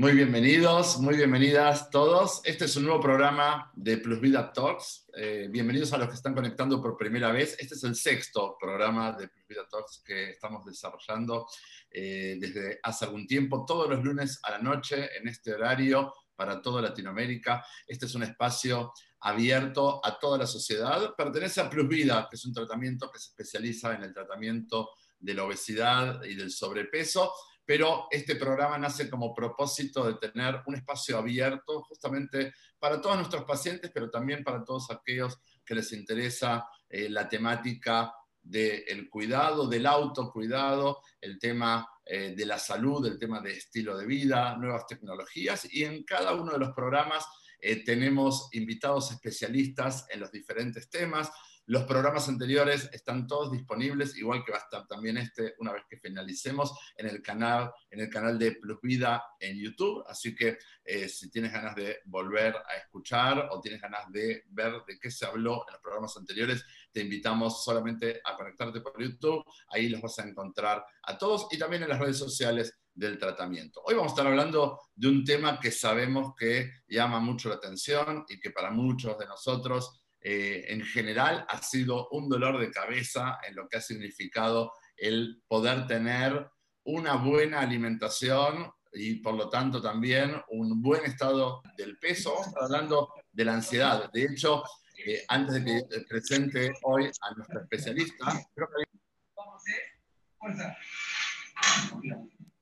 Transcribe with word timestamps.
Muy 0.00 0.12
bienvenidos, 0.12 0.98
muy 0.98 1.14
bienvenidas 1.14 1.90
todos. 1.90 2.40
Este 2.44 2.64
es 2.64 2.74
un 2.76 2.84
nuevo 2.84 3.02
programa 3.02 3.70
de 3.74 3.98
Plus 3.98 4.18
Vida 4.18 4.50
Talks. 4.50 5.10
Eh, 5.14 5.48
bienvenidos 5.50 5.92
a 5.92 5.98
los 5.98 6.08
que 6.08 6.14
están 6.14 6.32
conectando 6.32 6.80
por 6.80 6.96
primera 6.96 7.30
vez. 7.30 7.54
Este 7.58 7.74
es 7.74 7.84
el 7.84 7.94
sexto 7.94 8.56
programa 8.58 9.12
de 9.12 9.28
Plus 9.28 9.46
Vida 9.46 9.68
Talks 9.70 10.02
que 10.02 10.30
estamos 10.30 10.64
desarrollando 10.64 11.46
eh, 11.90 12.38
desde 12.40 12.80
hace 12.82 13.04
algún 13.04 13.26
tiempo, 13.26 13.66
todos 13.66 13.90
los 13.90 14.02
lunes 14.02 14.40
a 14.42 14.52
la 14.52 14.58
noche 14.58 15.10
en 15.18 15.28
este 15.28 15.52
horario 15.52 16.14
para 16.34 16.62
toda 16.62 16.80
Latinoamérica. 16.80 17.62
Este 17.86 18.06
es 18.06 18.14
un 18.14 18.22
espacio 18.22 18.94
abierto 19.20 20.00
a 20.02 20.18
toda 20.18 20.38
la 20.38 20.46
sociedad. 20.46 21.14
Pertenece 21.14 21.60
a 21.60 21.68
Plus 21.68 21.86
Vida, 21.86 22.26
que 22.30 22.36
es 22.36 22.46
un 22.46 22.54
tratamiento 22.54 23.10
que 23.10 23.18
se 23.18 23.28
especializa 23.28 23.94
en 23.94 24.04
el 24.04 24.14
tratamiento 24.14 24.92
de 25.18 25.34
la 25.34 25.44
obesidad 25.44 26.24
y 26.24 26.36
del 26.36 26.50
sobrepeso 26.50 27.30
pero 27.70 28.08
este 28.10 28.34
programa 28.34 28.76
nace 28.78 29.08
como 29.08 29.32
propósito 29.32 30.04
de 30.04 30.14
tener 30.14 30.60
un 30.66 30.74
espacio 30.74 31.16
abierto 31.16 31.82
justamente 31.82 32.52
para 32.80 33.00
todos 33.00 33.14
nuestros 33.14 33.44
pacientes, 33.44 33.92
pero 33.94 34.10
también 34.10 34.42
para 34.42 34.64
todos 34.64 34.90
aquellos 34.90 35.38
que 35.64 35.76
les 35.76 35.92
interesa 35.92 36.66
eh, 36.88 37.08
la 37.08 37.28
temática 37.28 38.12
del 38.42 39.08
cuidado, 39.08 39.68
del 39.68 39.86
autocuidado, 39.86 40.98
el 41.20 41.38
tema 41.38 41.88
eh, 42.04 42.34
de 42.36 42.44
la 42.44 42.58
salud, 42.58 43.06
el 43.06 43.20
tema 43.20 43.40
de 43.40 43.52
estilo 43.52 43.96
de 43.96 44.04
vida, 44.04 44.56
nuevas 44.56 44.84
tecnologías, 44.88 45.72
y 45.72 45.84
en 45.84 46.02
cada 46.02 46.34
uno 46.34 46.54
de 46.54 46.58
los 46.58 46.72
programas 46.72 47.24
eh, 47.60 47.84
tenemos 47.84 48.48
invitados 48.50 49.12
especialistas 49.12 50.06
en 50.10 50.18
los 50.18 50.32
diferentes 50.32 50.90
temas. 50.90 51.30
Los 51.70 51.84
programas 51.84 52.28
anteriores 52.28 52.90
están 52.92 53.28
todos 53.28 53.52
disponibles, 53.52 54.16
igual 54.16 54.44
que 54.44 54.50
va 54.50 54.58
a 54.58 54.62
estar 54.62 54.88
también 54.88 55.18
este 55.18 55.54
una 55.60 55.72
vez 55.72 55.84
que 55.88 55.98
finalicemos 55.98 56.76
en 56.96 57.06
el 57.06 57.22
canal, 57.22 57.70
en 57.88 58.00
el 58.00 58.10
canal 58.10 58.36
de 58.40 58.56
Plus 58.56 58.80
Vida 58.82 59.22
en 59.38 59.56
YouTube. 59.56 60.02
Así 60.08 60.34
que 60.34 60.58
eh, 60.84 61.08
si 61.08 61.30
tienes 61.30 61.52
ganas 61.52 61.76
de 61.76 62.00
volver 62.06 62.56
a 62.56 62.76
escuchar 62.76 63.50
o 63.52 63.60
tienes 63.60 63.80
ganas 63.80 64.10
de 64.10 64.46
ver 64.48 64.82
de 64.84 64.98
qué 64.98 65.12
se 65.12 65.24
habló 65.24 65.64
en 65.68 65.74
los 65.74 65.80
programas 65.80 66.16
anteriores, 66.16 66.64
te 66.90 67.02
invitamos 67.02 67.62
solamente 67.62 68.20
a 68.24 68.34
conectarte 68.34 68.80
por 68.80 69.00
YouTube. 69.00 69.44
Ahí 69.68 69.88
los 69.88 70.00
vas 70.00 70.18
a 70.18 70.26
encontrar 70.26 70.84
a 71.04 71.16
todos 71.16 71.46
y 71.52 71.58
también 71.58 71.84
en 71.84 71.90
las 71.90 72.00
redes 72.00 72.18
sociales 72.18 72.80
del 72.92 73.16
tratamiento. 73.16 73.80
Hoy 73.84 73.94
vamos 73.94 74.10
a 74.10 74.14
estar 74.14 74.26
hablando 74.26 74.80
de 74.96 75.06
un 75.06 75.24
tema 75.24 75.60
que 75.60 75.70
sabemos 75.70 76.34
que 76.36 76.68
llama 76.88 77.20
mucho 77.20 77.48
la 77.48 77.54
atención 77.54 78.24
y 78.28 78.40
que 78.40 78.50
para 78.50 78.72
muchos 78.72 79.16
de 79.16 79.26
nosotros 79.26 79.99
eh, 80.20 80.66
en 80.68 80.82
general 80.82 81.46
ha 81.48 81.62
sido 81.62 82.08
un 82.10 82.28
dolor 82.28 82.58
de 82.58 82.70
cabeza 82.70 83.38
en 83.46 83.56
lo 83.56 83.68
que 83.68 83.78
ha 83.78 83.80
significado 83.80 84.72
el 84.96 85.42
poder 85.48 85.86
tener 85.86 86.50
una 86.84 87.14
buena 87.14 87.60
alimentación 87.60 88.70
y 88.92 89.14
por 89.16 89.34
lo 89.34 89.48
tanto 89.48 89.80
también 89.80 90.34
un 90.48 90.82
buen 90.82 91.04
estado 91.04 91.62
del 91.76 91.96
peso. 91.98 92.34
Vamos 92.34 92.54
hablando 92.60 93.14
de 93.32 93.44
la 93.44 93.54
ansiedad. 93.54 94.10
De 94.12 94.24
hecho, 94.24 94.62
eh, 95.06 95.24
antes 95.28 95.54
de 95.54 95.64
que 95.64 96.00
presente 96.08 96.72
hoy 96.82 97.10
a 97.20 97.34
nuestro 97.34 97.60
especialista, 97.62 98.26
creo 98.54 98.68
que 98.68 98.84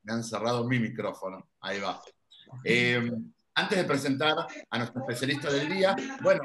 me 0.02 0.12
han 0.12 0.22
cerrado 0.22 0.66
mi 0.68 0.78
micrófono. 0.78 1.48
Ahí 1.60 1.80
va. 1.80 2.00
Eh, 2.64 3.10
antes 3.54 3.78
de 3.78 3.84
presentar 3.84 4.46
a 4.70 4.78
nuestro 4.78 5.00
especialista 5.00 5.50
del 5.50 5.68
día, 5.68 5.96
bueno, 6.22 6.42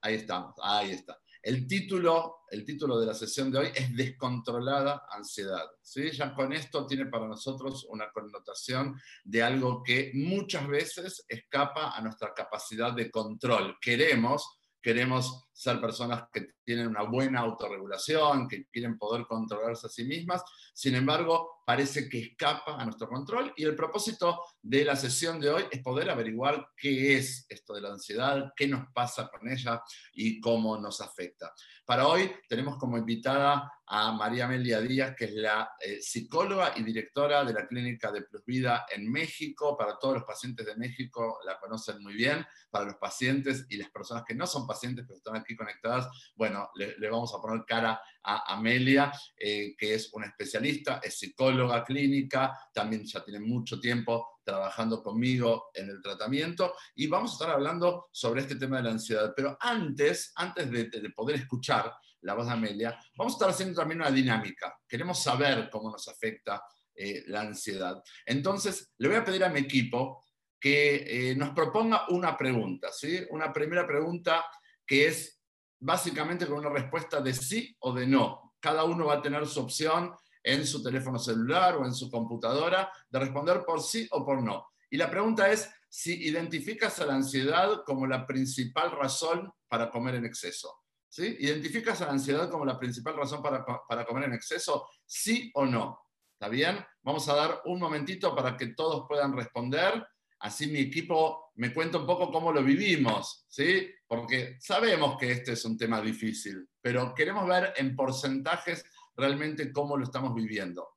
Ahí 0.00 0.14
estamos, 0.14 0.54
ahí 0.62 0.90
está. 0.92 1.18
El 1.42 1.66
título, 1.66 2.40
el 2.50 2.64
título 2.64 2.98
de 2.98 3.06
la 3.06 3.14
sesión 3.14 3.50
de 3.50 3.58
hoy 3.58 3.68
es 3.74 3.94
Descontrolada 3.94 5.06
ansiedad. 5.10 5.64
¿sí? 5.80 6.10
Ya 6.10 6.34
con 6.34 6.52
esto 6.52 6.86
tiene 6.86 7.06
para 7.06 7.26
nosotros 7.26 7.86
una 7.88 8.10
connotación 8.10 9.00
de 9.24 9.42
algo 9.42 9.82
que 9.82 10.10
muchas 10.14 10.66
veces 10.66 11.24
escapa 11.28 11.96
a 11.96 12.02
nuestra 12.02 12.34
capacidad 12.34 12.92
de 12.92 13.10
control. 13.10 13.76
Queremos, 13.80 14.60
queremos 14.82 15.48
ser 15.52 15.80
personas 15.80 16.24
que 16.32 16.57
tienen 16.68 16.88
una 16.88 17.02
buena 17.02 17.40
autorregulación, 17.40 18.46
que 18.46 18.66
quieren 18.66 18.98
poder 18.98 19.24
controlarse 19.26 19.86
a 19.86 19.88
sí 19.88 20.04
mismas, 20.04 20.42
sin 20.74 20.94
embargo, 20.96 21.62
parece 21.64 22.10
que 22.10 22.18
escapa 22.18 22.76
a 22.76 22.84
nuestro 22.84 23.08
control 23.08 23.54
y 23.56 23.64
el 23.64 23.74
propósito 23.74 24.42
de 24.60 24.84
la 24.84 24.94
sesión 24.94 25.40
de 25.40 25.48
hoy 25.48 25.64
es 25.70 25.82
poder 25.82 26.10
averiguar 26.10 26.68
qué 26.76 27.16
es 27.16 27.46
esto 27.48 27.72
de 27.72 27.80
la 27.80 27.88
ansiedad, 27.88 28.52
qué 28.54 28.68
nos 28.68 28.92
pasa 28.92 29.28
con 29.28 29.50
ella 29.50 29.82
y 30.12 30.40
cómo 30.40 30.78
nos 30.78 31.00
afecta. 31.00 31.54
Para 31.86 32.06
hoy 32.06 32.30
tenemos 32.48 32.76
como 32.76 32.98
invitada 32.98 33.72
a 33.86 34.12
María 34.12 34.44
Amelia 34.44 34.80
Díaz, 34.80 35.14
que 35.16 35.24
es 35.24 35.32
la 35.32 35.70
eh, 35.80 36.00
psicóloga 36.00 36.74
y 36.76 36.82
directora 36.82 37.44
de 37.44 37.54
la 37.54 37.66
Clínica 37.66 38.12
de 38.12 38.22
Plus 38.22 38.44
Vida 38.44 38.86
en 38.94 39.10
México. 39.10 39.76
Para 39.76 39.98
todos 39.98 40.16
los 40.16 40.24
pacientes 40.24 40.66
de 40.66 40.76
México 40.76 41.38
la 41.46 41.58
conocen 41.58 42.02
muy 42.02 42.14
bien. 42.14 42.46
Para 42.70 42.84
los 42.84 42.96
pacientes 42.96 43.64
y 43.70 43.78
las 43.78 43.90
personas 43.90 44.24
que 44.26 44.34
no 44.34 44.46
son 44.46 44.66
pacientes 44.66 45.06
pero 45.06 45.16
están 45.16 45.36
aquí 45.36 45.56
conectadas, 45.56 46.06
bueno, 46.34 46.57
le, 46.74 47.08
vamos 47.08 47.34
a 47.34 47.40
poner 47.40 47.64
cara 47.66 48.00
a 48.22 48.54
Amelia, 48.54 49.12
eh, 49.36 49.74
que 49.76 49.94
es 49.94 50.12
una 50.12 50.26
especialista, 50.26 51.00
es 51.02 51.18
psicóloga 51.18 51.84
clínica, 51.84 52.56
también 52.72 53.04
ya 53.04 53.24
tiene 53.24 53.40
mucho 53.40 53.80
tiempo 53.80 54.38
trabajando 54.44 55.02
conmigo 55.02 55.70
en 55.74 55.90
el 55.90 56.00
tratamiento 56.00 56.74
y 56.94 57.06
vamos 57.06 57.30
a 57.30 57.34
estar 57.34 57.50
hablando 57.50 58.08
sobre 58.10 58.40
este 58.40 58.56
tema 58.56 58.78
de 58.78 58.84
la 58.84 58.90
ansiedad. 58.90 59.32
Pero 59.36 59.56
antes, 59.60 60.32
antes 60.36 60.70
de, 60.70 61.10
poder 61.14 61.36
escuchar 61.36 61.92
la 62.22 62.34
voz 62.34 62.46
de 62.46 62.52
Amelia, 62.52 62.98
vamos 63.16 63.34
a 63.34 63.36
estar 63.36 63.50
haciendo 63.50 63.80
también 63.80 64.00
una 64.00 64.10
dinámica. 64.10 64.78
Queremos 64.88 65.22
saber 65.22 65.68
cómo 65.70 65.90
nos 65.90 66.08
afecta 66.08 66.62
eh, 66.94 67.24
la 67.26 67.42
ansiedad. 67.42 68.02
Entonces, 68.24 68.92
le 68.98 69.08
voy 69.08 69.16
a 69.18 69.24
pedir 69.24 69.44
a 69.44 69.50
mi 69.50 69.60
equipo 69.60 70.24
que 70.58 71.30
eh, 71.30 71.36
nos 71.36 71.50
proponga 71.50 72.06
una 72.08 72.36
pregunta, 72.36 72.90
¿sí? 72.90 73.20
Una 73.30 73.52
primera 73.52 73.86
pregunta 73.86 74.44
que 74.86 75.06
es 75.06 75.37
básicamente 75.80 76.46
con 76.46 76.58
una 76.58 76.70
respuesta 76.70 77.20
de 77.20 77.34
sí 77.34 77.76
o 77.80 77.92
de 77.92 78.06
no. 78.06 78.54
Cada 78.60 78.84
uno 78.84 79.06
va 79.06 79.14
a 79.14 79.22
tener 79.22 79.46
su 79.46 79.60
opción 79.60 80.12
en 80.42 80.66
su 80.66 80.82
teléfono 80.82 81.18
celular 81.18 81.76
o 81.76 81.84
en 81.84 81.92
su 81.92 82.10
computadora 82.10 82.90
de 83.08 83.18
responder 83.18 83.64
por 83.64 83.82
sí 83.82 84.08
o 84.10 84.24
por 84.24 84.42
no. 84.42 84.66
Y 84.90 84.96
la 84.96 85.10
pregunta 85.10 85.50
es 85.50 85.70
si 85.88 86.26
identificas 86.26 86.98
a 87.00 87.06
la 87.06 87.14
ansiedad 87.14 87.82
como 87.84 88.06
la 88.06 88.26
principal 88.26 88.90
razón 88.92 89.52
para 89.68 89.90
comer 89.90 90.16
en 90.16 90.24
exceso. 90.24 90.82
¿Sí? 91.10 91.36
¿Identificas 91.40 92.02
a 92.02 92.06
la 92.06 92.12
ansiedad 92.12 92.50
como 92.50 92.66
la 92.66 92.78
principal 92.78 93.16
razón 93.16 93.42
para, 93.42 93.64
para 93.88 94.04
comer 94.04 94.24
en 94.24 94.34
exceso? 94.34 94.88
¿Sí 95.06 95.50
o 95.54 95.64
no? 95.64 96.00
¿Está 96.34 96.48
bien? 96.48 96.84
Vamos 97.02 97.28
a 97.28 97.34
dar 97.34 97.62
un 97.64 97.80
momentito 97.80 98.34
para 98.36 98.56
que 98.56 98.68
todos 98.68 99.06
puedan 99.08 99.34
responder 99.34 100.06
así 100.40 100.68
mi 100.68 100.80
equipo 100.80 101.52
me 101.56 101.72
cuenta 101.72 101.98
un 101.98 102.06
poco 102.06 102.30
cómo 102.30 102.52
lo 102.52 102.62
vivimos, 102.62 103.44
¿sí? 103.48 103.90
Porque 104.08 104.56
sabemos 104.58 105.18
que 105.18 105.30
este 105.30 105.52
es 105.52 105.64
un 105.66 105.76
tema 105.76 106.00
difícil, 106.00 106.66
pero 106.80 107.14
queremos 107.14 107.46
ver 107.46 107.74
en 107.76 107.94
porcentajes 107.94 108.84
realmente 109.14 109.70
cómo 109.70 109.96
lo 109.96 110.04
estamos 110.04 110.34
viviendo. 110.34 110.88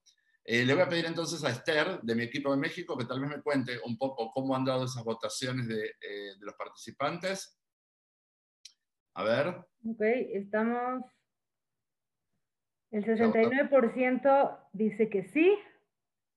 Eh, 0.43 0.65
le 0.65 0.73
voy 0.73 0.83
a 0.83 0.89
pedir 0.89 1.05
entonces 1.05 1.43
a 1.43 1.49
Esther, 1.49 1.99
de 2.01 2.15
mi 2.15 2.23
equipo 2.23 2.51
de 2.51 2.57
México, 2.57 2.97
que 2.97 3.05
tal 3.05 3.19
vez 3.19 3.29
me 3.29 3.41
cuente 3.41 3.79
un 3.85 3.97
poco 3.97 4.31
cómo 4.31 4.55
han 4.55 4.65
dado 4.65 4.85
esas 4.85 5.03
votaciones 5.03 5.67
de, 5.67 5.85
eh, 5.85 6.35
de 6.39 6.45
los 6.45 6.55
participantes. 6.55 7.59
A 9.15 9.23
ver. 9.23 9.47
Ok, 9.85 10.01
estamos... 10.33 11.03
El 12.91 13.05
69% 13.05 14.69
dice 14.73 15.09
que 15.09 15.23
sí, 15.23 15.57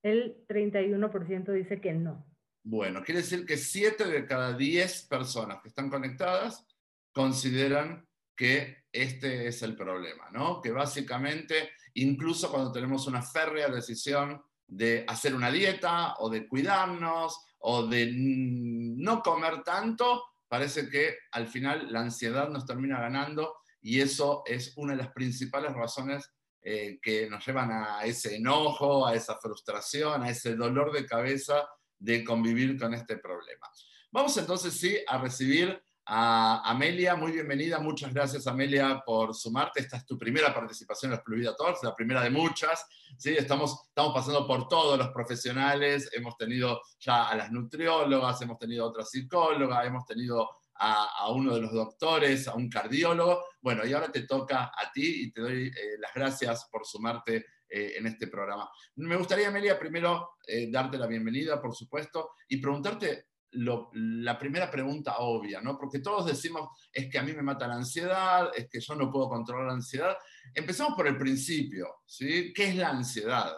el 0.03 0.47
31% 0.47 1.53
dice 1.53 1.81
que 1.81 1.93
no. 1.93 2.25
Bueno, 2.67 3.03
quiere 3.05 3.21
decir 3.21 3.45
que 3.45 3.59
7 3.59 4.07
de 4.07 4.25
cada 4.25 4.55
10 4.55 5.07
personas 5.07 5.61
que 5.61 5.69
están 5.69 5.91
conectadas 5.91 6.67
consideran 7.13 8.09
que 8.35 8.85
este 8.91 9.47
es 9.47 9.63
el 9.63 9.77
problema, 9.77 10.31
¿no? 10.33 10.63
Que 10.63 10.71
básicamente, 10.71 11.73
incluso 11.93 12.51
cuando 12.51 12.73
tenemos 12.73 13.07
una 13.07 13.21
férrea 13.21 13.69
decisión 13.69 14.43
de 14.67 15.05
hacer 15.07 15.35
una 15.35 15.51
dieta 15.51 16.15
o 16.19 16.31
de 16.31 16.49
cuidarnos 16.49 17.39
o 17.59 17.87
de 17.87 18.11
no 18.15 19.21
comer 19.23 19.63
tanto, 19.63 20.25
parece 20.49 20.89
que 20.89 21.19
al 21.33 21.49
final 21.49 21.93
la 21.93 22.01
ansiedad 22.01 22.49
nos 22.49 22.65
termina 22.65 22.99
ganando 22.99 23.57
y 23.83 24.01
eso 24.01 24.43
es 24.47 24.73
una 24.77 24.93
de 24.93 25.03
las 25.03 25.13
principales 25.13 25.75
razones 25.75 26.33
eh, 26.63 26.99
que 27.03 27.29
nos 27.29 27.45
llevan 27.47 27.71
a 27.73 28.05
ese 28.07 28.37
enojo, 28.37 29.07
a 29.07 29.15
esa 29.15 29.37
frustración, 29.37 30.23
a 30.23 30.31
ese 30.31 30.57
dolor 30.57 30.93
de 30.93 31.05
cabeza 31.05 31.69
de 31.99 32.25
convivir 32.25 32.79
con 32.79 32.95
este 32.95 33.17
problema. 33.19 33.69
Vamos 34.11 34.37
entonces 34.37 34.75
sí 34.75 34.97
a 35.07 35.19
recibir 35.19 35.83
a 36.07 36.71
Amelia, 36.71 37.17
muy 37.17 37.33
bienvenida, 37.33 37.79
muchas 37.79 38.13
gracias 38.13 38.47
Amelia 38.47 39.03
por 39.07 39.35
sumarte, 39.35 39.81
esta 39.81 39.97
es 39.97 40.05
tu 40.05 40.19
primera 40.19 40.53
participación 40.53 41.11
en 41.11 41.17
los 41.17 41.25
Pluvida 41.25 41.57
Talks, 41.57 41.83
la 41.83 41.95
primera 41.95 42.23
de 42.23 42.29
muchas, 42.29 42.87
¿sí? 43.17 43.35
estamos, 43.35 43.87
estamos 43.89 44.13
pasando 44.13 44.47
por 44.47 44.69
todos 44.69 44.99
los 44.99 45.09
profesionales, 45.09 46.11
hemos 46.13 46.37
tenido 46.37 46.83
ya 47.01 47.29
a 47.29 47.35
las 47.35 47.51
nutriólogas, 47.51 48.41
hemos 48.43 48.59
tenido 48.59 48.85
a 48.85 48.89
otra 48.89 49.05
psicóloga, 49.05 49.85
hemos 49.87 50.05
tenido 50.05 50.47
a, 50.77 51.31
uno 51.31 51.55
de 51.55 51.63
los 51.63 51.73
doctores, 51.73 52.49
a 52.49 52.55
un 52.55 52.69
cardiólogo, 52.69 53.43
bueno, 53.63 53.87
y 53.87 53.93
ahora 53.93 54.13
te 54.13 54.23
toca 54.23 54.65
a 54.65 54.93
ti 54.93 55.23
y 55.23 55.33
te 55.33 55.41
doy 55.41 55.67
eh, 55.69 55.99
las 55.99 56.13
gracias 56.15 56.69
por 56.71 56.85
sumarte 56.85 57.47
eh, 57.69 57.95
en 57.97 58.07
este 58.07 58.29
programa. 58.29 58.71
Me 58.97 59.17
gustaría, 59.17 59.49
Amelia, 59.49 59.79
primero 59.79 60.37
eh, 60.47 60.71
darte 60.71 60.99
la 60.99 61.07
bienvenida, 61.07 61.61
por 61.61 61.75
supuesto, 61.75 62.33
y 62.49 62.59
preguntarte 62.59 63.27
la 63.57 64.37
primera 64.39 64.71
pregunta 64.71 65.19
obvia, 65.19 65.61
¿no? 65.61 65.79
Porque 65.79 66.01
todos 66.01 66.27
decimos, 66.27 66.69
es 66.93 67.09
que 67.09 67.19
a 67.19 67.23
mí 67.23 67.33
me 67.33 67.43
mata 67.43 67.69
la 67.69 67.75
ansiedad, 67.75 68.51
es 68.55 68.69
que 68.69 68.81
yo 68.81 68.95
no 68.97 69.11
puedo 69.11 69.29
controlar 69.29 69.67
la 69.67 69.75
ansiedad. 69.75 70.17
Empezamos 70.53 70.95
por 70.95 71.07
el 71.07 71.17
principio, 71.17 72.03
¿sí? 72.05 72.53
¿Qué 72.53 72.69
es 72.69 72.77
la 72.77 72.89
ansiedad? 72.89 73.53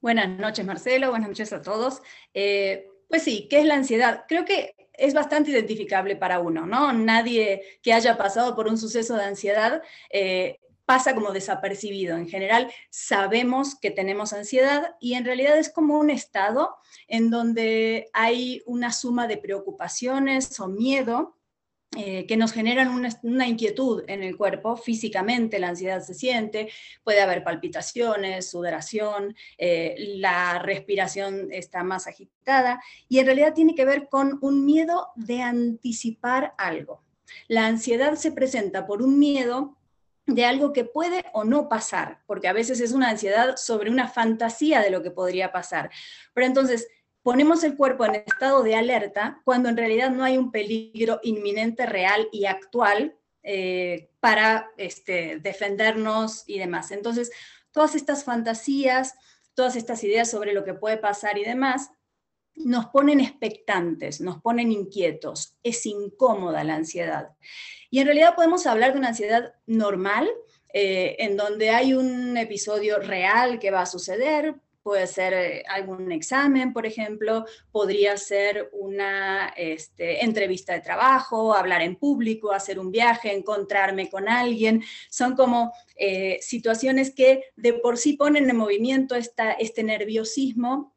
Buenas 0.00 0.28
noches, 0.28 0.66
Marcelo. 0.66 1.08
Buenas 1.10 1.30
noches 1.30 1.52
a 1.54 1.62
todos. 1.62 2.02
Eh, 2.34 2.86
pues 3.08 3.22
sí, 3.22 3.46
¿qué 3.48 3.60
es 3.60 3.64
la 3.64 3.76
ansiedad? 3.76 4.24
Creo 4.28 4.44
que 4.44 4.73
es 4.96 5.14
bastante 5.14 5.50
identificable 5.50 6.16
para 6.16 6.40
uno, 6.40 6.66
¿no? 6.66 6.92
Nadie 6.92 7.62
que 7.82 7.92
haya 7.92 8.16
pasado 8.16 8.54
por 8.54 8.68
un 8.68 8.78
suceso 8.78 9.16
de 9.16 9.24
ansiedad 9.24 9.82
eh, 10.10 10.58
pasa 10.84 11.14
como 11.14 11.32
desapercibido. 11.32 12.16
En 12.16 12.28
general, 12.28 12.70
sabemos 12.90 13.74
que 13.78 13.90
tenemos 13.90 14.32
ansiedad 14.32 14.96
y 15.00 15.14
en 15.14 15.24
realidad 15.24 15.58
es 15.58 15.70
como 15.70 15.98
un 15.98 16.10
estado 16.10 16.76
en 17.08 17.30
donde 17.30 18.08
hay 18.12 18.62
una 18.66 18.92
suma 18.92 19.26
de 19.26 19.38
preocupaciones 19.38 20.58
o 20.60 20.68
miedo 20.68 21.36
eh, 21.96 22.26
que 22.26 22.36
nos 22.36 22.52
generan 22.52 22.88
una, 23.22 23.46
inquietud 23.46 24.02
en 24.08 24.22
el 24.22 24.36
cuerpo, 24.36 24.76
físicamente 24.76 25.58
la 25.58 25.68
ansiedad 25.68 26.02
se 26.02 26.14
siente, 26.14 26.70
puede 27.02 27.20
haber 27.20 27.44
palpitaciones, 27.44 28.50
sudoración, 28.50 29.36
eh, 29.58 29.94
la 30.16 30.58
respiración 30.58 31.48
está 31.52 31.84
más 31.84 32.06
agitada 32.06 32.82
y 33.08 33.18
en 33.18 33.26
realidad 33.26 33.54
tiene 33.54 33.74
que 33.74 33.84
ver 33.84 34.08
con 34.08 34.38
un 34.40 34.64
miedo 34.64 35.08
de 35.14 35.42
anticipar 35.42 36.54
algo. 36.58 37.02
La 37.48 37.66
ansiedad 37.66 38.14
se 38.14 38.32
presenta 38.32 38.86
por 38.86 39.02
un 39.02 39.18
miedo 39.18 39.76
de 40.26 40.44
algo 40.46 40.72
que 40.72 40.84
puede 40.84 41.24
o 41.32 41.44
no 41.44 41.68
pasar, 41.68 42.20
porque 42.26 42.48
a 42.48 42.52
veces 42.52 42.80
es 42.80 42.92
una 42.92 43.10
ansiedad 43.10 43.56
sobre 43.56 43.90
una 43.90 44.08
fantasía 44.08 44.80
de 44.80 44.90
lo 44.90 45.02
que 45.02 45.10
podría 45.10 45.52
pasar. 45.52 45.90
Pero 46.32 46.46
entonces, 46.46 46.88
ponemos 47.24 47.64
el 47.64 47.74
cuerpo 47.74 48.04
en 48.04 48.16
estado 48.16 48.62
de 48.62 48.76
alerta 48.76 49.40
cuando 49.44 49.70
en 49.70 49.78
realidad 49.78 50.10
no 50.10 50.22
hay 50.22 50.36
un 50.36 50.52
peligro 50.52 51.20
inminente, 51.22 51.86
real 51.86 52.28
y 52.30 52.44
actual 52.44 53.16
eh, 53.42 54.10
para 54.20 54.70
este, 54.76 55.38
defendernos 55.40 56.44
y 56.46 56.58
demás. 56.58 56.90
Entonces, 56.90 57.32
todas 57.72 57.94
estas 57.94 58.24
fantasías, 58.24 59.14
todas 59.54 59.74
estas 59.74 60.04
ideas 60.04 60.30
sobre 60.30 60.52
lo 60.52 60.64
que 60.64 60.74
puede 60.74 60.98
pasar 60.98 61.38
y 61.38 61.44
demás, 61.44 61.90
nos 62.56 62.86
ponen 62.86 63.20
expectantes, 63.20 64.20
nos 64.20 64.42
ponen 64.42 64.70
inquietos, 64.70 65.56
es 65.62 65.86
incómoda 65.86 66.62
la 66.62 66.74
ansiedad. 66.74 67.30
Y 67.90 68.00
en 68.00 68.06
realidad 68.06 68.34
podemos 68.34 68.66
hablar 68.66 68.92
de 68.92 68.98
una 68.98 69.08
ansiedad 69.08 69.54
normal, 69.66 70.28
eh, 70.74 71.16
en 71.20 71.38
donde 71.38 71.70
hay 71.70 71.94
un 71.94 72.36
episodio 72.36 72.98
real 72.98 73.58
que 73.58 73.70
va 73.70 73.80
a 73.80 73.86
suceder, 73.86 74.56
puede 74.84 75.06
ser 75.08 75.32
eh, 75.32 75.64
algún 75.66 76.12
examen, 76.12 76.72
por 76.72 76.86
ejemplo, 76.86 77.46
podría 77.72 78.16
ser 78.18 78.68
una 78.72 79.48
este, 79.56 80.22
entrevista 80.24 80.74
de 80.74 80.82
trabajo, 80.82 81.54
hablar 81.54 81.82
en 81.82 81.96
público, 81.96 82.52
hacer 82.52 82.78
un 82.78 82.92
viaje, 82.92 83.32
encontrarme 83.32 84.10
con 84.10 84.28
alguien. 84.28 84.84
Son 85.10 85.34
como 85.34 85.72
eh, 85.96 86.38
situaciones 86.42 87.12
que 87.12 87.44
de 87.56 87.72
por 87.72 87.96
sí 87.96 88.12
ponen 88.12 88.48
en 88.48 88.56
movimiento 88.56 89.16
esta, 89.16 89.52
este 89.52 89.82
nerviosismo 89.82 90.93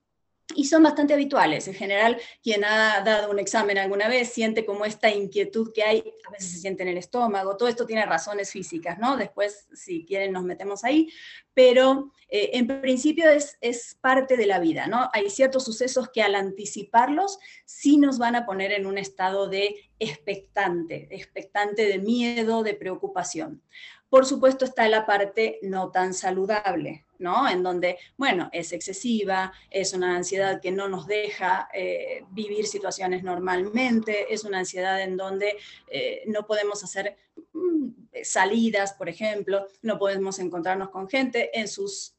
y 0.55 0.65
son 0.65 0.83
bastante 0.83 1.13
habituales. 1.13 1.67
En 1.67 1.73
general, 1.73 2.17
quien 2.41 2.63
ha 2.63 3.01
dado 3.01 3.29
un 3.31 3.39
examen 3.39 3.77
alguna 3.77 4.07
vez 4.07 4.29
siente 4.29 4.65
como 4.65 4.85
esta 4.85 5.09
inquietud 5.09 5.71
que 5.73 5.83
hay, 5.83 6.13
a 6.25 6.31
veces 6.31 6.51
se 6.51 6.59
siente 6.59 6.83
en 6.83 6.89
el 6.89 6.97
estómago, 6.97 7.57
todo 7.57 7.67
esto 7.67 7.85
tiene 7.85 8.05
razones 8.05 8.51
físicas, 8.51 8.97
¿no? 8.97 9.17
Después, 9.17 9.67
si 9.73 10.05
quieren, 10.05 10.31
nos 10.31 10.43
metemos 10.43 10.83
ahí, 10.83 11.11
pero 11.53 12.11
eh, 12.29 12.51
en 12.53 12.67
principio 12.81 13.29
es, 13.29 13.57
es 13.61 13.97
parte 13.99 14.37
de 14.37 14.45
la 14.45 14.59
vida, 14.59 14.87
¿no? 14.87 15.09
Hay 15.13 15.29
ciertos 15.29 15.65
sucesos 15.65 16.09
que 16.09 16.21
al 16.21 16.35
anticiparlos 16.35 17.39
sí 17.65 17.97
nos 17.97 18.17
van 18.17 18.35
a 18.35 18.45
poner 18.45 18.71
en 18.71 18.85
un 18.85 18.97
estado 18.97 19.49
de 19.49 19.75
expectante, 19.99 21.07
expectante 21.11 21.85
de 21.85 21.99
miedo, 21.99 22.63
de 22.63 22.73
preocupación. 22.73 23.63
Por 24.09 24.25
supuesto 24.25 24.65
está 24.65 24.87
la 24.87 25.05
parte 25.05 25.59
no 25.61 25.91
tan 25.91 26.13
saludable, 26.13 27.05
¿no? 27.19 27.47
En 27.49 27.61
donde, 27.61 27.97
bueno, 28.15 28.49
es 28.53 28.71
excesiva, 28.71 29.51
es 29.69 29.93
una 29.93 30.15
ansiedad 30.15 30.61
que 30.61 30.71
no 30.71 30.87
nos 30.87 31.07
deja 31.07 31.67
eh, 31.73 32.23
vivir 32.31 32.67
situaciones 32.67 33.23
normalmente, 33.23 34.33
es 34.33 34.43
una 34.43 34.59
ansiedad 34.59 35.01
en 35.01 35.17
donde 35.17 35.57
eh, 35.89 36.23
no 36.27 36.45
podemos 36.45 36.83
hacer 36.83 37.17
mm, 37.53 37.89
salidas, 38.23 38.93
por 38.93 39.09
ejemplo, 39.09 39.67
no 39.81 39.99
podemos 39.99 40.39
encontrarnos 40.39 40.89
con 40.89 41.09
gente 41.09 41.57
en 41.57 41.67
sus 41.67 42.16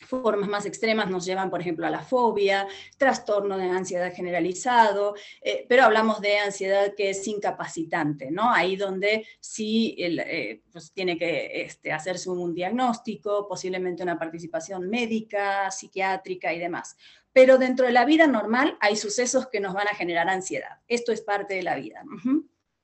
formas 0.00 0.48
más 0.48 0.66
extremas 0.66 1.10
nos 1.10 1.24
llevan, 1.24 1.50
por 1.50 1.60
ejemplo, 1.60 1.86
a 1.86 1.90
la 1.90 2.00
fobia, 2.00 2.66
trastorno 2.96 3.56
de 3.56 3.64
ansiedad 3.64 4.12
generalizado, 4.14 5.14
eh, 5.40 5.66
pero 5.68 5.84
hablamos 5.84 6.20
de 6.20 6.38
ansiedad 6.38 6.94
que 6.96 7.10
es 7.10 7.26
incapacitante, 7.26 8.30
¿no? 8.30 8.52
Ahí 8.52 8.76
donde 8.76 9.26
sí 9.38 9.94
eh, 9.98 10.62
pues 10.72 10.92
tiene 10.92 11.18
que 11.18 11.62
este, 11.62 11.92
hacerse 11.92 12.30
un 12.30 12.54
diagnóstico, 12.54 13.46
posiblemente 13.46 14.02
una 14.02 14.18
participación 14.18 14.88
médica, 14.88 15.70
psiquiátrica 15.70 16.52
y 16.52 16.58
demás. 16.58 16.96
Pero 17.32 17.58
dentro 17.58 17.86
de 17.86 17.92
la 17.92 18.04
vida 18.04 18.26
normal 18.26 18.76
hay 18.80 18.96
sucesos 18.96 19.48
que 19.48 19.60
nos 19.60 19.74
van 19.74 19.88
a 19.88 19.94
generar 19.94 20.28
ansiedad. 20.28 20.80
Esto 20.88 21.12
es 21.12 21.20
parte 21.20 21.54
de 21.54 21.62
la 21.62 21.76
vida. 21.76 22.02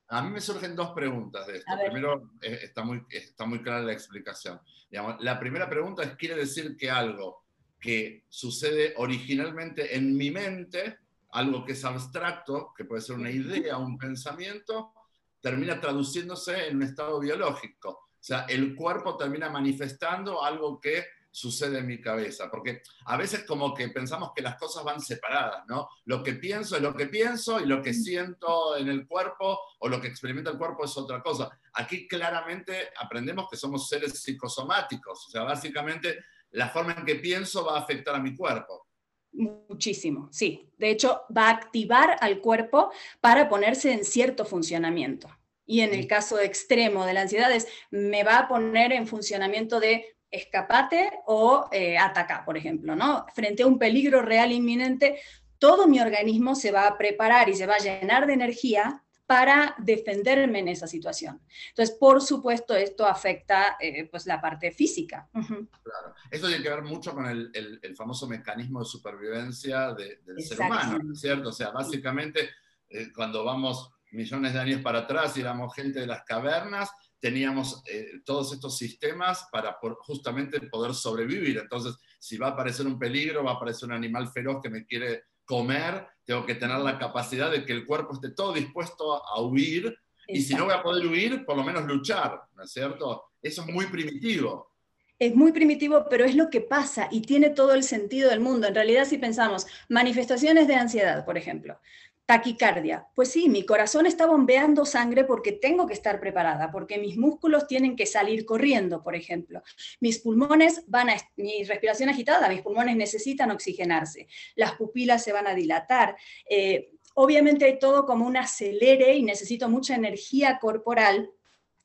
A 0.09 0.21
mí 0.21 0.29
me 0.29 0.39
surgen 0.39 0.75
dos 0.75 0.91
preguntas 0.91 1.45
de 1.47 1.57
esto. 1.57 1.71
Primero, 1.85 2.31
eh, 2.41 2.59
está 2.63 2.83
muy, 2.83 3.05
está 3.09 3.45
muy 3.45 3.61
clara 3.61 3.81
la 3.81 3.91
explicación. 3.91 4.61
La 4.91 5.39
primera 5.39 5.69
pregunta 5.69 6.03
es, 6.03 6.15
¿quiere 6.15 6.35
decir 6.35 6.77
que 6.77 6.89
algo 6.89 7.43
que 7.79 8.23
sucede 8.29 8.93
originalmente 8.97 9.95
en 9.95 10.15
mi 10.15 10.31
mente, 10.31 10.99
algo 11.31 11.65
que 11.65 11.73
es 11.73 11.83
abstracto, 11.85 12.73
que 12.75 12.85
puede 12.85 13.01
ser 13.01 13.15
una 13.17 13.29
idea, 13.29 13.77
un 13.77 13.97
pensamiento, 13.97 14.93
termina 15.41 15.79
traduciéndose 15.79 16.67
en 16.67 16.77
un 16.77 16.83
estado 16.83 17.19
biológico? 17.19 17.89
O 17.89 18.23
sea, 18.27 18.41
el 18.49 18.75
cuerpo 18.75 19.15
termina 19.15 19.49
manifestando 19.49 20.43
algo 20.43 20.79
que 20.79 21.05
sucede 21.37 21.77
en 21.77 21.85
mi 21.85 22.01
cabeza, 22.01 22.49
porque 22.49 22.81
a 23.05 23.15
veces 23.15 23.43
como 23.43 23.71
que 23.75 23.89
pensamos 23.89 24.31
que 24.35 24.41
las 24.41 24.57
cosas 24.57 24.83
van 24.83 24.99
separadas, 24.99 25.65
¿no? 25.67 25.87
Lo 26.05 26.23
que 26.23 26.33
pienso 26.33 26.75
es 26.75 26.81
lo 26.81 26.95
que 26.95 27.05
pienso 27.05 27.59
y 27.59 27.67
lo 27.67 27.79
que 27.79 27.93
siento 27.93 28.75
en 28.75 28.87
el 28.87 29.05
cuerpo 29.05 29.59
o 29.79 29.87
lo 29.87 30.01
que 30.01 30.07
experimenta 30.07 30.49
el 30.49 30.57
cuerpo 30.57 30.85
es 30.85 30.97
otra 30.97 31.21
cosa. 31.21 31.47
Aquí 31.73 32.07
claramente 32.07 32.89
aprendemos 32.99 33.47
que 33.51 33.55
somos 33.55 33.87
seres 33.87 34.19
psicosomáticos, 34.19 35.27
o 35.27 35.29
sea, 35.29 35.43
básicamente 35.43 36.17
la 36.51 36.69
forma 36.69 36.93
en 36.93 37.05
que 37.05 37.15
pienso 37.15 37.63
va 37.63 37.75
a 37.75 37.81
afectar 37.81 38.15
a 38.15 38.19
mi 38.19 38.35
cuerpo. 38.35 38.87
Muchísimo, 39.33 40.29
sí. 40.31 40.71
De 40.79 40.89
hecho, 40.89 41.21
va 41.35 41.49
a 41.49 41.51
activar 41.51 42.17
al 42.19 42.41
cuerpo 42.41 42.91
para 43.21 43.47
ponerse 43.47 43.91
en 43.91 44.03
cierto 44.03 44.43
funcionamiento. 44.43 45.29
Y 45.67 45.81
en 45.81 45.93
el 45.93 46.07
caso 46.07 46.39
extremo 46.39 47.05
de 47.05 47.13
la 47.13 47.21
ansiedad 47.21 47.51
es, 47.51 47.67
me 47.91 48.23
va 48.23 48.39
a 48.39 48.47
poner 48.47 48.91
en 48.93 49.05
funcionamiento 49.05 49.79
de 49.79 50.16
escapate 50.31 51.09
o 51.25 51.67
eh, 51.71 51.97
ataca, 51.97 52.43
por 52.45 52.57
ejemplo, 52.57 52.95
¿no? 52.95 53.25
Frente 53.33 53.63
a 53.63 53.67
un 53.67 53.79
peligro 53.79 54.21
real 54.21 54.51
inminente, 54.51 55.19
todo 55.57 55.87
mi 55.87 55.99
organismo 55.99 56.55
se 56.55 56.71
va 56.71 56.87
a 56.87 56.97
preparar 56.97 57.49
y 57.49 57.55
se 57.55 57.65
va 57.65 57.75
a 57.75 57.79
llenar 57.79 58.27
de 58.27 58.33
energía 58.33 59.03
para 59.27 59.75
defenderme 59.77 60.59
en 60.59 60.69
esa 60.69 60.87
situación. 60.87 61.41
Entonces, 61.69 61.97
por 61.99 62.21
supuesto, 62.21 62.73
esto 62.75 63.05
afecta 63.05 63.75
eh, 63.79 64.07
pues 64.09 64.25
la 64.25 64.39
parte 64.39 64.71
física. 64.71 65.27
Claro, 65.31 66.15
eso 66.31 66.47
tiene 66.47 66.63
que 66.63 66.69
ver 66.69 66.81
mucho 66.81 67.13
con 67.13 67.27
el, 67.27 67.81
famoso 67.95 68.27
mecanismo 68.27 68.79
de 68.79 68.85
supervivencia 68.85 69.93
del 69.93 70.41
ser 70.41 70.61
humano, 70.61 71.13
¿cierto? 71.13 71.49
O 71.49 71.51
sea, 71.51 71.71
básicamente, 71.71 72.49
eh, 72.89 73.11
cuando 73.13 73.43
vamos 73.43 73.91
millones 74.11 74.53
de 74.53 74.59
años 74.59 74.81
para 74.81 74.99
atrás 74.99 75.35
y 75.35 75.41
éramos 75.41 75.75
gente 75.75 75.99
de 75.99 76.07
las 76.07 76.23
cavernas, 76.23 76.89
teníamos 77.19 77.81
eh, 77.87 78.21
todos 78.25 78.53
estos 78.53 78.77
sistemas 78.77 79.47
para 79.51 79.77
justamente 79.99 80.61
poder 80.61 80.93
sobrevivir. 80.93 81.57
Entonces, 81.57 81.95
si 82.19 82.37
va 82.37 82.47
a 82.47 82.51
aparecer 82.51 82.85
un 82.85 82.99
peligro, 82.99 83.43
va 83.43 83.51
a 83.51 83.55
aparecer 83.55 83.89
un 83.89 83.95
animal 83.95 84.29
feroz 84.29 84.61
que 84.61 84.69
me 84.69 84.85
quiere 84.85 85.23
comer, 85.45 86.05
tengo 86.25 86.45
que 86.45 86.55
tener 86.55 86.77
la 86.79 86.99
capacidad 86.99 87.49
de 87.49 87.65
que 87.65 87.73
el 87.73 87.85
cuerpo 87.85 88.13
esté 88.13 88.31
todo 88.31 88.53
dispuesto 88.53 89.25
a, 89.25 89.41
huir. 89.41 89.97
Y 90.27 90.41
si 90.41 90.53
no 90.53 90.65
voy 90.65 90.73
a 90.73 90.83
poder 90.83 91.07
huir, 91.07 91.45
por 91.45 91.55
lo 91.55 91.63
menos 91.63 91.85
luchar, 91.85 92.41
¿no 92.53 92.63
es 92.63 92.71
cierto? 92.71 93.23
Eso 93.41 93.61
es 93.61 93.67
muy 93.67 93.85
primitivo. 93.85 94.73
Es 95.17 95.33
muy 95.33 95.53
primitivo, 95.53 96.05
pero 96.09 96.25
es 96.25 96.35
lo 96.35 96.49
que 96.49 96.61
pasa 96.61 97.07
y 97.09 97.21
tiene 97.21 97.49
todo 97.49 97.73
el 97.73 97.83
sentido 97.83 98.29
del 98.29 98.41
mundo. 98.41 98.67
En 98.67 98.75
realidad, 98.75 99.05
si 99.05 99.17
pensamos 99.17 99.65
manifestaciones 99.87 100.67
de 100.67 100.75
ansiedad, 100.75 101.25
por 101.25 101.37
ejemplo, 101.37 101.79
Taquicardia. 102.27 103.07
Pues 103.15 103.31
sí, 103.31 103.47
mi 103.47 103.65
corazón 103.65 104.05
está 104.05 104.25
bombeando 104.25 104.85
sangre 104.85 105.23
porque 105.23 105.53
tengo 105.53 105.87
que 105.87 105.93
estar 105.93 106.19
preparada, 106.19 106.69
porque 106.73 106.97
mis 106.97 107.15
músculos 107.15 107.67
tienen 107.67 107.95
que 107.95 108.05
salir 108.05 108.45
corriendo, 108.45 109.01
por 109.01 109.15
ejemplo. 109.15 109.63
Mis 110.01 110.19
pulmones 110.19 110.83
van 110.87 111.09
a, 111.09 111.15
mi 111.37 111.63
respiración 111.63 112.09
agitada, 112.09 112.49
mis 112.49 112.61
pulmones 112.61 112.97
necesitan 112.97 113.49
oxigenarse, 113.49 114.27
las 114.55 114.73
pupilas 114.73 115.23
se 115.23 115.31
van 115.31 115.47
a 115.47 115.55
dilatar. 115.55 116.17
Eh, 116.49 116.91
obviamente 117.13 117.63
hay 117.63 117.79
todo 117.79 118.05
como 118.05 118.27
un 118.27 118.35
acelere 118.35 119.15
y 119.15 119.23
necesito 119.23 119.69
mucha 119.69 119.95
energía 119.95 120.59
corporal 120.59 121.31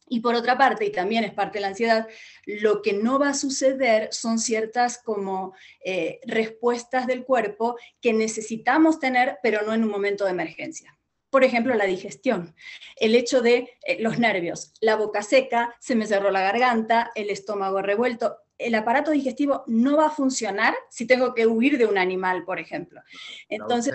Y 0.08 0.20
por 0.20 0.34
otra 0.34 0.58
parte, 0.58 0.84
y 0.84 0.92
también 0.92 1.24
es 1.24 1.32
parte 1.32 1.58
de 1.58 1.62
la 1.62 1.68
ansiedad, 1.68 2.08
lo 2.44 2.82
que 2.82 2.92
no 2.92 3.18
va 3.18 3.30
a 3.30 3.34
suceder 3.34 4.08
son 4.12 4.38
ciertas 4.38 4.98
como 4.98 5.54
eh, 5.84 6.20
respuestas 6.26 7.06
del 7.06 7.24
cuerpo 7.24 7.76
que 8.00 8.12
necesitamos 8.12 8.98
tener, 8.98 9.38
pero 9.42 9.62
no 9.62 9.72
en 9.72 9.84
un 9.84 9.90
momento 9.90 10.24
de 10.24 10.32
emergencia. 10.32 10.98
Por 11.30 11.44
ejemplo, 11.44 11.74
la 11.74 11.86
digestión, 11.86 12.54
el 12.96 13.14
hecho 13.14 13.40
de 13.40 13.70
eh, 13.86 13.96
los 14.00 14.18
nervios, 14.18 14.74
la 14.80 14.96
boca 14.96 15.22
seca, 15.22 15.74
se 15.80 15.94
me 15.94 16.06
cerró 16.06 16.30
la 16.30 16.42
garganta, 16.42 17.10
el 17.14 17.30
estómago 17.30 17.80
revuelto. 17.80 18.36
El 18.58 18.74
aparato 18.74 19.12
digestivo 19.12 19.64
no 19.66 19.96
va 19.96 20.08
a 20.08 20.10
funcionar 20.10 20.74
si 20.90 21.06
tengo 21.06 21.32
que 21.32 21.46
huir 21.46 21.78
de 21.78 21.86
un 21.86 21.96
animal, 21.96 22.44
por 22.44 22.60
ejemplo. 22.60 23.00
Entonces, 23.48 23.94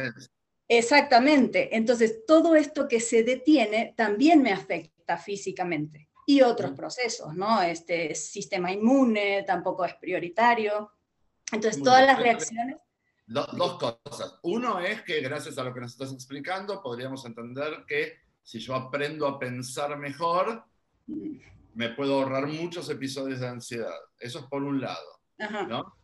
exactamente. 0.68 1.78
Entonces, 1.78 2.26
todo 2.26 2.56
esto 2.56 2.88
que 2.88 3.00
se 3.00 3.22
detiene 3.22 3.94
también 3.96 4.42
me 4.42 4.52
afecta 4.52 4.97
físicamente 5.16 6.10
y 6.26 6.42
otros 6.42 6.72
procesos, 6.72 7.34
¿no? 7.36 7.62
Este 7.62 8.14
sistema 8.14 8.72
inmune 8.72 9.44
tampoco 9.44 9.86
es 9.86 9.94
prioritario. 9.96 10.92
Entonces, 11.52 11.82
todas 11.82 12.06
las 12.06 12.20
reacciones... 12.20 12.78
dos 13.28 13.78
cosas. 13.80 14.38
Uno 14.44 14.82
es 14.82 15.04
que 15.04 15.22
gracias 15.22 15.58
a 15.58 15.64
lo 15.64 15.74
que 15.74 15.80
nos 15.80 15.94
estás 15.94 16.12
explicando, 16.12 16.82
podríamos 16.82 17.24
entender 17.26 17.86
que 17.88 18.18
si 18.44 18.60
yo 18.60 18.76
aprendo 18.76 19.26
a 19.26 19.40
pensar 19.40 19.98
mejor, 19.98 20.66
mm. 21.06 21.38
me 21.76 21.90
puedo 21.92 22.16
ahorrar 22.16 22.48
muchos 22.48 22.90
episodios 22.90 23.40
de 23.40 23.48
ansiedad. 23.48 24.00
Eso 24.20 24.40
es 24.40 24.46
por 24.48 24.64
un 24.64 24.82
lado. 24.82 25.22
¿no? 25.70 25.96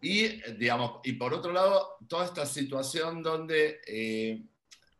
Y, 0.00 0.40
digamos, 0.52 1.00
y 1.04 1.12
por 1.12 1.34
otro 1.34 1.52
lado, 1.52 1.96
toda 2.08 2.24
esta 2.24 2.46
situación 2.46 3.22
donde 3.22 3.80
eh, 3.86 4.42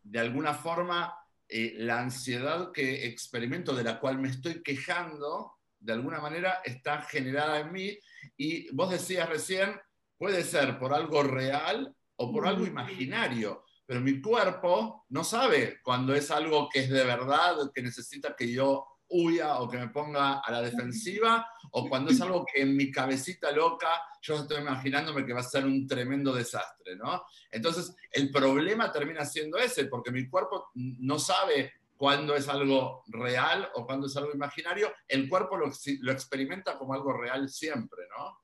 de 0.02 0.18
alguna 0.18 0.52
forma 0.52 1.14
eh, 1.50 1.74
la 1.78 2.00
ansiedad 2.00 2.70
que 2.72 3.06
experimento, 3.06 3.74
de 3.74 3.84
la 3.84 3.98
cual 3.98 4.18
me 4.18 4.28
estoy 4.28 4.62
quejando, 4.62 5.54
de 5.78 5.92
alguna 5.92 6.20
manera 6.20 6.60
está 6.64 7.02
generada 7.02 7.60
en 7.60 7.72
mí. 7.72 7.98
Y 8.36 8.72
vos 8.74 8.90
decías 8.90 9.28
recién, 9.28 9.80
puede 10.16 10.44
ser 10.44 10.78
por 10.78 10.94
algo 10.94 11.22
real 11.22 11.94
o 12.16 12.32
por 12.32 12.46
algo 12.46 12.66
imaginario, 12.66 13.64
pero 13.86 14.00
mi 14.00 14.20
cuerpo 14.20 15.06
no 15.08 15.24
sabe 15.24 15.80
cuando 15.82 16.14
es 16.14 16.30
algo 16.30 16.68
que 16.68 16.80
es 16.80 16.90
de 16.90 17.04
verdad, 17.04 17.56
que 17.74 17.82
necesita 17.82 18.36
que 18.36 18.52
yo 18.52 18.86
huya 19.10 19.58
o 19.60 19.68
que 19.68 19.78
me 19.78 19.88
ponga 19.88 20.40
a 20.40 20.50
la 20.50 20.62
defensiva, 20.62 21.46
o 21.72 21.88
cuando 21.88 22.10
es 22.10 22.20
algo 22.20 22.44
que 22.44 22.62
en 22.62 22.76
mi 22.76 22.90
cabecita 22.90 23.50
loca 23.50 23.88
yo 24.22 24.36
estoy 24.36 24.58
imaginándome 24.58 25.24
que 25.24 25.32
va 25.32 25.40
a 25.40 25.44
ser 25.44 25.64
un 25.64 25.86
tremendo 25.86 26.32
desastre, 26.32 26.96
¿no? 26.96 27.24
Entonces, 27.50 27.94
el 28.12 28.30
problema 28.30 28.92
termina 28.92 29.24
siendo 29.24 29.58
ese, 29.58 29.86
porque 29.86 30.10
mi 30.10 30.28
cuerpo 30.28 30.70
no 30.74 31.18
sabe 31.18 31.72
cuándo 32.00 32.34
es 32.34 32.48
algo 32.48 33.04
real 33.08 33.68
o 33.74 33.84
cuándo 33.84 34.06
es 34.06 34.16
algo 34.16 34.32
imaginario, 34.32 34.90
el 35.06 35.28
cuerpo 35.28 35.58
lo, 35.58 35.70
lo 36.00 36.12
experimenta 36.12 36.78
como 36.78 36.94
algo 36.94 37.12
real 37.12 37.50
siempre, 37.50 38.04
¿no? 38.16 38.40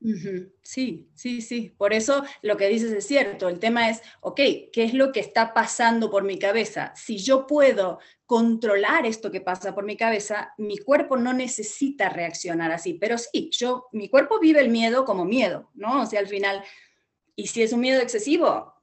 Sí, 0.60 1.08
sí, 1.14 1.40
sí. 1.40 1.74
Por 1.78 1.94
eso 1.94 2.22
lo 2.42 2.58
que 2.58 2.68
dices 2.68 2.92
es 2.92 3.06
cierto. 3.06 3.48
El 3.48 3.58
tema 3.58 3.88
es, 3.88 4.02
ok, 4.20 4.36
¿qué 4.36 4.84
es 4.84 4.92
lo 4.92 5.10
que 5.10 5.20
está 5.20 5.54
pasando 5.54 6.10
por 6.10 6.22
mi 6.22 6.38
cabeza? 6.38 6.92
Si 6.96 7.16
yo 7.16 7.46
puedo 7.46 7.98
controlar 8.26 9.06
esto 9.06 9.30
que 9.30 9.40
pasa 9.40 9.74
por 9.74 9.86
mi 9.86 9.96
cabeza, 9.96 10.52
mi 10.58 10.76
cuerpo 10.76 11.16
no 11.16 11.32
necesita 11.32 12.10
reaccionar 12.10 12.72
así. 12.72 12.92
Pero 12.92 13.16
sí, 13.16 13.48
yo, 13.52 13.86
mi 13.92 14.10
cuerpo 14.10 14.38
vive 14.38 14.60
el 14.60 14.68
miedo 14.68 15.06
como 15.06 15.24
miedo, 15.24 15.70
¿no? 15.72 16.02
O 16.02 16.06
sea, 16.06 16.20
al 16.20 16.28
final, 16.28 16.62
y 17.34 17.46
si 17.46 17.62
es 17.62 17.72
un 17.72 17.80
miedo 17.80 18.02
excesivo, 18.02 18.75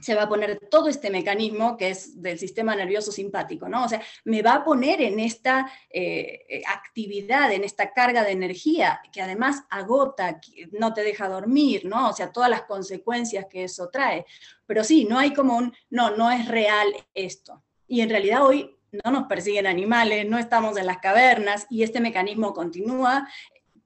se 0.00 0.14
va 0.14 0.22
a 0.22 0.28
poner 0.28 0.58
todo 0.70 0.88
este 0.88 1.10
mecanismo 1.10 1.76
que 1.76 1.90
es 1.90 2.20
del 2.20 2.38
sistema 2.38 2.74
nervioso 2.74 3.12
simpático, 3.12 3.68
¿no? 3.68 3.84
O 3.84 3.88
sea, 3.88 4.02
me 4.24 4.42
va 4.42 4.54
a 4.54 4.64
poner 4.64 5.00
en 5.00 5.20
esta 5.20 5.70
eh, 5.88 6.62
actividad, 6.66 7.52
en 7.52 7.64
esta 7.64 7.92
carga 7.92 8.24
de 8.24 8.32
energía 8.32 9.00
que 9.12 9.22
además 9.22 9.62
agota, 9.70 10.40
no 10.72 10.92
te 10.94 11.02
deja 11.02 11.28
dormir, 11.28 11.84
¿no? 11.84 12.10
O 12.10 12.12
sea, 12.12 12.32
todas 12.32 12.50
las 12.50 12.62
consecuencias 12.62 13.46
que 13.46 13.64
eso 13.64 13.88
trae. 13.88 14.26
Pero 14.66 14.82
sí, 14.82 15.04
no 15.04 15.18
hay 15.18 15.32
como 15.32 15.56
un, 15.56 15.72
no, 15.90 16.16
no 16.16 16.30
es 16.30 16.48
real 16.48 16.88
esto. 17.14 17.62
Y 17.86 18.00
en 18.00 18.10
realidad 18.10 18.44
hoy 18.44 18.76
no 19.04 19.10
nos 19.10 19.24
persiguen 19.24 19.66
animales, 19.66 20.28
no 20.28 20.38
estamos 20.38 20.76
en 20.76 20.86
las 20.86 20.98
cavernas 20.98 21.66
y 21.70 21.82
este 21.82 22.00
mecanismo 22.00 22.52
continúa 22.52 23.28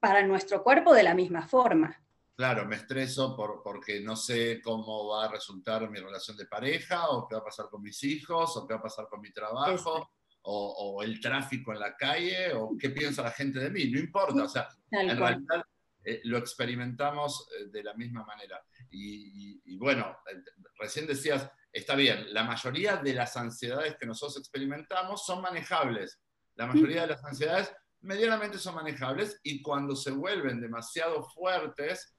para 0.01 0.27
nuestro 0.27 0.63
cuerpo 0.63 0.95
de 0.95 1.03
la 1.03 1.15
misma 1.15 1.47
forma. 1.47 2.01
Claro, 2.39 2.67
me 2.67 2.77
estreso 2.77 3.35
por, 3.35 3.65
porque 3.65 4.01
no 4.01 4.15
sé 4.15 4.63
cómo 4.63 5.09
va 5.09 5.25
a 5.25 5.29
resultar 5.29 5.91
mi 5.91 5.99
relación 5.99 6.37
de 6.37 6.47
pareja, 6.47 7.09
o 7.09 7.27
qué 7.27 7.35
va 7.35 7.41
a 7.41 7.45
pasar 7.45 7.69
con 7.69 7.83
mis 7.83 8.05
hijos, 8.05 8.57
o 8.57 8.65
qué 8.65 8.75
va 8.75 8.79
a 8.79 8.83
pasar 8.85 9.09
con 9.09 9.21
mi 9.21 9.33
trabajo, 9.33 10.13
o, 10.43 11.03
el 11.03 11.19
tráfico 11.19 11.73
en 11.73 11.81
la 11.81 11.97
calle, 11.97 12.53
o 12.53 12.77
qué 12.79 12.91
piensa 12.91 13.25
la 13.25 13.33
gente 13.33 13.59
de 13.59 13.71
mí. 13.71 13.91
No 13.91 13.99
importa, 13.99 14.45
o 14.45 14.49
sea, 14.49 14.69
en 14.93 15.19
realidad 15.19 15.65
eh, 16.05 16.21
lo 16.23 16.39
experimentamos 16.39 17.49
eh, 17.59 17.71
de 17.73 17.83
la 17.83 17.95
misma 17.95 18.25
manera. 18.25 18.65
Y, 18.89 19.77
bueno, 19.77 20.19
eh, 20.31 20.41
recién 20.79 21.09
decías, 21.09 21.51
está 21.73 21.97
bien, 21.97 22.33
la 22.33 22.45
mayoría 22.45 22.99
de 22.99 23.15
las 23.15 23.37
ansiedades 23.37 23.97
que 23.97 24.07
nosotros 24.07 24.39
experimentamos 24.39 25.27
son 25.27 25.43
manejables. 25.43 26.21
La 26.55 26.67
mayoría 26.67 27.01
de 27.01 27.09
las 27.09 27.25
ansiedades 27.25 27.75
medianamente 28.03 28.59
son 28.59 28.77
manejables 28.77 29.41
y 29.43 29.61
cuando 29.61 29.97
se 29.97 30.13
vuelven 30.13 30.61
demasiado 30.61 31.25
fuertes, 31.25 32.15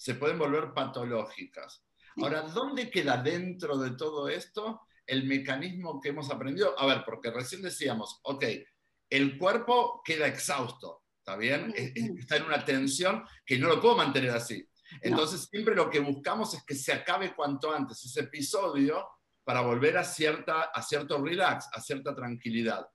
se 0.00 0.14
pueden 0.14 0.38
volver 0.38 0.72
patológicas. 0.72 1.84
Ahora, 2.16 2.40
¿dónde 2.40 2.90
queda 2.90 3.18
dentro 3.18 3.76
de 3.76 3.90
todo 3.90 4.30
esto 4.30 4.80
el 5.06 5.24
mecanismo 5.24 6.00
que 6.00 6.08
hemos 6.08 6.30
aprendido? 6.30 6.74
A 6.80 6.86
ver, 6.86 7.02
porque 7.04 7.30
recién 7.30 7.60
decíamos, 7.60 8.18
ok, 8.22 8.44
el 9.10 9.36
cuerpo 9.36 10.00
queda 10.02 10.26
exhausto, 10.26 11.02
¿está 11.18 11.36
bien? 11.36 11.74
Está 11.76 12.36
en 12.36 12.44
una 12.44 12.64
tensión 12.64 13.22
que 13.44 13.58
no 13.58 13.68
lo 13.68 13.78
puedo 13.78 13.98
mantener 13.98 14.30
así. 14.30 14.66
Entonces, 15.02 15.46
siempre 15.50 15.74
lo 15.74 15.90
que 15.90 16.00
buscamos 16.00 16.54
es 16.54 16.64
que 16.64 16.74
se 16.74 16.94
acabe 16.94 17.34
cuanto 17.34 17.70
antes 17.70 18.02
ese 18.02 18.20
episodio 18.20 19.06
para 19.44 19.60
volver 19.60 19.98
a, 19.98 20.04
cierta, 20.04 20.62
a 20.62 20.82
cierto 20.82 21.22
relax, 21.22 21.68
a 21.74 21.80
cierta 21.80 22.14
tranquilidad. 22.14 22.86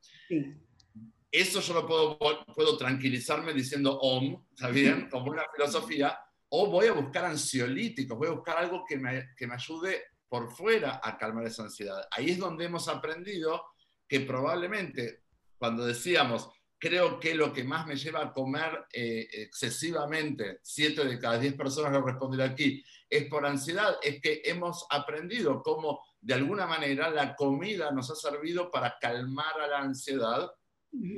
Eso 1.32 1.60
yo 1.60 1.74
lo 1.76 1.86
puedo, 1.86 2.18
puedo 2.18 2.78
tranquilizarme 2.78 3.54
diciendo 3.54 4.00
om, 4.00 4.44
¿está 4.56 4.70
bien? 4.70 5.08
Como 5.12 5.30
una 5.30 5.44
filosofía, 5.56 6.18
o 6.58 6.68
voy 6.68 6.88
a 6.88 6.94
buscar 6.94 7.26
ansiolíticos, 7.26 8.18
voy 8.18 8.30
a 8.30 8.32
buscar 8.32 8.58
algo 8.58 8.86
que 8.88 8.98
me, 8.98 9.36
que 9.36 9.46
me 9.46 9.56
ayude 9.56 10.04
por 10.30 10.50
fuera 10.50 11.02
a 11.04 11.18
calmar 11.18 11.46
esa 11.46 11.64
ansiedad. 11.64 12.08
Ahí 12.12 12.32
es 12.32 12.40
donde 12.40 12.64
hemos 12.64 12.88
aprendido 12.88 13.62
que 14.08 14.22
probablemente 14.22 15.24
cuando 15.58 15.86
decíamos, 15.86 16.50
creo 16.78 17.20
que 17.20 17.36
lo 17.36 17.52
que 17.52 17.66
más 17.66 17.86
me 17.86 17.98
lleva 17.98 18.22
a 18.22 18.32
comer 18.32 18.86
eh, 18.94 19.28
excesivamente, 19.32 20.60
siete 20.62 21.04
de 21.04 21.20
cada 21.20 21.40
diez 21.40 21.56
personas 21.56 21.92
lo 21.92 22.02
responderán 22.02 22.52
aquí, 22.52 22.82
es 23.10 23.26
por 23.26 23.46
ansiedad, 23.46 23.98
es 24.02 24.22
que 24.22 24.42
hemos 24.46 24.86
aprendido 24.90 25.62
cómo 25.62 26.06
de 26.22 26.36
alguna 26.36 26.66
manera 26.66 27.10
la 27.10 27.36
comida 27.36 27.92
nos 27.92 28.10
ha 28.12 28.16
servido 28.16 28.72
para 28.72 28.98
calmar 29.00 29.60
a 29.60 29.68
la 29.68 29.80
ansiedad 29.80 30.50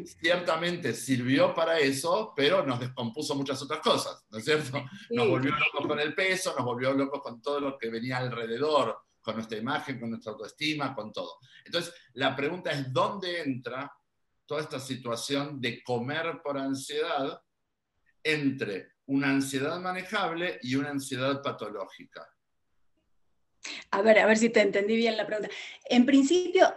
ciertamente 0.05 0.93
sirvió 0.93 1.53
para 1.53 1.79
eso, 1.79 2.33
pero 2.35 2.65
nos 2.65 2.79
descompuso 2.79 3.35
muchas 3.35 3.61
otras 3.61 3.79
cosas, 3.79 4.25
¿no 4.29 4.37
es 4.37 4.45
cierto? 4.45 4.83
Nos 5.11 5.27
volvió 5.27 5.51
locos 5.51 5.87
con 5.87 5.99
el 5.99 6.13
peso, 6.13 6.53
nos 6.55 6.65
volvió 6.65 6.93
locos 6.93 7.21
con 7.21 7.41
todo 7.41 7.59
lo 7.59 7.77
que 7.77 7.89
venía 7.89 8.17
alrededor, 8.17 8.97
con 9.21 9.35
nuestra 9.35 9.57
imagen, 9.57 9.99
con 9.99 10.09
nuestra 10.09 10.31
autoestima, 10.31 10.95
con 10.95 11.11
todo. 11.11 11.39
Entonces, 11.65 11.93
la 12.13 12.35
pregunta 12.35 12.71
es, 12.71 12.91
¿dónde 12.91 13.41
entra 13.41 13.91
toda 14.45 14.61
esta 14.61 14.79
situación 14.79 15.59
de 15.59 15.83
comer 15.83 16.41
por 16.43 16.57
ansiedad 16.57 17.41
entre 18.23 18.93
una 19.05 19.29
ansiedad 19.29 19.79
manejable 19.79 20.59
y 20.61 20.75
una 20.75 20.89
ansiedad 20.89 21.41
patológica? 21.41 22.27
A 23.91 24.01
ver, 24.01 24.19
a 24.19 24.25
ver 24.25 24.37
si 24.37 24.49
te 24.49 24.61
entendí 24.61 24.95
bien 24.95 25.17
la 25.17 25.25
pregunta. 25.25 25.53
En 25.85 26.05
principio, 26.05 26.73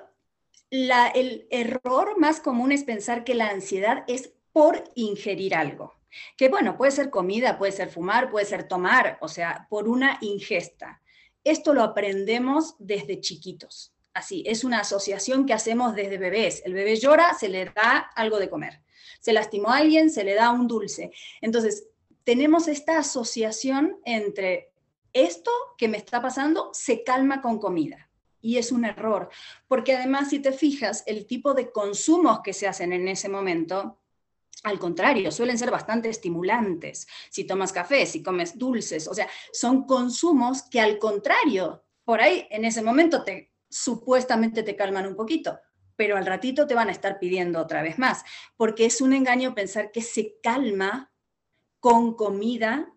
el 0.71 1.47
error 1.51 2.19
más 2.19 2.41
común 2.41 2.73
es 2.73 2.85
pensar 2.85 3.25
que 3.25 3.35
la 3.35 3.49
ansiedad 3.49 4.05
es 4.07 4.33
por 4.53 4.85
ingerir 4.95 5.55
algo. 5.55 5.95
Que 6.37 6.49
bueno, 6.49 6.77
puede 6.77 6.93
ser 6.93 7.11
comida, 7.11 7.59
puede 7.59 7.73
ser 7.73 7.89
fumar, 7.89 8.31
puede 8.31 8.47
ser 8.47 8.67
tomar, 8.67 9.19
o 9.21 9.29
sea, 9.29 9.67
por 9.71 9.89
una 9.89 10.19
ingesta. 10.21 11.01
Esto 11.45 11.73
lo 11.73 11.83
aprendemos 11.83 12.75
desde 12.79 13.21
chiquitos. 13.21 13.95
Así, 14.13 14.43
es 14.47 14.65
una 14.65 14.81
asociación 14.81 15.47
que 15.47 15.53
hacemos 15.53 15.95
desde 15.95 16.19
bebés. 16.19 16.63
El 16.65 16.75
bebé 16.75 16.97
llora, 16.97 17.35
se 17.35 17.49
le 17.49 17.67
da 17.67 18.11
algo 18.17 18.39
de 18.39 18.51
comer. 18.51 18.81
Se 19.21 19.33
lastimó 19.33 19.71
a 19.71 19.79
alguien, 19.79 20.11
se 20.11 20.25
le 20.25 20.35
da 20.35 20.51
un 20.51 20.67
dulce. 20.67 21.13
Entonces, 21.41 21.87
tenemos 22.25 22.67
esta 22.67 22.99
asociación 22.99 24.01
entre 24.05 24.73
esto 25.13 25.51
que 25.79 25.89
me 25.89 25.97
está 25.97 26.21
pasando 26.21 26.71
se 26.73 27.03
calma 27.03 27.41
con 27.41 27.59
comida 27.59 28.10
y 28.41 28.59
es 28.59 28.73
un 28.73 28.85
error, 28.85 29.29
porque 29.69 29.95
además 29.95 30.31
si 30.31 30.39
te 30.39 30.53
fijas, 30.53 31.03
el 31.07 31.27
tipo 31.27 31.55
de 31.55 31.71
consumos 31.71 32.41
que 32.43 32.53
se 32.53 32.67
hacen 32.67 32.93
en 32.93 33.09
ese 33.09 33.29
momento, 33.29 33.99
al 34.63 34.79
contrario, 34.79 35.31
suelen 35.31 35.59
ser 35.59 35.71
bastante 35.71 36.09
estimulantes. 36.09 37.07
Si 37.31 37.45
tomas 37.45 37.73
café, 37.73 38.07
si 38.07 38.23
comes 38.23 38.59
dulces, 38.59 39.09
o 39.09 39.15
sea, 39.15 39.29
son 39.53 39.85
consumos 39.85 40.63
que 40.63 40.81
al 40.81 40.99
contrario, 40.99 41.85
por 42.05 42.21
ahí 42.21 42.47
en 42.51 42.65
ese 42.65 42.83
momento 42.83 43.25
te 43.25 43.51
supuestamente 43.71 44.63
te 44.63 44.77
calman 44.77 45.07
un 45.07 45.15
poquito, 45.15 45.59
pero 45.97 46.17
al 46.17 46.27
ratito 46.27 46.67
te 46.67 46.75
van 46.75 46.89
a 46.89 46.93
estar 46.93 47.19
pidiendo 47.19 47.61
otra 47.61 47.83
vez 47.83 47.99
más, 47.99 48.25
porque 48.57 48.85
es 48.87 49.01
un 49.01 49.13
engaño 49.13 49.55
pensar 49.55 49.93
que 49.93 50.03
se 50.03 50.37
calma 50.43 51.13
con 51.79 52.15
comida, 52.15 52.93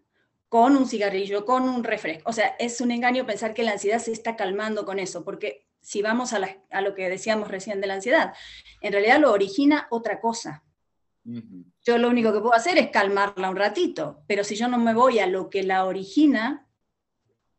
con 0.53 0.77
un 0.77 0.87
cigarrillo, 0.87 1.45
con 1.45 1.67
un 1.67 1.83
refresco. 1.83 2.29
O 2.29 2.31
sea, 2.31 2.55
es 2.59 2.79
un 2.79 2.91
engaño 2.91 3.25
pensar 3.25 3.55
que 3.55 3.63
la 3.63 3.71
ansiedad 3.71 3.97
se 3.97 4.11
está 4.11 4.35
calmando 4.35 4.85
con 4.85 4.99
eso, 4.99 5.23
porque 5.23 5.65
si 5.81 6.03
vamos 6.03 6.31
a, 6.31 6.39
lo 6.81 6.93
que 6.93 7.09
decíamos 7.09 7.47
recién 7.47 7.81
de 7.81 7.87
la 7.87 7.95
ansiedad, 7.95 8.35
en 8.79 8.93
realidad 8.93 9.19
lo 9.19 9.31
origina 9.31 9.87
otra 9.89 10.21
cosa. 10.21 10.63
Yo 11.23 11.97
lo 11.97 12.07
único 12.07 12.31
que 12.31 12.39
puedo 12.39 12.53
hacer 12.53 12.77
es 12.77 12.91
calmarla 12.91 13.49
un 13.49 13.55
ratito, 13.55 14.21
pero 14.27 14.43
si 14.43 14.55
yo 14.55 14.67
no 14.67 14.77
me 14.77 14.93
voy 14.93 15.17
a 15.17 15.25
lo 15.25 15.49
que 15.49 15.63
la 15.63 15.85
origina, 15.85 16.69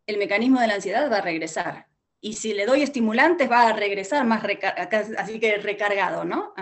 el 0.07 0.17
mecanismo 0.17 0.61
de 0.61 0.69
la 0.69 0.75
ansiedad 0.77 1.11
va 1.11 1.17
a 1.17 1.23
regresar. 1.23 1.89
Y 2.21 2.35
si 2.35 2.55
le 2.55 2.65
doy 2.65 2.83
estimulantes, 2.83 3.51
va 3.51 3.67
a 3.67 3.73
regresar 3.73 4.25
más, 4.25 4.45
así 5.19 5.41
que 5.41 5.57
recargado, 5.57 6.25
¿no? 6.25 6.55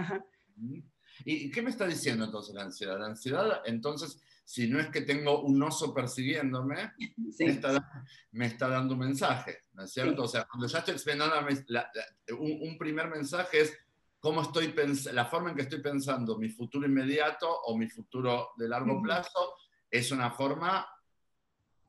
¿Y 1.27 1.51
qué 1.51 1.61
me 1.61 1.69
está 1.69 1.87
diciendo 1.87 2.25
entonces 2.25 2.55
la 2.55 2.63
ansiedad? 2.63 2.99
La 2.99 3.09
ansiedad, 3.09 3.61
entonces, 3.67 4.19
si 4.45 4.69
no 4.69 4.81
es 4.81 4.89
que 4.89 5.03
tengo 5.03 5.43
un 5.43 5.63
oso 5.63 5.95
persiguiéndome, 5.95 6.93
me, 8.33 8.47
está, 8.47 8.69
dando 8.69 8.95
un 8.95 9.01
mensaje, 9.01 9.65
¿no 9.73 9.85
es 9.85 9.93
cierto? 9.93 10.25
O 10.25 10.29
sea, 10.29 10.45
cuando 10.45 10.67
ya 10.67 10.81
estoy 10.81 10.95
experimentando 10.95 11.47
un, 12.39 12.77
primer 12.77 13.09
mensaje 13.09 13.61
es 13.61 13.79
cómo 14.19 14.43
estoy 14.43 14.75
la 15.13 15.27
forma 15.27 15.51
en 15.51 15.57
que 15.57 15.63
estoy 15.63 15.81
pensando 15.81 16.39
mi 16.39 16.49
futuro 16.49 16.87
inmediato 16.87 17.51
o 17.51 17.77
mi 17.77 17.89
futuro 17.89 18.51
de 18.57 18.69
largo 18.69 19.01
plazo 19.01 19.55
es 19.91 20.11
una 20.11 20.31
forma 20.31 20.87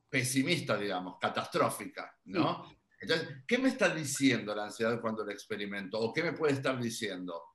pesimista, 0.10 0.78
digamos, 0.78 1.18
catastrófica, 1.20 2.16
¿no? 2.26 2.72
Entonces, 3.00 3.44
¿qué 3.48 3.58
me 3.58 3.70
está 3.70 3.90
diciendo 3.90 4.56
la 4.56 4.66
ansiedad 4.66 5.02
cuando 5.02 5.26
la 5.26 5.34
experimento? 5.34 6.00
¿O 6.00 6.14
qué 6.14 6.24
me 6.24 6.34
puede 6.34 6.54
estar 6.54 6.80
diciendo? 6.80 7.53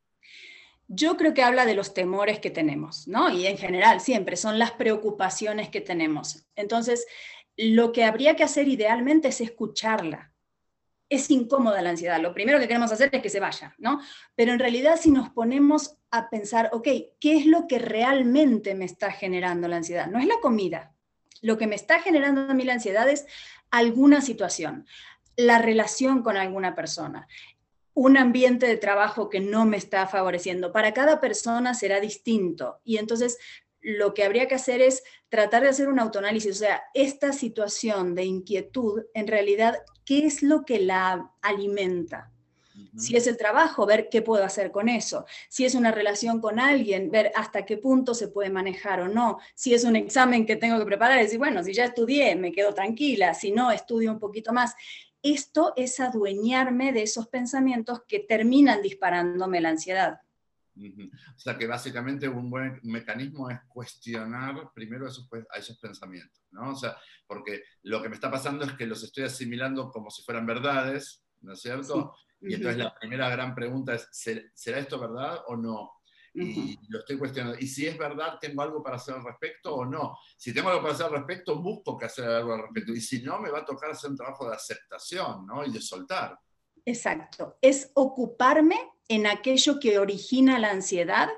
Yo 0.89 1.17
creo 1.17 1.35
que 1.35 1.43
habla 1.43 1.67
de 1.67 1.75
los 1.75 1.95
temores 1.95 2.41
que 2.41 2.51
tenemos, 2.51 3.07
¿no? 3.07 3.31
Y 3.31 3.47
en 3.47 3.59
general, 3.59 4.01
siempre 4.01 4.37
son 4.37 4.59
las 4.59 4.73
preocupaciones 4.73 5.69
que 5.69 5.81
tenemos. 5.81 6.47
Entonces, 6.57 7.07
lo 7.57 7.93
que 7.93 8.05
habría 8.05 8.37
que 8.37 8.45
hacer 8.45 8.69
idealmente 8.69 9.29
es 9.29 9.41
escucharla. 9.41 10.33
Es 11.11 11.31
incómoda 11.31 11.83
la 11.83 11.91
ansiedad. 11.91 12.21
Lo 12.21 12.35
primero 12.35 12.59
que 12.59 12.69
queremos 12.69 12.91
hacer 12.91 13.11
es 13.13 13.23
que 13.23 13.31
se 13.31 13.41
vaya, 13.41 13.75
¿no? 13.79 14.01
Pero 14.35 14.53
en 14.53 14.59
realidad, 14.59 14.99
si 15.01 15.11
nos 15.11 15.31
ponemos 15.31 15.97
a 16.11 16.31
pensar, 16.31 16.71
ok, 16.73 16.89
¿qué 17.21 17.37
es 17.37 17.47
lo 17.47 17.67
que 17.67 17.79
realmente 17.79 18.75
me 18.75 18.85
está 18.85 19.11
generando 19.11 19.69
la 19.69 19.77
ansiedad? 19.77 20.07
No 20.07 20.19
es 20.19 20.27
la 20.27 20.41
comida, 20.41 20.95
lo 21.41 21.59
que 21.59 21.67
me 21.67 21.75
está 21.75 22.01
generando 22.01 22.43
a 22.43 22.55
mí 22.55 22.65
la 22.65 22.75
ansiedad 22.75 23.09
es 23.09 23.27
alguna 23.71 24.21
situación, 24.21 24.87
la 25.37 25.59
relación 25.59 26.23
con 26.23 26.37
alguna 26.37 26.75
persona, 26.75 27.29
un 27.99 28.17
ambiente 28.17 28.67
de 28.67 28.77
trabajo 28.77 29.29
que 29.29 29.41
no 29.41 29.65
me 29.65 29.77
está 29.77 30.07
favoreciendo. 30.07 30.71
Para 30.73 30.95
cada 30.95 31.21
persona 31.21 31.75
será 31.75 31.99
distinto. 31.99 32.79
Y 32.85 32.99
entonces 32.99 33.39
lo 33.81 34.15
que 34.15 34.23
habría 34.23 34.47
que 34.47 34.55
hacer 34.55 34.81
es 34.81 35.03
tratar 35.29 35.65
de 35.65 35.71
hacer 35.71 35.89
un 35.89 35.99
autoanálisis, 35.99 36.53
o 36.53 36.59
sea, 36.59 36.81
esta 36.95 37.33
situación 37.33 38.15
de 38.15 38.25
inquietud, 38.25 39.03
en 39.15 39.27
realidad, 39.27 39.79
¿qué 40.05 40.27
es 40.27 40.45
lo 40.45 40.65
que 40.65 40.79
la 40.79 41.33
alimenta? 41.43 42.31
Si 42.97 43.17
es 43.17 43.27
el 43.27 43.37
trabajo, 43.37 43.85
ver 43.87 44.09
qué 44.09 44.23
puedo 44.23 44.45
hacer 44.45 44.71
con 44.71 44.89
eso. 44.89 45.27
Si 45.49 45.65
es 45.65 45.75
una 45.75 45.91
relación 45.91 46.41
con 46.41 46.61
alguien, 46.61 47.11
ver 47.11 47.33
hasta 47.35 47.65
qué 47.67 47.77
punto 47.77 48.15
se 48.15 48.29
puede 48.29 48.51
manejar 48.51 49.01
o 49.01 49.09
no. 49.09 49.39
Si 49.57 49.75
es 49.75 49.83
un 49.83 49.97
examen 49.97 50.47
que 50.47 50.55
tengo 50.55 50.79
que 50.79 50.85
preparar, 50.85 51.19
decir, 51.19 51.39
bueno, 51.39 51.65
si 51.65 51.73
ya 51.73 51.87
estudié, 51.87 52.37
me 52.37 52.53
quedo 52.53 52.75
tranquila. 52.75 53.35
Si 53.35 53.51
no, 53.51 53.73
estudio 53.73 54.13
un 54.13 54.21
poquito 54.21 54.53
más. 54.53 54.77
Esto 55.23 55.73
es 55.77 56.01
adueñarme 56.01 56.93
de 56.93 57.03
esos 57.03 57.29
pensamientos 57.29 58.03
que 58.07 58.21
terminan 58.21 58.83
disparándome 58.83 59.61
la 59.61 59.71
ansiedad. 59.71 60.21
O 60.77 61.39
sea 61.39 61.59
que 61.59 61.67
básicamente 61.67 62.29
un 62.29 62.51
buen 62.51 62.79
mecanismo 62.85 63.51
es 63.51 63.59
cuestionar 63.69 64.71
primero 64.73 65.09
esos, 65.09 65.29
a 65.53 65.59
esos 65.59 65.77
pensamientos, 65.79 66.41
¿no? 66.53 66.71
O 66.71 66.77
sea, 66.77 66.97
porque 67.27 67.65
lo 67.83 68.01
que 68.01 68.09
me 68.09 68.15
está 68.15 68.31
pasando 68.31 68.65
es 68.65 68.73
que 68.73 68.87
los 68.87 69.03
estoy 69.03 69.25
asimilando 69.25 69.91
como 69.91 70.11
si 70.11 70.23
fueran 70.23 70.47
verdades, 70.47 71.25
¿no 71.41 71.55
es 71.55 71.61
cierto? 71.61 72.15
Y 72.41 72.55
entonces 72.55 72.79
la 72.79 72.95
primera 72.95 73.29
gran 73.29 73.55
pregunta 73.55 73.95
es, 73.95 74.09
¿será 74.13 74.79
esto 74.79 75.01
verdad 75.01 75.41
o 75.49 75.57
no? 75.57 75.98
Y 76.43 76.79
lo 76.89 77.01
estoy 77.01 77.19
cuestionando. 77.19 77.59
Y 77.59 77.67
si 77.67 77.87
es 77.87 77.97
verdad, 77.97 78.39
¿tengo 78.41 78.63
algo 78.63 78.83
para 78.83 78.97
hacer 78.97 79.15
al 79.15 79.25
respecto 79.25 79.75
o 79.75 79.85
no? 79.85 80.17
Si 80.37 80.53
tengo 80.53 80.69
algo 80.69 80.83
para 80.83 80.95
hacer 80.95 81.07
al 81.07 81.13
respecto, 81.13 81.61
busco 81.61 81.97
que 81.97 82.07
hacer 82.07 82.25
algo 82.27 82.55
al 82.55 82.63
respecto. 82.63 82.93
Y 82.93 83.01
si 83.01 83.23
no, 83.23 83.39
me 83.39 83.51
va 83.51 83.61
a 83.61 83.65
tocar 83.65 83.91
hacer 83.91 84.11
un 84.11 84.17
trabajo 84.17 84.49
de 84.49 84.55
aceptación 84.55 85.47
¿no? 85.47 85.65
y 85.65 85.73
de 85.73 85.81
soltar. 85.81 86.39
Exacto. 86.85 87.59
Es 87.61 87.91
ocuparme 87.95 88.77
en 89.09 89.27
aquello 89.27 89.79
que 89.81 89.99
origina 89.99 90.59
la 90.59 90.71
ansiedad 90.71 91.29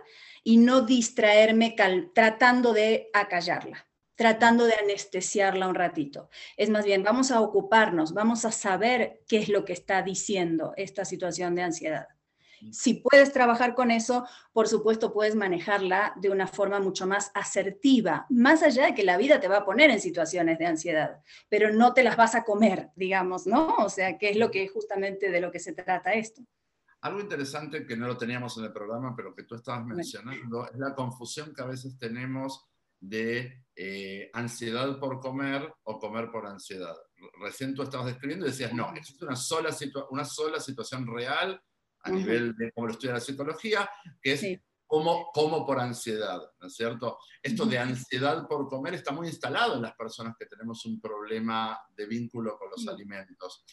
y 0.42 0.58
no 0.58 0.82
distraerme 0.82 1.74
tratando 2.14 2.72
de 2.72 3.10
acallarla 3.12 3.86
tratando 4.20 4.66
de 4.66 4.74
anestesiarla 4.74 5.66
un 5.66 5.74
ratito. 5.74 6.28
Es 6.58 6.68
más 6.68 6.84
bien, 6.84 7.02
vamos 7.02 7.30
a 7.30 7.40
ocuparnos, 7.40 8.12
vamos 8.12 8.44
a 8.44 8.52
saber 8.52 9.22
qué 9.26 9.38
es 9.38 9.48
lo 9.48 9.64
que 9.64 9.72
está 9.72 10.02
diciendo 10.02 10.74
esta 10.76 11.06
situación 11.06 11.54
de 11.54 11.62
ansiedad. 11.62 12.06
Si 12.72 12.94
puedes 12.94 13.32
trabajar 13.32 13.74
con 13.74 13.90
eso, 13.90 14.26
por 14.52 14.68
supuesto 14.68 15.12
puedes 15.12 15.34
manejarla 15.34 16.14
de 16.16 16.30
una 16.30 16.46
forma 16.46 16.80
mucho 16.80 17.06
más 17.06 17.30
asertiva, 17.34 18.26
más 18.28 18.62
allá 18.62 18.86
de 18.86 18.94
que 18.94 19.04
la 19.04 19.16
vida 19.16 19.40
te 19.40 19.48
va 19.48 19.58
a 19.58 19.64
poner 19.64 19.90
en 19.90 20.00
situaciones 20.00 20.58
de 20.58 20.66
ansiedad, 20.66 21.20
pero 21.48 21.72
no 21.72 21.94
te 21.94 22.02
las 22.02 22.16
vas 22.16 22.34
a 22.34 22.44
comer, 22.44 22.90
digamos, 22.96 23.46
¿no? 23.46 23.76
O 23.76 23.88
sea, 23.88 24.18
que 24.18 24.30
es 24.30 24.36
lo 24.36 24.50
que 24.50 24.68
justamente 24.68 25.30
de 25.30 25.40
lo 25.40 25.50
que 25.50 25.58
se 25.58 25.72
trata 25.72 26.12
esto. 26.12 26.42
Algo 27.02 27.20
interesante 27.20 27.86
que 27.86 27.96
no 27.96 28.06
lo 28.06 28.18
teníamos 28.18 28.58
en 28.58 28.64
el 28.64 28.72
programa, 28.72 29.14
pero 29.16 29.34
que 29.34 29.44
tú 29.44 29.54
estabas 29.54 29.86
mencionando, 29.86 30.66
es 30.70 30.78
la 30.78 30.94
confusión 30.94 31.54
que 31.54 31.62
a 31.62 31.66
veces 31.66 31.98
tenemos 31.98 32.66
de 33.00 33.64
eh, 33.74 34.30
ansiedad 34.34 34.98
por 34.98 35.20
comer 35.20 35.72
o 35.84 35.98
comer 35.98 36.30
por 36.30 36.46
ansiedad. 36.46 36.94
Recién 37.40 37.74
tú 37.74 37.82
estabas 37.82 38.06
describiendo 38.06 38.46
y 38.46 38.50
decías, 38.50 38.74
no, 38.74 38.92
existe 38.94 39.24
una 39.24 39.36
sola, 39.36 39.74
una 40.10 40.24
sola 40.26 40.60
situación 40.60 41.06
real 41.06 41.62
a 42.02 42.10
nivel 42.10 42.56
de 42.56 42.72
cómo 42.72 42.86
lo 42.86 42.92
estudia 42.92 43.14
la 43.14 43.20
psicología, 43.20 43.90
que 44.20 44.32
es 44.32 44.60
como, 44.86 45.30
como 45.32 45.64
por 45.64 45.78
ansiedad, 45.78 46.40
¿no 46.60 46.66
es 46.66 46.74
cierto? 46.74 47.18
Esto 47.42 47.64
de 47.64 47.78
ansiedad 47.78 48.46
por 48.48 48.68
comer 48.68 48.94
está 48.94 49.12
muy 49.12 49.28
instalado 49.28 49.76
en 49.76 49.82
las 49.82 49.94
personas 49.94 50.34
que 50.38 50.46
tenemos 50.46 50.84
un 50.84 51.00
problema 51.00 51.78
de 51.94 52.06
vínculo 52.06 52.58
con 52.58 52.70
los 52.70 52.88
alimentos. 52.88 53.64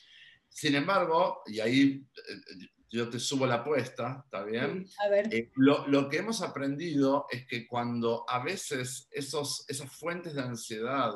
Sin 0.47 0.75
embargo, 0.75 1.41
y 1.47 1.59
ahí 1.59 2.05
eh, 2.15 2.67
yo 2.89 3.09
te 3.09 3.19
subo 3.19 3.45
la 3.45 3.55
apuesta, 3.55 4.21
¿está 4.23 4.43
bien? 4.43 4.87
A 5.03 5.09
ver. 5.09 5.33
Eh, 5.33 5.51
lo, 5.55 6.07
que 6.07 6.17
hemos 6.17 6.41
aprendido 6.41 7.25
es 7.29 7.45
que 7.47 7.67
cuando 7.67 8.23
a 8.27 8.43
veces 8.43 9.07
esos, 9.11 9.65
esas 9.67 9.91
fuentes 9.91 10.35
de 10.35 10.41
ansiedad 10.41 11.13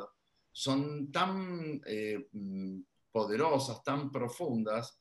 son 0.51 1.11
tan 1.11 1.81
eh, 1.85 2.27
mm, 2.31 2.81
poderosas, 3.11 3.83
tan 3.83 4.11
profundas, 4.11 4.97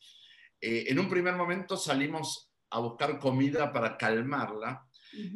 eh, 0.60 0.84
en 0.88 0.98
un 0.98 1.08
primer 1.08 1.34
momento 1.34 1.76
salimos 1.76 2.50
a 2.70 2.78
buscar 2.80 3.18
comida 3.18 3.72
para 3.72 3.96
calmarla, 3.96 4.86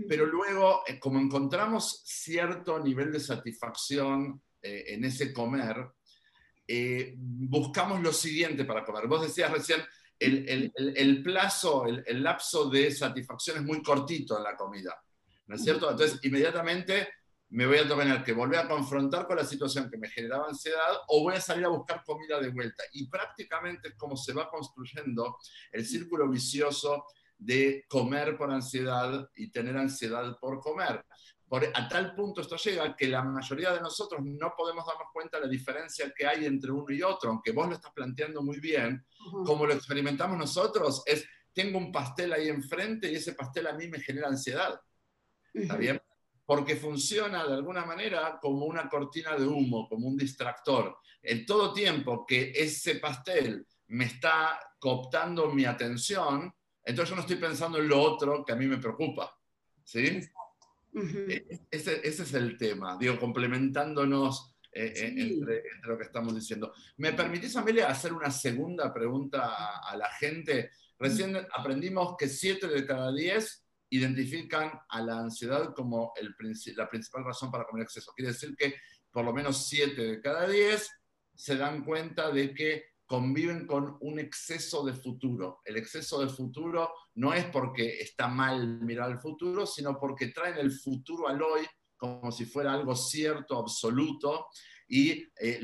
pero 0.09 0.25
luego, 0.27 0.85
como 1.01 1.19
encontramos 1.19 2.03
cierto 2.05 2.79
nivel 2.79 3.11
de 3.11 3.19
satisfacción 3.19 4.41
en 4.63 5.05
ese 5.05 5.33
comer, 5.33 5.89
buscamos 7.17 8.01
lo 8.01 8.13
siguiente 8.13 8.65
para 8.65 8.85
comer. 8.85 9.09
Vos 9.09 9.23
decías 9.23 9.51
recién, 9.51 9.81
el, 10.19 11.23
plazo, 11.23 11.87
el, 11.87 12.23
lapso 12.23 12.71
de 12.71 12.91
satisfacción 12.91 13.59
es 13.59 13.63
muy 13.65 13.83
cortito 13.83 14.37
en 14.37 14.45
la 14.45 14.57
comida, 14.57 14.97
¿no 15.47 15.57
es 15.57 15.63
cierto? 15.63 15.91
Entonces, 15.91 16.21
inmediatamente 16.23 17.09
me 17.55 17.67
voy 17.67 17.79
a 17.79 17.89
tener 17.89 18.23
que 18.23 18.33
volver 18.33 18.61
a 18.61 18.69
confrontar 18.69 19.27
con 19.27 19.37
la 19.37 19.45
situación 19.45 19.91
que 19.91 19.97
me 19.97 20.09
generaba 20.09 20.49
ansiedad 20.49 20.93
o 21.09 21.23
voy 21.23 21.35
a 21.35 21.41
salir 21.41 21.65
a 21.65 21.69
buscar 21.69 22.03
comida 22.05 22.41
de 22.41 22.51
vuelta. 22.51 22.83
Y 22.93 23.09
prácticamente 23.09 23.89
es 23.89 23.95
como 23.95 24.17
se 24.17 24.33
va 24.33 24.51
construyendo 24.51 25.39
el 25.73 25.85
círculo 25.85 26.29
vicioso 26.29 27.07
de 27.37 27.85
comer 27.89 28.37
por 28.37 28.51
ansiedad 28.51 29.29
y 29.35 29.51
tener 29.51 29.77
ansiedad 29.77 30.39
por 30.41 30.61
comer 30.61 31.05
a 31.75 31.89
tal 31.89 32.15
punto 32.15 32.41
esto 32.41 32.57
llega 32.57 32.97
que 32.97 33.07
la 33.07 33.23
mayoría 33.23 33.73
de 33.73 33.81
nosotros 33.81 34.21
no 34.25 34.55
podemos 34.57 34.87
darnos 34.87 35.09
cuenta 35.13 35.39
de 35.39 35.45
la 35.45 35.51
diferencia 35.51 36.13
que 36.17 36.27
hay 36.27 36.47
entre 36.47 36.73
uno 36.73 36.93
y 36.93 37.03
otro, 37.03 37.31
aunque 37.31 37.53
vos 37.53 37.69
lo 37.69 37.75
estás 37.75 37.93
planteando 37.93 38.43
muy 38.43 38.59
bien, 38.61 39.05
como 39.45 39.67
lo 39.67 39.75
experimentamos 39.75 40.37
nosotros, 40.37 41.03
es, 41.07 41.25
tengo 41.53 41.79
un 41.79 41.93
pastel 41.93 42.33
ahí 42.33 42.49
enfrente 42.49 43.11
y 43.11 43.17
ese 43.17 43.35
pastel 43.35 43.67
a 43.67 43.75
mí 43.75 43.89
me 43.89 44.01
genera 44.01 44.29
ansiedad. 44.29 44.81
¿Está 45.53 45.77
bien? 45.77 46.01
Porque 46.47 46.77
funciona 46.77 47.47
de 47.47 47.55
alguna 47.55 47.85
manera 47.85 48.39
como 48.41 48.67
una 48.67 48.89
cortina 48.89 49.37
de 49.37 49.47
humo, 49.47 49.89
como 49.89 50.09
un 50.09 50.17
distractor. 50.17 50.99
En 51.23 51.47
todo 51.47 51.73
tiempo 51.73 52.27
que 52.27 52.53
ese 52.55 52.97
pastel 52.97 53.67
me 53.89 54.05
está 54.05 54.61
cooptando 54.79 55.51
mi 55.51 55.65
atención, 55.65 56.53
entonces 56.85 57.11
yo 57.11 57.17
no 57.17 57.23
estoy 57.23 57.37
pensando 57.37 57.79
en 57.79 57.89
lo 57.89 58.01
otro 58.01 58.45
que 58.45 58.53
a 58.53 58.57
mí 58.57 58.67
me 58.67 58.79
preocupa. 58.79 59.35
¿Sí? 59.83 60.21
E, 60.95 61.67
ese, 61.71 62.07
es 62.07 62.35
el 62.35 62.57
tema, 62.57 62.97
digo, 62.99 63.19
complementándonos 63.19 64.55
eh, 64.73 64.93
eh, 64.97 65.15
entre, 65.17 65.63
lo 65.83 65.97
que 65.99 66.05
estamos 66.05 66.35
diciendo. 66.35 66.73
¿Me 66.99 67.13
permitís, 67.13 67.57
Amelia, 67.57 67.89
hacer 67.89 68.13
una 68.13 68.31
segunda 68.31 68.93
pregunta 68.93 69.79
a, 69.79 69.97
la 69.97 70.09
gente? 70.11 70.71
Recién 70.99 71.37
aprendimos 71.53 72.17
que 72.17 72.29
7 72.29 72.69
de 72.69 72.87
cada 72.87 73.13
10 73.13 73.64
identifican 73.97 74.73
a 74.89 75.01
la 75.03 75.19
ansiedad 75.19 75.75
como 75.75 76.13
el, 76.17 76.35
la 76.77 76.89
principal 76.89 77.25
razón 77.25 77.51
para 77.51 77.65
comer 77.65 77.85
exceso. 77.85 78.13
Quiere 78.15 78.33
decir 78.33 78.55
que 78.57 78.75
por 79.11 79.25
lo 79.25 79.33
menos 79.33 79.67
7 79.69 80.01
de 80.01 80.21
cada 80.21 80.49
10 80.49 80.91
se 81.35 81.57
dan 81.57 81.85
cuenta 81.85 82.31
de 82.31 82.55
que 82.55 82.95
conviven 83.07 83.67
con 83.67 83.97
un 84.01 84.19
exceso 84.19 84.85
de 84.85 84.95
futuro. 84.95 85.61
El 85.65 85.77
exceso 85.77 86.21
de 86.21 86.29
futuro 86.29 86.93
no 87.15 87.33
es 87.35 87.45
porque 87.47 87.99
está 88.01 88.29
mal 88.29 88.81
mirar 88.81 89.11
el 89.11 89.21
futuro, 89.21 89.67
sino 89.67 89.99
porque 89.99 90.29
traen 90.29 90.59
el 90.59 90.73
futuro 90.73 91.29
al 91.29 91.43
hoy 91.43 91.67
como 91.97 92.33
si 92.33 92.45
fuera 92.45 92.73
algo 92.73 92.95
cierto, 92.95 93.59
absoluto, 93.59 94.49
y 94.89 95.27
eh, 95.41 95.61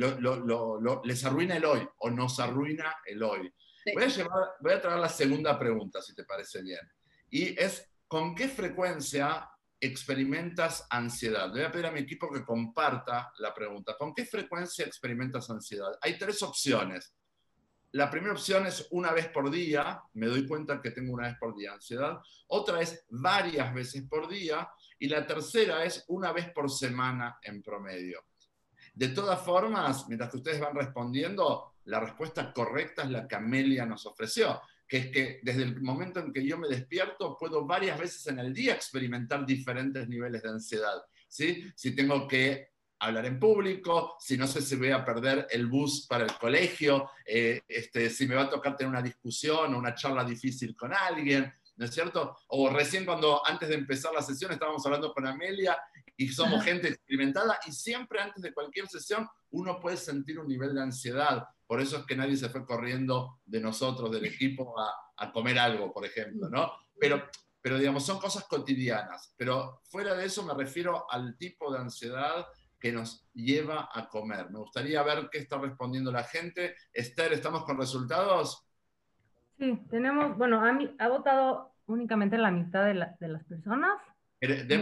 les 1.05 1.25
arruina 1.25 1.57
el 1.57 1.65
hoy 1.65 1.87
o 1.99 2.11
nos 2.11 2.41
arruina 2.41 2.97
el 3.05 3.23
hoy. 3.23 3.53
Voy, 3.95 4.05
a 4.05 4.27
voy 4.61 4.73
a 4.73 4.81
traer 4.81 5.01
la 5.01 5.09
segunda 5.09 5.59
pregunta, 5.59 6.01
si 6.01 6.15
te 6.15 6.25
parece 6.25 6.63
bien. 6.63 6.81
Y 7.29 7.61
es, 7.61 7.90
¿con 8.11 8.35
qué 8.35 8.49
frecuencia 8.49 9.49
experimentas 9.79 10.85
ansiedad? 10.91 11.47
Le 11.47 11.61
voy 11.61 11.63
a 11.63 11.71
pedir 11.71 11.87
a 11.87 11.93
mi 11.93 12.01
equipo 12.01 12.29
que 12.29 12.45
comparta 12.45 13.33
la 13.39 13.55
pregunta. 13.55 13.97
¿Con 13.97 14.13
qué 14.13 14.25
frecuencia 14.25 14.85
experimentas 14.85 15.49
ansiedad? 15.49 15.97
Hay 16.03 16.19
tres 16.19 16.43
opciones. 16.43 17.15
La 17.93 18.11
primera 18.11 18.33
opción 18.33 18.67
es 18.67 18.89
una 18.91 19.13
vez 19.13 19.29
por 19.29 19.49
día, 19.49 20.03
me 20.15 20.27
doy 20.27 20.45
cuenta 20.45 20.83
que 20.83 20.91
tengo 20.91 21.13
una 21.13 21.29
vez 21.29 21.37
por 21.39 21.57
día 21.57 21.73
ansiedad. 21.73 22.19
Otra 22.49 22.81
es 22.81 23.07
varias 23.11 23.73
veces 23.73 24.03
por 24.09 24.29
día. 24.29 24.69
Y 24.99 25.07
la 25.07 25.25
tercera 25.25 25.85
es 25.85 26.05
una 26.09 26.33
vez 26.33 26.51
por 26.51 26.69
semana 26.69 27.39
en 27.43 27.63
promedio. 27.63 28.25
De 28.93 29.11
todas 29.11 29.41
formas, 29.41 30.09
mientras 30.09 30.33
que 30.33 30.39
ustedes 30.39 30.61
van 30.61 30.75
respondiendo, 30.75 31.77
la 31.85 32.01
respuesta 32.01 32.53
correcta 32.53 33.05
es 33.05 33.11
la 33.11 33.29
que 33.29 33.37
Amelia 33.37 33.87
nos 33.87 34.05
ofreció, 34.05 34.61
que 34.91 34.97
es 34.97 35.07
que 35.07 35.39
desde 35.45 35.63
el 35.63 35.81
momento 35.81 36.19
en 36.19 36.33
que 36.33 36.45
yo 36.45 36.59
me 36.59 36.67
despierto, 36.67 37.37
puedo 37.39 37.65
varias 37.65 37.97
veces 37.97 38.27
en 38.27 38.41
el 38.41 38.53
día 38.53 38.75
experimentar 38.75 39.47
diferentes 39.47 40.09
niveles 40.09 40.43
de 40.43 40.49
ansiedad. 40.49 41.01
¿sí? 41.29 41.65
Si 41.77 41.95
tengo 41.95 42.27
que 42.27 42.71
hablar 42.99 43.25
en 43.27 43.39
público, 43.39 44.17
si 44.19 44.37
no 44.37 44.49
sé 44.49 44.61
si 44.61 44.75
voy 44.75 44.91
a 44.91 45.05
perder 45.05 45.47
el 45.49 45.69
bus 45.69 46.09
para 46.09 46.25
el 46.25 46.33
colegio, 46.37 47.09
eh, 47.25 47.63
este, 47.69 48.11
si 48.11 48.27
me 48.27 48.35
va 48.35 48.43
a 48.43 48.51
tocar 48.51 48.77
tener 48.77 48.91
una 48.91 49.01
discusión 49.01 49.73
o 49.73 49.79
una 49.79 49.95
charla 49.95 50.25
difícil 50.25 50.75
con 50.75 50.93
alguien, 50.93 51.55
¿no 51.77 51.85
es 51.85 51.95
cierto? 51.95 52.37
O 52.49 52.69
recién 52.69 53.05
cuando 53.05 53.47
antes 53.47 53.69
de 53.69 53.77
empezar 53.77 54.13
la 54.13 54.23
sesión 54.23 54.51
estábamos 54.51 54.85
hablando 54.85 55.15
con 55.15 55.25
Amelia 55.25 55.79
y 56.21 56.29
somos 56.29 56.63
gente 56.63 56.89
experimentada 56.89 57.59
y 57.67 57.73
siempre 57.73 58.21
antes 58.21 58.43
de 58.43 58.53
cualquier 58.53 58.87
sesión 58.89 59.27
uno 59.53 59.81
puede 59.81 59.97
sentir 59.97 60.39
un 60.39 60.49
nivel 60.49 60.75
de 60.75 60.83
ansiedad. 60.83 61.47
Por 61.67 61.81
eso 61.81 61.97
es 61.97 62.05
que 62.05 62.15
nadie 62.15 62.37
se 62.37 62.51
fue 62.51 62.67
corriendo 62.67 63.41
de 63.47 63.59
nosotros, 63.59 64.11
del 64.11 64.27
equipo, 64.27 64.79
a, 64.79 64.93
a 65.17 65.33
comer 65.33 65.59
algo, 65.59 65.95
por 65.95 66.05
ejemplo, 66.05 66.51
¿no? 66.51 66.73
Pero, 66.99 67.23
pero 67.63 67.79
digamos, 67.79 68.05
son 68.05 68.19
cosas 68.19 68.45
cotidianas. 68.45 69.35
Pero 69.39 69.81
fuera 69.85 70.15
de 70.15 70.27
eso 70.27 70.43
me 70.43 70.53
refiero 70.53 71.11
al 71.11 71.39
tipo 71.39 71.73
de 71.73 71.79
ansiedad 71.79 72.47
que 72.79 72.93
nos 72.93 73.27
lleva 73.33 73.89
a 73.91 74.07
comer. 74.11 74.51
Me 74.51 74.59
gustaría 74.59 75.03
ver 75.03 75.31
qué 75.33 75.39
está 75.39 75.57
respondiendo 75.57 76.13
la 76.13 76.25
gente. 76.25 76.77
Esther, 76.93 77.33
¿estamos 77.33 77.65
con 77.65 77.79
resultados? 77.79 78.69
Sí, 79.59 79.83
tenemos, 79.89 80.37
bueno, 80.37 80.63
a 80.63 80.71
mí, 80.75 80.95
ha 80.99 81.09
votado 81.09 81.73
únicamente 81.87 82.37
la 82.37 82.51
mitad 82.51 82.85
de, 82.85 83.07
de 83.21 83.29
las 83.29 83.45
personas. 83.45 83.99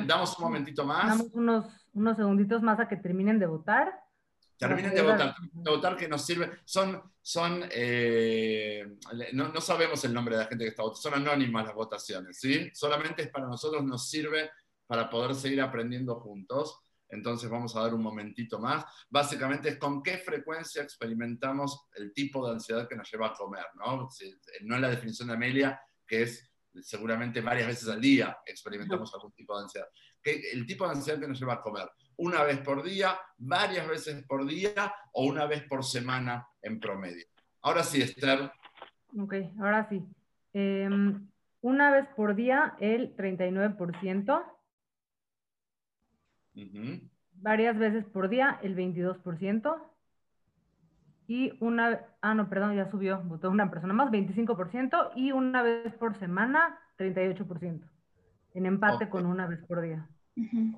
Damos 0.07 0.39
un 0.39 0.45
momentito 0.45 0.85
más. 0.85 1.09
Damos 1.09 1.33
unos, 1.33 1.67
unos 1.93 2.17
segunditos 2.17 2.63
más 2.63 2.79
a 2.79 2.89
que 2.89 2.97
terminen 2.97 3.39
de 3.39 3.47
votar. 3.47 3.93
Terminen 4.57 4.95
de 4.95 5.03
votar, 5.03 5.35
de 5.53 5.71
votar 5.71 5.97
que 5.97 6.09
nos 6.09 6.25
sirve. 6.25 6.51
Son, 6.65 7.01
son 7.23 7.65
eh, 7.71 8.99
no, 9.33 9.49
no, 9.49 9.61
sabemos 9.61 10.05
el 10.05 10.13
nombre 10.13 10.37
de 10.37 10.43
la 10.43 10.49
gente 10.49 10.65
que 10.65 10.71
está 10.71 10.83
votando, 10.83 11.01
son 11.01 11.15
anónimas 11.15 11.67
las 11.67 11.75
votaciones, 11.75 12.39
¿sí? 12.41 12.71
Solamente 12.75 13.23
es 13.23 13.29
para 13.29 13.47
nosotros, 13.47 13.85
nos 13.85 14.09
sirve 14.09 14.51
para 14.87 15.09
poder 15.09 15.35
seguir 15.37 15.61
aprendiendo 15.61 16.17
juntos. 16.17 16.81
Entonces 17.09 17.49
vamos 17.49 17.75
a 17.75 17.83
dar 17.83 17.95
un 17.95 18.03
momentito 18.03 18.59
más. 18.59 18.85
Básicamente 19.09 19.71
es 19.71 19.79
con 19.79 20.03
qué 20.03 20.19
frecuencia 20.19 20.83
experimentamos 20.83 21.89
el 21.95 22.13
tipo 22.13 22.47
de 22.47 22.55
ansiedad 22.55 22.89
que 22.89 22.97
nos 22.97 23.11
lleva 23.11 23.29
a 23.29 23.33
comer, 23.33 23.65
¿no? 23.75 24.09
No 24.63 24.75
es 24.75 24.81
la 24.81 24.91
definición 24.91 25.29
de 25.29 25.35
Amelia, 25.35 25.81
que 26.07 26.23
es 26.23 26.48
seguramente 26.83 27.41
varias 27.41 27.67
veces 27.67 27.89
al 27.89 28.01
día 28.01 28.39
experimentamos 28.47 29.13
algún 29.15 29.33
tipo 29.33 29.57
de 29.57 29.65
ansiedad. 29.65 29.89
¿Qué, 30.23 30.51
el 30.53 30.67
tipo 30.67 30.85
de 30.85 30.93
ansiedad 30.93 31.21
que 31.21 31.29
nos 31.29 31.39
lleva 31.39 31.55
a 31.55 31.61
comer, 31.61 31.89
una 32.17 32.43
vez 32.43 32.59
por 32.59 32.83
día, 32.83 33.19
varias 33.37 33.87
veces 33.87 34.25
por 34.27 34.47
día 34.47 34.93
o 35.13 35.25
una 35.25 35.47
vez 35.47 35.63
por 35.65 35.85
semana 35.85 36.47
en 36.63 36.81
promedio. 36.81 37.27
Ahora 37.63 37.85
sí, 37.85 38.03
Esther. 38.03 38.51
Ok, 39.19 39.35
ahora 39.61 39.89
sí. 39.89 40.05
Em, 40.53 41.29
una 41.61 41.91
vez 41.91 42.07
por 42.17 42.35
día, 42.35 42.77
el 42.81 43.15
39%. 43.17 44.45
Varias 47.35 47.79
veces 47.79 48.05
por 48.07 48.29
día, 48.29 48.59
el 48.63 48.75
22% 48.75 49.81
y 51.29 51.53
una, 51.61 52.01
ah, 52.23 52.35
no, 52.35 52.49
perdón, 52.49 52.75
ya 52.75 52.91
subió, 52.91 53.23
votó 53.23 53.51
una 53.51 53.71
persona 53.71 53.93
más, 53.93 54.11
25%, 54.11 55.13
y 55.15 55.31
una 55.31 55.63
vez 55.63 55.95
por 55.95 56.19
semana, 56.19 56.81
38%, 56.99 57.83
en 58.55 58.67
empate 58.67 59.11
con 59.11 59.27
una 59.27 59.47
vez 59.47 59.61
por 59.67 59.83
día. 59.83 60.09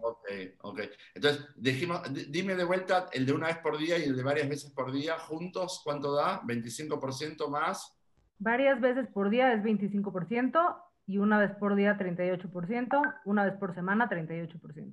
Ok, 0.02 0.28
ok. 0.62 0.80
Entonces, 1.14 1.46
dijimos, 1.56 2.02
dime 2.30 2.56
de 2.56 2.64
vuelta 2.64 3.06
el 3.12 3.26
de 3.26 3.32
una 3.32 3.46
vez 3.46 3.58
por 3.58 3.78
día 3.78 3.96
y 3.98 4.04
el 4.04 4.16
de 4.16 4.24
varias 4.24 4.48
veces 4.48 4.72
por 4.72 4.90
día, 4.90 5.18
juntos, 5.20 5.82
¿cuánto 5.84 6.14
da? 6.14 6.42
¿25% 6.42 7.48
más? 7.48 7.96
Varias 8.38 8.80
veces 8.80 9.06
por 9.06 9.30
día 9.30 9.52
es 9.52 9.62
25% 9.62 10.82
y 11.06 11.18
una 11.18 11.38
vez 11.38 11.52
por 11.52 11.76
día 11.76 11.96
38%, 11.96 13.20
una 13.24 13.44
vez 13.44 13.54
por 13.54 13.72
semana 13.74 14.08
38%. 14.08 14.92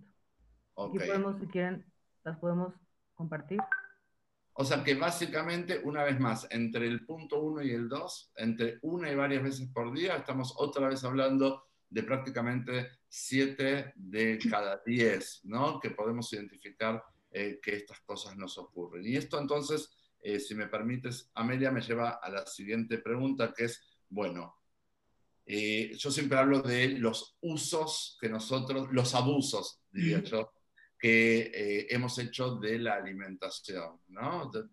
Okay. 0.76 1.02
Y 1.02 1.08
podemos, 1.08 1.40
si 1.40 1.48
quieren, 1.48 1.84
las 2.24 2.38
podemos 2.38 2.76
compartir. 3.16 3.60
O 4.60 4.66
sea 4.66 4.84
que 4.84 4.96
básicamente, 4.96 5.80
una 5.84 6.04
vez 6.04 6.20
más, 6.20 6.48
entre 6.50 6.88
el 6.88 7.06
punto 7.06 7.40
1 7.42 7.62
y 7.62 7.72
el 7.72 7.88
2, 7.88 8.32
entre 8.38 8.80
una 8.82 9.12
y 9.12 9.16
varias 9.16 9.44
veces 9.44 9.70
por 9.72 9.94
día, 9.94 10.16
estamos 10.16 10.56
otra 10.58 10.88
vez 10.88 11.04
hablando 11.04 11.68
de 11.88 12.02
prácticamente 12.02 12.90
7 13.08 13.94
de 13.96 14.40
cada 14.50 14.82
10, 14.84 15.42
¿no? 15.44 15.80
Que 15.80 15.92
podemos 15.92 16.34
identificar 16.34 17.04
eh, 17.30 17.60
que 17.62 17.76
estas 17.76 18.00
cosas 18.00 18.36
nos 18.36 18.58
ocurren. 18.58 19.06
Y 19.06 19.16
esto 19.16 19.40
entonces, 19.40 19.92
eh, 20.20 20.40
si 20.40 20.56
me 20.56 20.66
permites, 20.66 21.30
Amelia 21.36 21.70
me 21.70 21.82
lleva 21.82 22.20
a 22.20 22.28
la 22.32 22.44
siguiente 22.48 22.98
pregunta, 22.98 23.54
que 23.56 23.66
es, 23.66 23.80
bueno, 24.10 24.56
eh, 25.46 25.96
yo 25.96 26.10
siempre 26.10 26.40
hablo 26.40 26.64
de 26.64 26.98
los 26.98 27.38
usos 27.42 28.18
que 28.20 28.28
nosotros, 28.28 28.88
los 28.92 29.14
abusos, 29.14 29.82
diría 29.92 30.24
yo, 30.24 30.52
que 30.98 31.52
eh, 31.54 31.88
hemos 31.90 32.18
hecho 32.18 32.56
de 32.56 32.80
la 32.80 32.96
alimentación. 32.96 34.00
¿no? 34.08 34.52
Eh, 34.54 34.64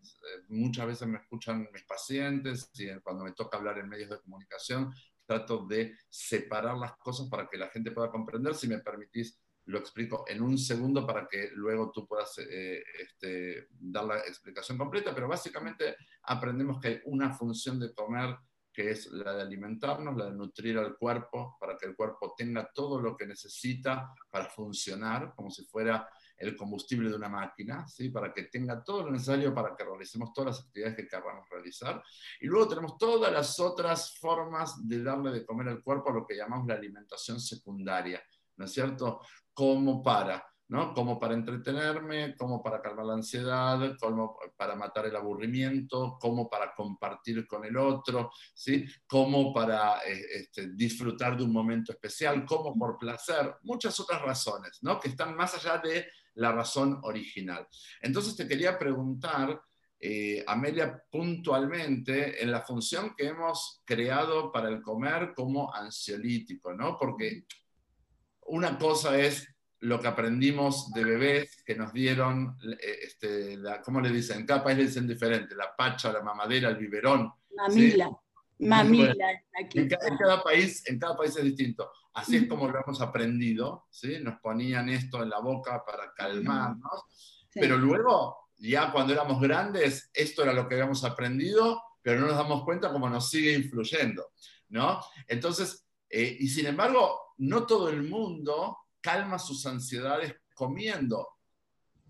muchas 0.48 0.86
veces 0.86 1.08
me 1.08 1.18
escuchan 1.18 1.68
mis 1.72 1.84
pacientes 1.84 2.70
y 2.74 2.88
cuando 3.00 3.24
me 3.24 3.32
toca 3.32 3.58
hablar 3.58 3.78
en 3.78 3.88
medios 3.88 4.10
de 4.10 4.20
comunicación 4.20 4.92
trato 5.26 5.66
de 5.66 5.96
separar 6.08 6.76
las 6.76 6.96
cosas 6.96 7.28
para 7.28 7.48
que 7.48 7.58
la 7.58 7.68
gente 7.68 7.90
pueda 7.90 8.10
comprender. 8.10 8.54
Si 8.54 8.68
me 8.68 8.78
permitís, 8.78 9.38
lo 9.66 9.78
explico 9.78 10.24
en 10.28 10.42
un 10.42 10.58
segundo 10.58 11.06
para 11.06 11.26
que 11.26 11.50
luego 11.54 11.90
tú 11.90 12.06
puedas 12.06 12.38
eh, 12.38 12.82
este, 13.00 13.68
dar 13.70 14.04
la 14.04 14.18
explicación 14.18 14.76
completa, 14.76 15.14
pero 15.14 15.28
básicamente 15.28 15.96
aprendemos 16.22 16.80
que 16.80 16.88
hay 16.88 17.00
una 17.06 17.32
función 17.32 17.78
de 17.80 17.94
comer 17.94 18.36
que 18.74 18.90
es 18.90 19.06
la 19.12 19.32
de 19.32 19.42
alimentarnos, 19.42 20.16
la 20.16 20.26
de 20.26 20.32
nutrir 20.32 20.76
al 20.78 20.96
cuerpo, 20.96 21.56
para 21.60 21.78
que 21.78 21.86
el 21.86 21.94
cuerpo 21.94 22.34
tenga 22.36 22.68
todo 22.74 23.00
lo 23.00 23.16
que 23.16 23.24
necesita 23.24 24.12
para 24.28 24.46
funcionar, 24.46 25.32
como 25.36 25.48
si 25.48 25.64
fuera 25.64 26.08
el 26.36 26.56
combustible 26.56 27.08
de 27.08 27.14
una 27.14 27.28
máquina, 27.28 27.86
¿sí? 27.86 28.08
para 28.08 28.32
que 28.32 28.44
tenga 28.44 28.82
todo 28.82 29.04
lo 29.04 29.12
necesario 29.12 29.54
para 29.54 29.76
que 29.76 29.84
realicemos 29.84 30.32
todas 30.32 30.56
las 30.56 30.66
actividades 30.66 30.96
que 30.96 31.06
queramos 31.06 31.48
realizar. 31.48 32.02
Y 32.40 32.46
luego 32.46 32.66
tenemos 32.66 32.98
todas 32.98 33.32
las 33.32 33.60
otras 33.60 34.18
formas 34.18 34.86
de 34.86 35.02
darle 35.04 35.30
de 35.30 35.46
comer 35.46 35.68
al 35.68 35.82
cuerpo 35.82 36.10
a 36.10 36.14
lo 36.14 36.26
que 36.26 36.36
llamamos 36.36 36.66
la 36.66 36.74
alimentación 36.74 37.38
secundaria, 37.38 38.20
¿no 38.56 38.64
es 38.64 38.72
cierto? 38.72 39.20
Como 39.52 40.02
para 40.02 40.44
¿no? 40.68 40.94
Como 40.94 41.18
para 41.18 41.34
entretenerme, 41.34 42.34
como 42.36 42.62
para 42.62 42.80
calmar 42.80 43.06
la 43.06 43.14
ansiedad, 43.14 43.96
como 44.00 44.38
para 44.56 44.74
matar 44.74 45.06
el 45.06 45.16
aburrimiento, 45.16 46.16
como 46.20 46.48
para 46.48 46.74
compartir 46.74 47.46
con 47.46 47.64
el 47.64 47.76
otro, 47.76 48.30
¿sí? 48.54 48.86
Como 49.06 49.52
para 49.52 49.98
eh, 50.06 50.24
este, 50.34 50.72
disfrutar 50.72 51.36
de 51.36 51.44
un 51.44 51.52
momento 51.52 51.92
especial, 51.92 52.44
como 52.46 52.74
por 52.74 52.98
placer, 52.98 53.56
muchas 53.62 53.98
otras 54.00 54.22
razones, 54.22 54.78
¿no? 54.82 54.98
Que 54.98 55.08
están 55.08 55.36
más 55.36 55.54
allá 55.54 55.78
de 55.78 56.06
la 56.34 56.52
razón 56.52 56.98
original. 57.02 57.66
Entonces 58.00 58.34
te 58.34 58.48
quería 58.48 58.78
preguntar, 58.78 59.60
eh, 60.00 60.42
Amelia, 60.46 61.02
puntualmente 61.10 62.42
en 62.42 62.50
la 62.50 62.62
función 62.62 63.14
que 63.16 63.28
hemos 63.28 63.82
creado 63.84 64.50
para 64.50 64.68
el 64.68 64.82
comer 64.82 65.32
como 65.34 65.72
ansiolítico, 65.72 66.72
¿no? 66.72 66.98
Porque 66.98 67.44
una 68.46 68.78
cosa 68.78 69.18
es 69.18 69.53
lo 69.84 70.00
que 70.00 70.08
aprendimos 70.08 70.92
de 70.92 71.04
bebés 71.04 71.62
que 71.64 71.74
nos 71.74 71.92
dieron, 71.92 72.56
eh, 72.80 72.98
este, 73.02 73.56
la, 73.58 73.82
¿cómo 73.82 74.00
le 74.00 74.10
dicen? 74.10 74.40
En 74.40 74.46
cada 74.46 74.64
país 74.64 74.78
le 74.78 74.86
dicen 74.86 75.06
diferente, 75.06 75.54
la 75.54 75.76
pacha, 75.76 76.10
la 76.10 76.22
mamadera, 76.22 76.70
el 76.70 76.76
biberón. 76.76 77.30
Mamila. 77.54 78.10
Mamila. 78.60 79.14
en, 79.74 79.88
cada, 79.88 80.42
país, 80.42 80.82
en 80.86 80.98
cada 80.98 81.16
país 81.16 81.36
es 81.36 81.44
distinto. 81.44 81.90
Así 82.14 82.36
es 82.36 82.48
como 82.48 82.68
lo 82.68 82.80
hemos 82.80 83.00
aprendido, 83.00 83.86
¿sí? 83.90 84.18
Nos 84.20 84.40
ponían 84.40 84.88
esto 84.88 85.22
en 85.22 85.28
la 85.28 85.40
boca 85.40 85.84
para 85.84 86.14
calmarnos, 86.14 87.48
pero 87.52 87.76
luego, 87.76 88.48
ya 88.56 88.90
cuando 88.90 89.12
éramos 89.12 89.40
grandes, 89.40 90.10
esto 90.14 90.42
era 90.42 90.52
lo 90.52 90.66
que 90.66 90.76
habíamos 90.76 91.04
aprendido, 91.04 91.82
pero 92.00 92.20
no 92.20 92.28
nos 92.28 92.36
damos 92.36 92.64
cuenta 92.64 92.90
cómo 92.90 93.10
nos 93.10 93.28
sigue 93.28 93.52
influyendo, 93.52 94.30
¿no? 94.70 95.00
Entonces, 95.26 95.84
eh, 96.08 96.36
y 96.40 96.48
sin 96.48 96.66
embargo, 96.66 97.34
no 97.38 97.66
todo 97.66 97.90
el 97.90 98.02
mundo 98.04 98.78
calma 99.04 99.38
sus 99.38 99.66
ansiedades 99.66 100.34
comiendo. 100.54 101.28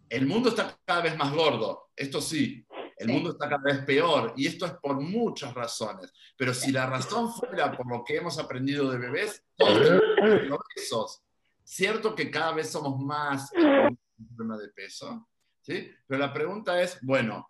El 0.09 0.27
mundo 0.27 0.51
está 0.51 0.79
cada 0.85 1.03
vez 1.03 1.17
más 1.17 1.33
gordo, 1.33 1.91
esto 1.97 2.21
sí, 2.21 2.65
el 2.99 3.09
mundo 3.09 3.31
está 3.31 3.49
cada 3.49 3.63
vez 3.63 3.85
peor 3.85 4.33
y 4.37 4.47
esto 4.47 4.65
es 4.65 4.75
por 4.75 5.01
muchas 5.01 5.53
razones. 5.55 6.13
Pero 6.37 6.55
si 6.55 6.71
la 6.71 6.87
razón 6.87 7.33
fuera 7.33 7.77
por 7.77 7.89
lo 7.89 8.05
que 8.05 8.19
hemos 8.19 8.39
aprendido 8.39 8.89
de 8.93 8.99
bebés, 8.99 9.43
todos 9.57 11.23
Cierto 11.65 12.15
que 12.15 12.31
cada 12.31 12.53
vez 12.53 12.71
somos 12.71 13.01
más 13.01 13.51
problema 13.51 14.57
de 14.59 14.69
peso, 14.69 15.29
¿sí? 15.63 15.91
Pero 16.07 16.21
la 16.21 16.33
pregunta 16.33 16.81
es, 16.81 16.99
bueno, 17.03 17.49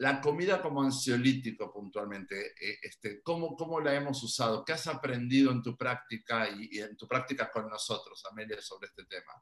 la 0.00 0.18
comida 0.18 0.62
como 0.62 0.82
ansiolítico 0.82 1.70
puntualmente, 1.70 2.52
eh, 2.58 2.78
este, 2.82 3.20
¿cómo, 3.22 3.54
¿cómo, 3.54 3.80
la 3.80 3.94
hemos 3.94 4.22
usado? 4.22 4.64
¿Qué 4.64 4.72
has 4.72 4.86
aprendido 4.86 5.52
en 5.52 5.62
tu 5.62 5.76
práctica 5.76 6.48
y, 6.48 6.78
en 6.78 6.96
tu 6.96 7.06
práctica 7.06 7.50
con 7.50 7.68
nosotros, 7.68 8.24
Amelia, 8.30 8.62
sobre 8.62 8.88
este 8.88 9.04
tema? 9.04 9.34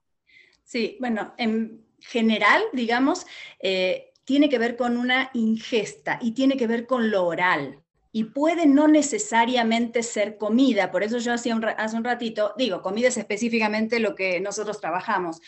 Sí, 0.64 0.96
bueno, 0.98 1.32
en 1.38 1.86
general, 2.00 2.60
digamos, 2.72 3.24
eh, 3.60 4.12
tiene 4.24 4.48
que 4.48 4.58
ver 4.58 4.76
con 4.76 4.96
una 4.96 5.30
ingesta 5.32 6.18
y 6.20 6.32
tiene 6.32 6.56
que 6.56 6.66
ver 6.66 6.86
con 6.86 7.08
lo 7.08 7.24
oral. 7.24 7.80
Y 8.10 8.24
puede 8.24 8.66
no 8.66 8.88
necesariamente 8.88 10.02
ser 10.02 10.38
comida, 10.38 10.90
por 10.90 11.04
eso 11.04 11.18
yo 11.18 11.34
hacía 11.34 11.54
un, 11.54 11.64
hace 11.64 11.96
un 11.96 12.02
ratito, 12.02 12.52
digo, 12.58 12.82
comida 12.82 13.06
es 13.06 13.16
específicamente 13.16 14.00
lo 14.00 14.16
que 14.16 14.40
nosotros 14.40 14.80
trabajamos, 14.80 15.40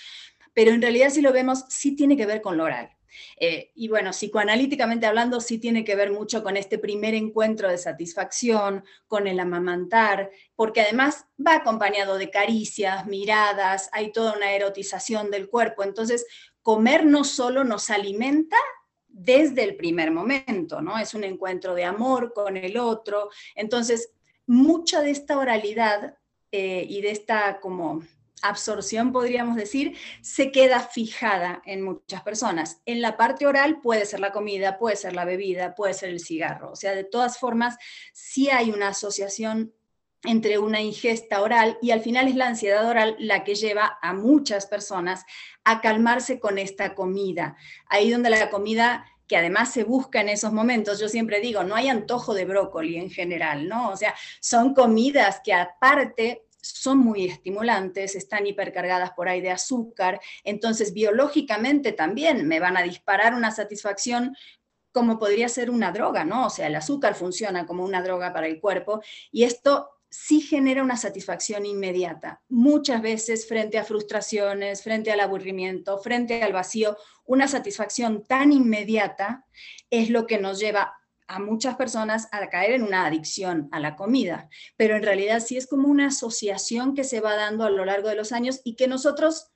pero 0.55 0.71
en 0.71 0.81
realidad 0.81 1.11
si 1.11 1.21
lo 1.21 1.33
vemos, 1.33 1.65
sí 1.69 1.97
tiene 1.97 2.17
que 2.17 2.27
ver 2.27 2.41
con 2.41 2.57
lo 2.57 2.63
oral. 2.63 2.97
Eh, 3.37 3.71
y 3.75 3.89
bueno, 3.89 4.11
psicoanalíticamente 4.11 5.07
hablando, 5.07 5.41
sí 5.41 5.59
tiene 5.59 5.85
que 5.85 5.97
ver 5.97 6.13
mucho 6.13 6.43
con 6.43 6.57
este 6.57 6.79
primer 6.79 7.15
encuentro 7.15 7.69
de 7.69 7.79
satisfacción, 7.79 8.85
con 9.07 9.27
el 9.27 9.41
amamantar, 9.41 10.31
porque 10.57 10.83
además 10.83 11.27
va 11.45 11.57
acompañado 11.57 12.19
de 12.19 12.31
caricias, 12.31 13.07
miradas, 13.07 13.89
hay 13.93 14.13
toda 14.13 14.37
una 14.37 14.53
erotización 14.53 15.31
del 15.31 15.49
cuerpo. 15.49 15.83
Entonces, 15.83 16.27
comer 16.63 17.05
no 17.07 17.25
solo 17.25 17.65
nos 17.65 17.91
alimenta 17.91 18.57
desde 19.09 19.65
el 19.65 19.77
primer 19.77 20.11
momento, 20.11 20.81
¿no? 20.81 20.99
Es 20.99 21.15
un 21.15 21.25
encuentro 21.25 21.75
de 21.75 21.85
amor 21.85 22.33
con 22.33 22.57
el 22.57 22.77
otro. 22.77 23.31
Entonces, 23.55 24.13
mucha 24.47 25.01
de 25.01 25.11
esta 25.11 25.39
oralidad 25.39 26.17
eh, 26.53 26.85
y 26.89 27.01
de 27.03 27.11
esta 27.11 27.61
como 27.61 28.03
absorción, 28.43 29.13
podríamos 29.13 29.57
decir, 29.57 29.97
se 30.23 30.53
queda 30.53 30.81
fijada 30.81 31.63
en 31.65 31.83
muchas 31.83 32.23
personas. 32.23 32.81
En 32.87 33.01
la 33.01 33.17
parte 33.17 33.47
oral 33.47 33.81
puede 33.81 34.07
ser 34.07 34.21
la 34.21 34.33
comida, 34.33 34.79
puede 34.79 34.97
ser 34.97 35.15
la 35.15 35.25
bebida, 35.25 35.75
puede 35.75 35.95
ser 35.95 36.11
el 36.11 36.21
cigarro. 36.21 36.73
O 36.73 36.77
sea, 36.77 36.95
de 36.95 37.05
todas 37.05 37.39
formas, 37.39 37.77
sí 38.13 38.51
hay 38.51 38.71
una 38.71 38.89
asociación 38.89 39.73
entre 40.25 40.59
una 40.59 40.81
ingesta 40.83 41.41
oral 41.41 41.79
y 41.81 41.93
al 41.93 42.03
final 42.03 42.29
es 42.29 42.37
la 42.37 42.49
ansiedad 42.49 42.87
oral 42.87 43.17
la 43.19 43.43
que 43.43 43.55
lleva 43.55 43.99
a 44.03 44.13
muchas 44.13 44.67
personas 44.67 45.25
a 45.65 45.81
calmarse 45.81 46.39
con 46.39 46.59
esta 46.59 46.95
comida. 46.95 47.57
Ahí 47.87 48.11
donde 48.11 48.31
la 48.31 48.51
comida 48.51 49.07
que 49.27 49.37
además 49.37 49.73
se 49.73 49.85
busca 49.85 50.21
en 50.21 50.29
esos 50.29 50.53
momentos, 50.53 50.99
yo 50.99 51.09
siempre 51.09 51.41
digo, 51.41 51.63
no 51.63 51.77
hay 51.77 51.89
antojo 51.89 52.35
de 52.35 52.45
brócoli 52.45 52.97
en 52.97 53.11
general, 53.11 53.69
¿no? 53.69 53.91
O 53.91 53.97
sea, 53.97 54.13
son 54.41 54.75
comidas 54.75 55.41
que 55.45 55.55
aparte 55.55 56.43
son 56.63 56.99
muy 56.99 57.27
estimulantes, 57.27 58.15
están 58.15 58.47
hipercargadas 58.47 59.13
por 59.13 59.29
ahí 59.29 59.41
de 59.41 59.51
azúcar, 59.51 60.21
entonces 60.45 60.93
biológicamente 60.93 61.93
también 61.93 62.47
me 62.47 62.61
van 62.61 62.77
a 62.77 62.83
disparar 62.83 63.35
una 63.35 63.51
satisfacción 63.51 64.37
como 64.93 65.19
podría 65.19 65.49
ser 65.49 65.71
una 65.71 65.93
droga, 65.93 66.25
¿no? 66.25 66.47
O 66.47 66.51
sea, 66.51 66.67
el 66.67 66.75
azúcar 66.75 67.15
funciona 67.15 67.67
como 67.67 67.85
una 67.85 68.03
droga 68.03 68.33
para 68.33 68.47
el 68.47 68.61
cuerpo 68.61 69.01
y 69.31 69.45
esto 69.45 69.89
sí 70.11 70.41
genera 70.41 70.83
una 70.83 70.97
satisfacción 70.97 71.65
inmediata. 71.65 72.43
Muchas 72.49 73.01
veces 73.01 73.47
frente 73.47 73.79
a 73.79 73.85
frustraciones, 73.85 74.83
frente 74.83 75.13
al 75.13 75.21
aburrimiento, 75.21 75.99
frente 75.99 76.43
al 76.43 76.53
vacío, 76.53 76.97
una 77.25 77.47
satisfacción 77.47 78.25
tan 78.25 78.53
inmediata 78.53 79.47
es 79.89 80.11
lo 80.11 80.27
que 80.27 80.39
nos 80.39 80.59
lleva 80.59 81.00
a 81.31 81.39
muchas 81.39 81.77
personas 81.77 82.29
a 82.33 82.45
caer 82.49 82.73
en 82.73 82.83
una 82.83 83.07
adicción 83.07 83.69
a 83.71 83.79
la 83.79 83.95
comida, 83.95 84.49
pero 84.77 84.97
en 84.97 85.05
realidad 85.05 85.39
sí 85.41 85.57
es 85.57 85.69
como 85.69 85.87
una 85.87 86.09
asociación 86.09 86.93
que 86.93 87.05
se 87.05 87.21
va 87.21 87.37
dando 87.37 87.65
a 87.65 87.71
lo 87.71 87.85
largo 87.85 88.09
de 88.09 88.17
los 88.17 88.33
años 88.33 88.61
y 88.65 88.75
que 88.75 88.89
nosotros 88.89 89.53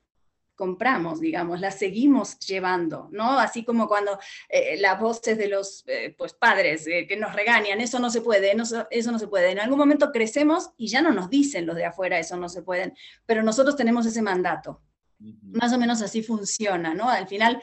compramos, 0.55 1.19
digamos, 1.19 1.59
la 1.59 1.71
seguimos 1.71 2.39
llevando, 2.39 3.09
¿no? 3.11 3.37
Así 3.37 3.65
como 3.65 3.89
cuando 3.89 4.17
eh, 4.47 4.77
las 4.79 4.97
voces 5.01 5.37
de 5.37 5.49
los 5.49 5.83
eh, 5.87 6.15
pues, 6.17 6.33
padres 6.33 6.87
eh, 6.87 7.07
que 7.07 7.17
nos 7.17 7.35
regañan, 7.35 7.81
eso 7.81 7.99
no 7.99 8.09
se 8.09 8.21
puede, 8.21 8.55
eso 8.89 9.11
no 9.11 9.19
se 9.19 9.27
puede. 9.27 9.51
En 9.51 9.59
algún 9.59 9.77
momento 9.77 10.13
crecemos 10.13 10.69
y 10.77 10.87
ya 10.87 11.01
no 11.01 11.11
nos 11.11 11.29
dicen 11.29 11.65
los 11.65 11.75
de 11.75 11.83
afuera, 11.83 12.17
eso 12.17 12.37
no 12.37 12.47
se 12.47 12.61
pueden, 12.61 12.93
pero 13.25 13.43
nosotros 13.43 13.75
tenemos 13.75 14.05
ese 14.05 14.21
mandato. 14.21 14.81
Más 15.19 15.73
o 15.73 15.77
menos 15.77 16.01
así 16.01 16.23
funciona, 16.23 16.93
¿no? 16.93 17.09
Al 17.09 17.27
final 17.27 17.61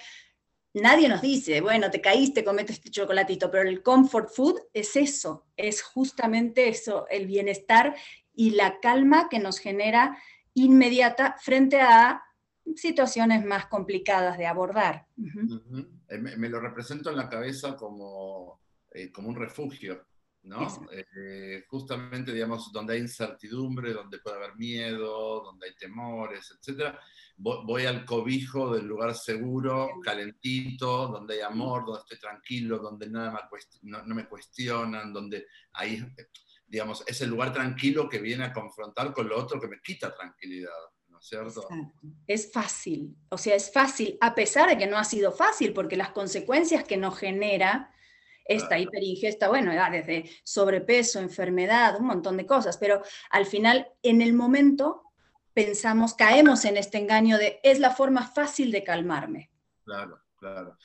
nadie 0.75 1.09
nos 1.09 1.21
dice, 1.21 1.61
bueno, 1.61 1.91
te 1.91 2.01
caíste, 2.01 2.45
comete 2.45 2.73
este 2.73 2.91
chocolatito, 2.91 3.51
pero 3.51 3.69
el 3.69 3.83
comfort 3.83 4.31
food 4.31 4.61
es 4.73 4.97
eso, 4.97 5.47
es 5.57 5.83
justamente 5.83 6.69
eso, 6.69 7.07
el 7.11 7.27
bienestar 7.27 7.95
y 8.35 8.53
la 8.53 8.81
calma 8.81 9.29
que 9.29 9.39
nos 9.39 9.59
genera 9.59 10.19
inmediata 10.55 11.37
frente 11.39 11.81
a 11.81 12.23
situaciones 12.77 13.45
más 13.45 13.67
complicadas 13.67 14.39
de 14.39 14.47
abordar. 14.47 15.07
Eh, 16.09 16.19
me, 16.19 16.49
lo 16.49 16.61
represento 16.61 17.11
en 17.11 17.17
la 17.17 17.29
cabeza 17.29 17.77
como, 17.77 18.61
eh, 18.91 19.11
como 19.11 19.29
un 19.29 19.37
refugio, 19.37 20.07
¿no? 20.42 20.88
Eh, 20.92 21.64
justamente, 21.68 22.33
digamos, 22.33 22.72
donde 22.72 22.94
hay 22.94 23.00
incertidumbre, 23.00 23.92
donde 23.92 24.18
puede 24.18 24.37
haber 24.37 24.57
miedo, 24.57 25.42
donde 25.44 25.68
hay 25.68 25.74
temores, 25.74 26.52
etcétera 26.59 26.98
voy 27.42 27.87
al 27.87 28.05
cobijo 28.05 28.74
del 28.74 28.87
lugar 28.87 29.14
seguro, 29.14 29.90
calentito, 30.02 31.09
donde 31.09 31.35
hay 31.35 31.40
amor, 31.40 31.85
donde 31.85 32.00
estoy 32.00 32.18
tranquilo, 32.18 32.78
donde 32.78 33.09
nada 33.09 33.33
me 33.33 33.90
no, 33.90 34.14
me 34.14 34.28
cuestionan, 34.28 35.12
donde 35.12 35.46
ahí, 35.72 36.05
digamos, 36.66 37.02
es 37.07 37.20
el 37.20 37.31
lugar 37.31 37.52
tranquilo 37.52 38.09
que 38.09 38.18
viene 38.18 38.44
a 38.44 38.52
confrontar 38.52 39.12
con 39.12 39.28
lo 39.28 39.38
otro 39.38 39.61
que 39.61 39.68
me 39.68 39.81
quita 39.81 40.14
tranquilidad. 40.14 40.70
¿no 41.09 41.18
es 41.18 41.26
cierto? 41.26 41.68
Es 42.26 42.52
fácil, 42.52 43.14
o 43.28 43.38
sea, 43.38 43.55
es 43.55 43.72
fácil, 43.72 44.16
a 44.20 44.35
pesar 44.35 44.68
de 44.68 44.78
que 44.78 44.87
no 44.87 44.96
ha 44.96 45.05
sido 45.05 45.33
fácil, 45.33 45.72
porque 45.72 45.96
las 45.96 46.11
consecuencias 46.11 46.85
que 46.85 46.96
nos 46.96 47.18
genera 47.18 47.92
esta 48.44 48.78
hiperingesta, 48.78 49.48
bueno, 49.48 49.72
desde 49.90 50.31
sobrepeso, 50.44 51.18
enfermedad, 51.20 51.96
un 51.98 52.07
montón 52.07 52.37
de 52.37 52.46
cosas, 52.46 52.76
pero 52.78 53.02
al 53.31 53.46
final, 53.46 53.88
en 54.02 54.22
el 54.22 54.33
momento, 54.33 55.02
pensamos, 55.55 56.14
caemos 56.14 56.64
en 56.64 56.76
este 56.76 56.98
engaño 56.98 57.38
de 57.38 57.61
es 57.62 57.78
la 57.78 57.90
forma 57.90 58.26
fácil 58.26 58.72
de 58.72 58.85
calmarme. 58.85 59.50
Claro, 59.85 60.20
claro. 60.37 60.76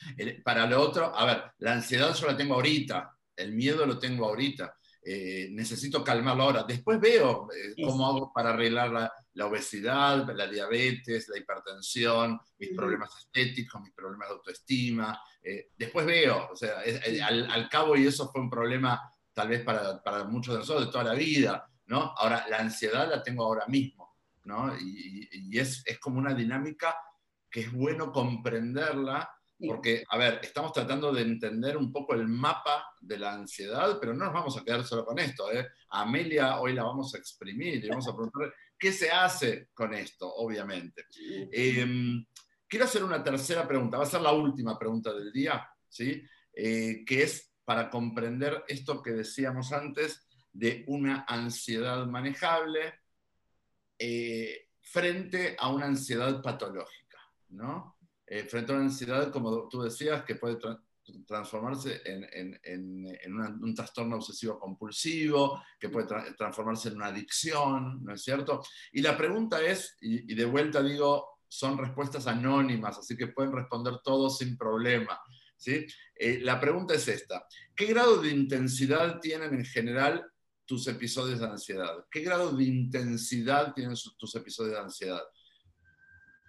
para 0.44 0.66
lo 0.66 0.80
otro, 0.80 1.14
a 1.14 1.24
ver, 1.24 1.42
la 1.58 1.72
ansiedad 1.72 2.14
yo 2.14 2.26
la 2.26 2.36
tengo 2.36 2.54
ahorita, 2.54 3.16
el 3.36 3.52
miedo 3.52 3.86
lo 3.86 3.98
tengo 3.98 4.26
ahorita. 4.26 4.74
Eh, 5.10 5.48
necesito 5.52 6.04
calmarlo 6.04 6.42
ahora. 6.42 6.64
Después 6.64 7.00
veo 7.00 7.48
eh, 7.50 7.82
cómo 7.82 8.06
hago 8.06 8.32
para 8.32 8.50
arreglar 8.50 8.90
la, 9.32 9.46
obesidad, 9.46 10.28
la 10.34 10.46
diabetes, 10.46 11.28
la 11.28 11.38
hipertensión, 11.38 12.38
mis 12.58 12.70
problemas 12.74 13.16
estéticos, 13.16 13.80
mis 13.80 13.92
problemas 13.92 14.28
de 14.28 14.34
autoestima. 14.34 15.18
Eh, 15.42 15.70
después 15.76 16.04
veo, 16.04 16.50
o 16.52 16.56
sea, 16.56 16.82
al, 17.26 17.50
al, 17.50 17.68
cabo, 17.68 17.96
y 17.96 18.06
eso 18.06 18.30
fue 18.30 18.42
un 18.42 18.50
problema 18.50 19.00
tal 19.32 19.48
vez 19.48 19.62
para, 19.62 20.02
para 20.02 20.24
muchos 20.24 20.54
de 20.54 20.60
nosotros 20.60 20.86
de 20.86 20.92
toda 20.92 21.04
la 21.04 21.14
vida, 21.14 21.66
¿no? 21.86 22.12
Ahora, 22.16 22.44
la 22.50 22.58
ansiedad 22.58 23.08
la 23.08 23.22
tengo 23.22 23.44
ahora 23.44 23.66
mismo. 23.66 24.08
Y, 24.80 25.58
es, 25.58 25.84
como 26.00 26.18
una 26.18 26.34
dinámica 26.34 26.96
que 27.50 27.60
es 27.60 27.72
bueno 27.72 28.12
comprenderla, 28.12 29.28
porque, 29.66 30.04
a 30.08 30.16
ver, 30.16 30.40
estamos 30.42 30.72
tratando 30.72 31.12
de 31.12 31.22
entender 31.22 31.76
un 31.76 31.90
poco 31.90 32.14
el 32.14 32.28
mapa 32.28 32.94
de 33.00 33.18
la 33.18 33.32
ansiedad, 33.32 33.98
pero 34.00 34.14
no 34.14 34.26
nos 34.26 34.34
vamos 34.34 34.56
a 34.56 34.64
quedar 34.64 34.84
solo 34.84 35.04
con 35.04 35.18
esto. 35.18 35.50
¿eh? 35.52 35.66
Amelia 35.90 36.60
hoy 36.60 36.74
la 36.74 36.84
vamos 36.84 37.14
a 37.14 37.18
exprimir 37.18 37.84
y 37.84 37.88
vamos 37.88 38.06
a 38.06 38.12
preguntar 38.12 38.54
qué 38.78 38.92
se 38.92 39.10
hace 39.10 39.68
con 39.74 39.94
esto, 39.94 40.32
obviamente. 40.32 41.06
Em, 41.50 42.24
quiero 42.68 42.84
hacer 42.84 43.02
una 43.02 43.22
tercera 43.22 43.66
pregunta, 43.66 43.98
va 43.98 44.04
a 44.04 44.06
ser 44.06 44.20
la 44.20 44.32
última 44.32 44.78
pregunta 44.78 45.12
del 45.12 45.32
día, 45.32 45.68
¿sí? 45.88 46.22
Eh, 46.52 47.04
que 47.04 47.22
es 47.24 47.52
para 47.64 47.90
comprender 47.90 48.64
esto 48.68 49.02
que 49.02 49.10
decíamos 49.10 49.72
antes 49.72 50.28
de 50.52 50.84
una 50.86 51.24
ansiedad 51.28 52.06
manejable, 52.06 52.94
eh, 53.98 54.68
frente 54.80 55.56
a 55.58 55.68
una 55.68 55.86
ansiedad 55.86 56.40
patológica, 56.40 57.18
¿no? 57.48 57.97
Eh, 58.30 58.44
frente 58.44 58.72
a 58.72 58.76
una 58.76 58.84
ansiedad, 58.84 59.30
como 59.30 59.68
tú 59.68 59.82
decías, 59.82 60.22
que 60.24 60.34
puede 60.34 60.58
transformarse 61.26 62.02
en, 62.04 62.60
un 63.62 63.74
trastorno 63.74 64.16
obsesivo 64.16 64.58
compulsivo, 64.58 65.62
que 65.80 65.88
puede 65.88 66.06
transformarse 66.36 66.88
en 66.88 66.96
una 66.96 67.06
adicción, 67.06 68.04
¿no 68.04 68.12
es 68.12 68.22
cierto? 68.22 68.62
Y 68.92 69.00
la 69.00 69.16
pregunta 69.16 69.62
es, 69.62 69.96
y, 70.02 70.34
de 70.34 70.44
vuelta 70.44 70.82
digo, 70.82 71.40
son 71.48 71.78
respuestas 71.78 72.26
anónimas, 72.26 72.98
así 72.98 73.16
que 73.16 73.28
pueden 73.28 73.52
responder 73.52 73.94
todos 74.04 74.38
sin 74.38 74.58
problema. 74.58 75.18
¿sí? 75.56 75.86
Eh, 76.14 76.40
la 76.42 76.60
pregunta 76.60 76.94
es 76.94 77.08
esta, 77.08 77.46
¿qué 77.74 77.86
grado 77.86 78.20
de 78.20 78.30
intensidad 78.30 79.20
tienen 79.20 79.54
en 79.54 79.64
general 79.64 80.30
tus 80.66 80.86
episodios 80.86 81.40
de 81.40 81.46
ansiedad? 81.46 82.04
¿Qué 82.10 82.20
grado 82.20 82.52
de 82.52 82.64
intensidad 82.64 83.72
tienen 83.72 83.96
tus 84.18 84.34
episodios 84.34 84.74
de 84.74 84.80
ansiedad? 84.80 85.22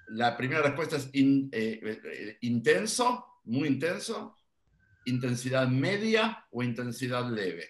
La 0.09 0.35
primera 0.35 0.61
respuesta 0.61 0.97
es 0.97 1.09
eh, 1.13 1.49
eh, 1.51 2.37
intenso, 2.41 3.41
muy 3.45 3.67
intenso, 3.67 4.35
intensidad 5.05 5.67
media 5.67 6.45
o 6.51 6.63
intensidad 6.63 7.29
leve. 7.29 7.69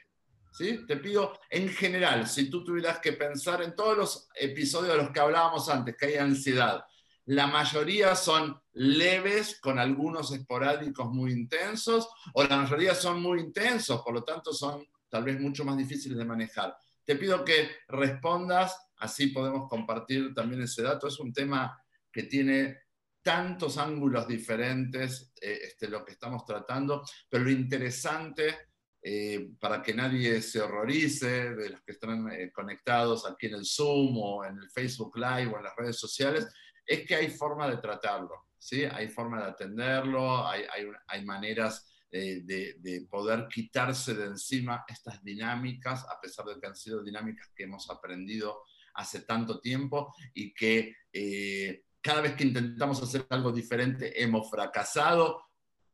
¿Sí? 0.52 0.86
Te 0.88 0.98
pido, 0.98 1.40
en 1.50 1.70
general, 1.70 2.28
si 2.28 2.50
tú 2.50 2.64
tuvieras 2.64 3.00
que 3.00 3.14
pensar 3.14 3.62
en 3.62 3.76
todos 3.76 3.98
los 3.98 4.30
episodios 4.36 4.94
de 4.94 5.04
los 5.04 5.12
que 5.12 5.20
hablábamos 5.20 5.70
antes, 5.70 5.96
que 5.96 6.08
hay 6.08 6.16
ansiedad, 6.16 6.84
la 7.26 7.46
mayoría 7.46 8.16
son 8.16 8.60
leves, 8.74 9.60
con 9.60 9.78
algunos 9.78 10.32
esporádicos 10.32 11.12
muy 11.12 11.32
intensos, 11.32 12.10
o 12.34 12.44
la 12.44 12.58
mayoría 12.58 12.96
son 12.96 13.22
muy 13.22 13.40
intensos, 13.40 14.02
por 14.02 14.16
lo 14.16 14.24
tanto 14.24 14.52
son 14.52 14.84
tal 15.10 15.24
vez 15.24 15.40
mucho 15.40 15.64
más 15.64 15.78
difíciles 15.78 16.18
de 16.18 16.26
manejar. 16.26 16.76
Te 17.06 17.16
pido 17.16 17.46
que 17.46 17.70
respondas, 17.88 18.76
así 18.98 19.28
podemos 19.28 19.70
compartir 19.70 20.34
también 20.34 20.62
ese 20.64 20.82
dato. 20.82 21.08
Es 21.08 21.20
un 21.20 21.32
tema 21.32 21.80
que 22.12 22.24
tiene 22.24 22.78
tantos 23.22 23.78
ángulos 23.78 24.28
diferentes 24.28 25.34
eh, 25.42 25.60
este, 25.64 25.88
lo 25.88 26.04
que 26.06 26.14
estamos 26.14 26.46
tratando, 26.46 27.04
pero 27.30 27.44
lo 27.44 27.52
interesante, 27.52 28.70
eh, 29.02 29.52
para 29.60 29.82
que 29.82 29.94
nadie 29.94 30.42
se 30.42 30.62
horrorice 30.62 31.54
de 31.54 31.70
los 31.70 31.82
que 31.82 31.92
están 31.94 32.32
eh, 32.32 32.52
conectados 32.52 33.26
aquí 33.26 33.48
en 33.48 33.56
el 33.56 33.66
Zoom 33.66 34.18
o 34.18 34.46
en 34.46 34.58
el 34.58 34.70
Facebook 34.70 35.16
Live 35.16 35.48
o 35.54 35.58
en 35.58 35.64
las 35.64 35.76
redes 35.76 35.98
sociales, 35.98 36.48
es 36.86 37.06
que 37.06 37.16
hay 37.16 37.30
forma 37.30 37.70
de 37.70 37.78
tratarlo, 37.78 38.48
¿sí? 38.58 38.84
hay 38.84 39.08
forma 39.10 39.42
de 39.42 39.52
atenderlo, 39.52 40.48
hay, 40.48 40.64
hay, 41.08 41.24
maneras 41.24 41.88
de, 42.10 42.42
de, 42.42 43.06
poder 43.08 43.48
quitarse 43.48 44.16
de 44.16 44.26
encima 44.26 44.84
estas 44.88 45.24
dinámicas, 45.24 46.04
a 46.10 46.20
pesar 46.20 46.46
de 46.46 46.60
que 46.60 46.68
han 46.68 46.76
sido 46.76 47.04
dinámicas 47.04 47.52
que 47.56 47.66
hemos 47.66 47.88
aprendido 47.92 48.64
hace 48.96 49.22
tanto 49.22 49.62
tiempo 49.62 50.14
y 50.34 50.52
que 50.52 50.96
cada 52.02 52.22
vez 52.22 52.36
que 52.36 52.46
intentamos 52.46 53.02
hacer 53.02 53.26
algo 53.30 53.52
diferente 53.52 54.22
hemos 54.22 54.50
fracasado. 54.50 55.44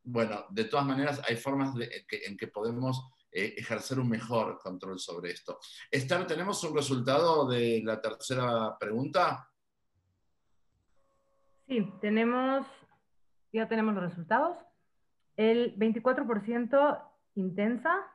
Bueno, 0.02 0.46
de 0.50 0.64
todas 0.64 0.86
maneras 0.86 1.20
hay 1.28 1.36
formas 1.36 1.74
en 2.10 2.36
que 2.36 2.46
podemos 2.46 3.10
eh, 3.32 3.54
ejercer 3.58 3.98
un 3.98 4.08
mejor 4.08 4.58
control 4.58 4.98
sobre 4.98 5.30
esto. 5.30 5.58
Esther, 5.90 6.26
¿tenemos 6.26 6.62
un 6.64 6.74
resultado 6.74 7.46
de 7.46 7.82
la 7.84 8.00
tercera 8.00 8.78
pregunta? 8.78 9.50
Sí, 11.66 11.92
tenemos, 12.00 12.66
ya 13.52 13.68
tenemos 13.68 13.94
los 13.94 14.04
resultados. 14.04 14.56
El 15.36 15.76
24% 15.76 17.02
intensa, 17.34 18.06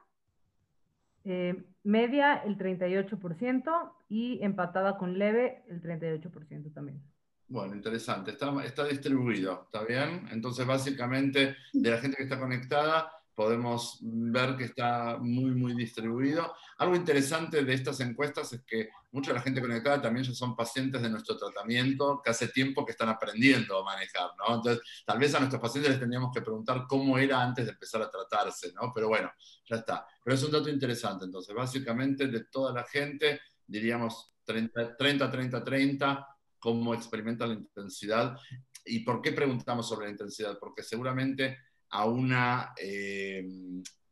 eh, 1.26 1.66
media 1.84 2.38
el 2.38 2.58
38% 2.58 3.94
y 4.10 4.44
empatada 4.44 4.98
con 4.98 5.20
leve 5.20 5.64
el 5.68 5.82
38% 5.82 6.74
también. 6.74 7.11
Bueno, 7.52 7.76
interesante. 7.76 8.32
Está, 8.32 8.64
está 8.64 8.86
distribuido, 8.86 9.64
¿está 9.66 9.84
bien? 9.84 10.26
Entonces, 10.32 10.66
básicamente, 10.66 11.58
de 11.74 11.92
la 11.92 11.98
gente 11.98 12.16
que 12.16 12.24
está 12.24 12.40
conectada, 12.40 13.12
podemos 13.36 13.98
ver 14.02 14.56
que 14.56 14.64
está 14.64 15.18
muy, 15.20 15.52
muy 15.52 15.74
distribuido. 15.76 16.56
Algo 16.78 16.96
interesante 16.96 17.66
de 17.66 17.74
estas 17.74 18.00
encuestas 18.00 18.54
es 18.54 18.62
que 18.66 18.88
mucha 19.12 19.32
de 19.32 19.40
la 19.40 19.42
gente 19.42 19.60
conectada 19.60 20.02
también 20.02 20.24
ya 20.24 20.34
son 20.34 20.56
pacientes 20.56 21.02
de 21.02 21.10
nuestro 21.10 21.36
tratamiento, 21.36 22.22
que 22.24 22.30
hace 22.30 22.48
tiempo 22.48 22.86
que 22.86 22.94
están 22.94 23.10
aprendiendo 23.10 23.80
a 23.80 23.84
manejar, 23.84 24.30
¿no? 24.38 24.56
Entonces, 24.56 24.82
tal 25.06 25.20
vez 25.20 25.36
a 25.36 25.40
nuestros 25.40 25.62
pacientes 25.62 25.92
les 25.92 26.00
tendríamos 26.00 26.34
que 26.34 26.42
preguntar 26.42 26.86
cómo 26.88 27.18
era 27.18 27.42
antes 27.42 27.66
de 27.66 27.72
empezar 27.74 28.02
a 28.02 28.10
tratarse, 28.10 28.72
¿no? 28.72 28.94
Pero 28.96 29.10
bueno, 29.10 29.30
ya 29.70 29.76
está. 29.76 30.08
Pero 30.24 30.36
es 30.38 30.44
un 30.44 30.52
dato 30.52 30.70
interesante. 30.70 31.26
Entonces, 31.26 31.54
básicamente, 31.54 32.28
de 32.28 32.46
toda 32.46 32.72
la 32.72 32.86
gente, 32.86 33.42
diríamos 33.68 34.36
30, 34.46 34.96
30, 34.96 35.30
30, 35.30 35.64
30 35.66 36.28
cómo 36.62 36.94
experimenta 36.94 37.48
la 37.48 37.56
intensidad. 37.56 38.38
¿Y 38.86 39.00
por 39.00 39.22
qué 39.22 39.34
preguntamos 39.34 39.90
sobre 39.90 40.06
la 40.06 40.12
intensidad? 40.12 40.58
Porque 40.60 40.84
seguramente 40.84 41.58
a 41.90 42.06
una, 42.06 42.74
eh, 42.78 43.44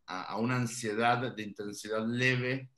a, 0.08 0.36
una 0.38 0.58
ansiedad 0.58 1.34
de 1.34 1.44
intensidad 1.44 2.06
leve, 2.06 2.72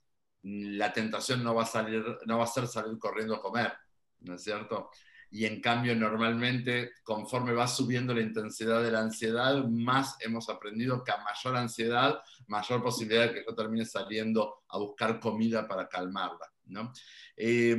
la 0.43 0.91
tentación 0.91 1.43
no 1.43 1.55
va, 1.55 1.63
a 1.63 1.65
salir, 1.65 2.03
no 2.25 2.37
va 2.37 2.43
a 2.43 2.47
ser 2.47 2.67
salir 2.67 2.97
corriendo 2.99 3.35
a 3.35 3.41
comer, 3.41 3.73
¿no 4.19 4.35
es 4.35 4.43
cierto? 4.43 4.89
Y 5.29 5.45
en 5.45 5.61
cambio, 5.61 5.95
normalmente, 5.95 6.91
conforme 7.03 7.53
va 7.53 7.65
subiendo 7.65 8.13
la 8.13 8.21
intensidad 8.21 8.83
de 8.83 8.91
la 8.91 8.99
ansiedad, 8.99 9.63
más 9.63 10.17
hemos 10.19 10.49
aprendido 10.49 11.03
que 11.05 11.11
a 11.11 11.23
mayor 11.23 11.55
ansiedad, 11.55 12.21
mayor 12.47 12.83
posibilidad 12.83 13.27
de 13.27 13.35
que 13.35 13.45
yo 13.47 13.55
termine 13.55 13.85
saliendo 13.85 14.63
a 14.67 14.77
buscar 14.77 15.21
comida 15.21 15.65
para 15.65 15.87
calmarla. 15.87 16.51
¿no? 16.65 16.91
Eh, 17.37 17.77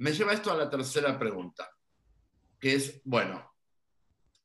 me 0.00 0.12
lleva 0.12 0.32
esto 0.32 0.50
a 0.50 0.56
la 0.56 0.70
tercera 0.70 1.18
pregunta, 1.18 1.70
que 2.58 2.74
es, 2.74 3.02
bueno, 3.04 3.52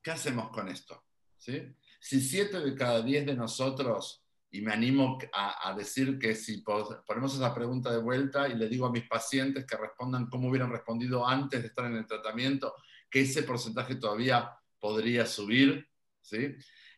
¿qué 0.04 0.12
hacemos 0.12 0.50
con 0.50 0.68
esto? 0.68 1.06
¿Sí? 1.38 1.74
Si 1.98 2.20
siete 2.20 2.60
de 2.60 2.76
cada 2.76 3.02
diez 3.02 3.26
de 3.26 3.36
nosotros, 3.36 4.22
y 4.52 4.62
me 4.62 4.74
animo 4.74 5.18
a, 5.34 5.74
decir 5.74 6.20
que 6.20 6.36
si 6.36 6.62
ponemos 6.62 7.36
esa 7.36 7.54
pregunta 7.54 7.90
de 7.90 8.02
vuelta 8.02 8.50
y 8.50 8.56
le 8.56 8.68
digo 8.68 8.86
a 8.86 8.92
mis 8.92 9.08
pacientes 9.08 9.66
que 9.66 9.78
respondan 9.78 10.28
cómo 10.28 10.50
hubieran 10.50 10.72
respondido 10.72 11.26
antes 11.26 11.62
de 11.62 11.68
estar 11.68 11.86
en 11.86 11.96
el 11.96 12.06
tratamiento, 12.06 12.74
que 13.10 13.22
ese 13.22 13.44
porcentaje 13.44 13.96
todavía 13.96 14.52
podría 14.78 15.26
subir, 15.26 15.90
¿sí? 16.22 16.54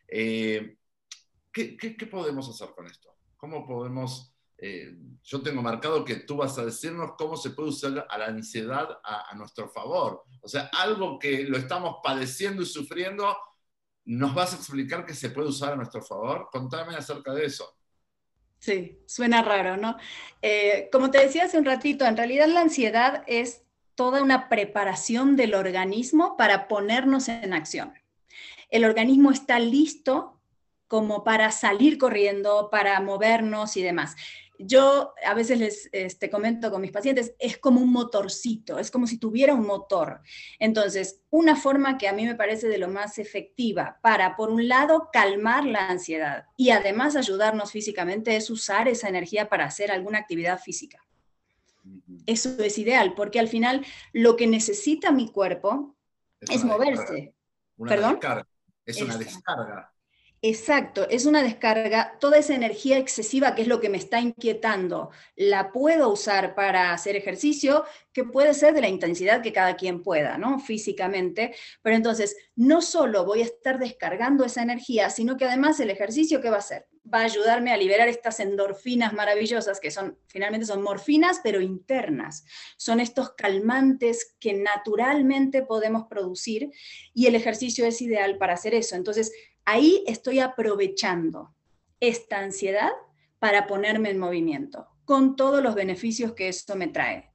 Eh, 0.08 0.78
¿qué, 1.52 1.76
qué 1.76 2.06
podemos 2.06 2.48
hacer 2.48 2.74
con 2.74 2.86
esto? 2.86 3.16
¿Cómo 3.36 3.64
podemos 3.64 4.34
eh, 4.60 4.92
yo 5.22 5.40
tengo 5.40 5.62
marcado 5.62 6.04
que 6.04 6.16
tú 6.16 6.36
vas 6.36 6.58
a 6.58 6.64
decirnos 6.64 7.12
cómo 7.16 7.36
se 7.36 7.50
puede 7.50 7.68
usar 7.68 8.06
a 8.08 8.18
la 8.18 8.26
ansiedad 8.26 8.98
a, 9.04 9.32
nuestro 9.36 9.68
favor. 9.68 10.24
O 10.40 10.48
sea, 10.48 10.68
algo 10.72 11.18
que 11.18 11.44
lo 11.44 11.56
estamos 11.56 11.98
padeciendo 12.02 12.62
y 12.62 12.66
sufriendo, 12.66 13.36
¿nos 14.06 14.34
vas 14.34 14.52
a 14.52 14.56
explicar 14.56 15.06
que 15.06 15.14
se 15.14 15.30
puede 15.30 15.48
usar 15.48 15.74
a 15.74 15.76
nuestro 15.76 16.02
favor? 16.02 16.48
Contame 16.50 16.96
acerca 16.96 17.32
de 17.32 17.44
eso. 17.44 17.72
Sí, 18.58 18.98
suena 19.06 19.42
raro, 19.42 19.76
¿no? 19.76 19.96
Eh, 20.42 20.88
como 20.90 21.12
te 21.12 21.18
decía 21.18 21.44
hace 21.44 21.58
un 21.58 21.64
ratito, 21.64 22.04
en 22.04 22.16
realidad 22.16 22.48
la 22.48 22.62
ansiedad 22.62 23.22
es 23.28 23.62
toda 23.94 24.22
una 24.22 24.48
preparación 24.48 25.36
del 25.36 25.54
organismo 25.54 26.36
para 26.36 26.66
ponernos 26.66 27.28
en 27.28 27.52
acción. 27.52 27.94
El 28.70 28.84
organismo 28.84 29.30
está 29.30 29.60
listo 29.60 30.40
como 30.88 31.22
para 31.22 31.52
salir 31.52 31.98
corriendo, 31.98 32.70
para 32.70 32.98
movernos 33.00 33.76
y 33.76 33.82
demás 33.82 34.16
yo 34.58 35.14
a 35.24 35.34
veces 35.34 35.58
les 35.58 35.88
este, 35.92 36.30
comento 36.30 36.70
con 36.70 36.80
mis 36.80 36.90
pacientes, 36.90 37.34
es 37.38 37.58
como 37.58 37.80
un 37.80 37.92
motorcito, 37.92 38.78
es 38.78 38.90
como 38.90 39.06
si 39.06 39.18
tuviera 39.18 39.54
un 39.54 39.66
motor. 39.66 40.20
Entonces, 40.58 41.22
una 41.30 41.56
forma 41.56 41.96
que 41.96 42.08
a 42.08 42.12
mí 42.12 42.26
me 42.26 42.34
parece 42.34 42.68
de 42.68 42.78
lo 42.78 42.88
más 42.88 43.18
efectiva 43.18 43.98
para, 44.02 44.36
por 44.36 44.50
un 44.50 44.68
lado, 44.68 45.10
calmar 45.12 45.64
la 45.64 45.88
ansiedad 45.88 46.46
y 46.56 46.70
además 46.70 47.16
ayudarnos 47.16 47.70
físicamente 47.70 48.36
es 48.36 48.50
usar 48.50 48.88
esa 48.88 49.08
energía 49.08 49.48
para 49.48 49.64
hacer 49.64 49.90
alguna 49.90 50.18
actividad 50.18 50.58
física. 50.58 51.04
Eso 52.26 52.62
es 52.62 52.78
ideal, 52.78 53.14
porque 53.14 53.40
al 53.40 53.48
final 53.48 53.86
lo 54.12 54.36
que 54.36 54.46
necesita 54.46 55.12
mi 55.12 55.30
cuerpo 55.30 55.96
es, 56.40 56.64
moverse. 56.64 57.34
¿Perdón? 57.78 58.18
Es 58.84 59.00
una 59.00 59.16
descarga. 59.16 59.92
Exacto, 60.40 61.08
es 61.10 61.26
una 61.26 61.42
descarga, 61.42 62.16
toda 62.20 62.38
esa 62.38 62.54
energía 62.54 62.96
excesiva 62.96 63.56
que 63.56 63.62
es 63.62 63.68
lo 63.68 63.80
que 63.80 63.88
me 63.88 63.98
está 63.98 64.20
inquietando, 64.20 65.10
la 65.34 65.72
puedo 65.72 66.10
usar 66.10 66.54
para 66.54 66.92
hacer 66.92 67.16
ejercicio, 67.16 67.84
que 68.12 68.22
puede 68.22 68.54
ser 68.54 68.72
de 68.72 68.80
la 68.80 68.88
intensidad 68.88 69.42
que 69.42 69.52
cada 69.52 69.74
quien 69.74 70.00
pueda, 70.00 70.38
¿no? 70.38 70.60
Físicamente, 70.60 71.56
pero 71.82 71.96
entonces 71.96 72.36
no 72.54 72.82
solo 72.82 73.24
voy 73.24 73.40
a 73.40 73.46
estar 73.46 73.80
descargando 73.80 74.44
esa 74.44 74.62
energía, 74.62 75.10
sino 75.10 75.36
que 75.36 75.44
además 75.44 75.80
el 75.80 75.90
ejercicio, 75.90 76.40
¿qué 76.40 76.50
va 76.50 76.56
a 76.56 76.60
hacer? 76.60 76.86
Va 77.12 77.20
a 77.20 77.24
ayudarme 77.24 77.72
a 77.72 77.76
liberar 77.76 78.06
estas 78.06 78.38
endorfinas 78.38 79.14
maravillosas, 79.14 79.80
que 79.80 79.90
son, 79.90 80.18
finalmente 80.26 80.66
son 80.66 80.82
morfinas, 80.82 81.40
pero 81.42 81.60
internas. 81.60 82.44
Son 82.76 83.00
estos 83.00 83.30
calmantes 83.30 84.36
que 84.38 84.52
naturalmente 84.52 85.62
podemos 85.62 86.06
producir 86.08 86.70
y 87.14 87.26
el 87.26 87.34
ejercicio 87.34 87.86
es 87.86 88.02
ideal 88.02 88.36
para 88.36 88.54
hacer 88.54 88.74
eso. 88.74 88.94
Entonces, 88.94 89.32
ahí 89.68 90.02
estoy 90.06 90.40
aprovechando 90.40 91.54
esta 92.00 92.38
ansiedad 92.38 92.90
para 93.38 93.66
ponerme 93.66 94.08
en 94.10 94.18
movimiento, 94.18 94.88
con 95.04 95.36
todos 95.36 95.62
los 95.62 95.74
beneficios 95.74 96.32
que 96.32 96.48
esto 96.48 96.74
me 96.74 96.88
trae. 96.88 97.30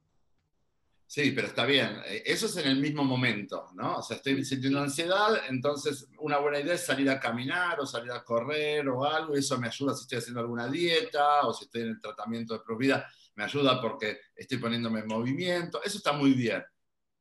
Sí, 1.06 1.32
pero 1.32 1.48
está 1.48 1.64
bien. 1.66 1.96
Eh, 2.08 2.24
eso 2.26 2.48
es 2.48 2.58
en 2.58 2.68
el 2.68 2.80
mismo 2.80 3.04
momento, 3.04 3.70
¿no? 3.76 3.98
O 3.98 4.02
sea, 4.02 4.18
estoy 4.18 4.44
sintiendo 4.44 4.82
ansiedad, 4.82 5.44
entonces 5.48 6.08
una 6.18 6.40
buena 6.40 6.60
idea 6.60 6.74
es 6.74 6.84
salir 6.84 7.08
a 7.12 7.20
caminar 7.20 7.80
o 7.80 7.86
salir 7.86 8.12
a 8.12 8.24
correr 8.24 8.90
o 8.90 9.06
algo, 9.06 9.36
y 9.36 9.40
eso 9.40 9.60
me 9.60 9.68
ayuda 9.68 9.94
si 9.94 10.02
estoy 10.02 10.18
haciendo 10.18 10.40
alguna 10.40 10.68
dieta 10.68 11.42
o 11.42 11.54
si 11.54 11.66
estoy 11.66 11.84
en 11.84 11.90
el 11.90 12.02
tratamiento 12.02 12.58
de 12.58 12.76
vida, 12.76 13.08
me 13.36 13.44
ayuda 13.44 13.80
porque 13.80 14.22
estoy 14.36 14.58
poniéndome 14.58 15.02
en 15.02 15.08
movimiento, 15.08 15.84
eso 15.84 15.98
está 15.98 16.14
muy 16.14 16.34
bien. 16.34 16.64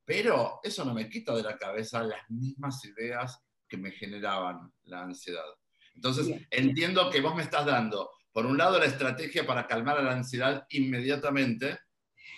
Pero 0.07 0.61
eso 0.63 0.87
no 0.87 0.95
me 0.95 1.11
quita 1.11 1.35
de 1.35 1.43
la 1.43 1.59
cabeza 1.59 2.03
las 2.03 2.29
mismas 2.31 2.83
ideas 2.87 3.43
que 3.73 3.79
me 3.79 3.91
generaban 3.91 4.71
la 4.85 5.01
ansiedad. 5.01 5.47
Entonces, 5.95 6.47
entiendo 6.51 7.09
que 7.09 7.23
vos 7.23 7.35
me 7.35 7.43
estás 7.43 7.65
dando, 7.65 8.11
por 8.31 8.45
un 8.45 8.59
lado, 8.59 8.79
la 8.79 8.85
estrategia 8.85 9.47
para 9.47 9.67
calmar 9.67 9.97
a 9.97 10.03
la 10.03 10.13
ansiedad 10.13 10.67
inmediatamente, 10.69 11.79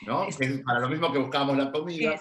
¿no? 0.03 0.29
para 0.65 0.79
lo 0.79 0.89
mismo 0.89 1.13
que 1.13 1.19
buscábamos 1.19 1.57
la 1.57 1.73
comida. 1.73 2.15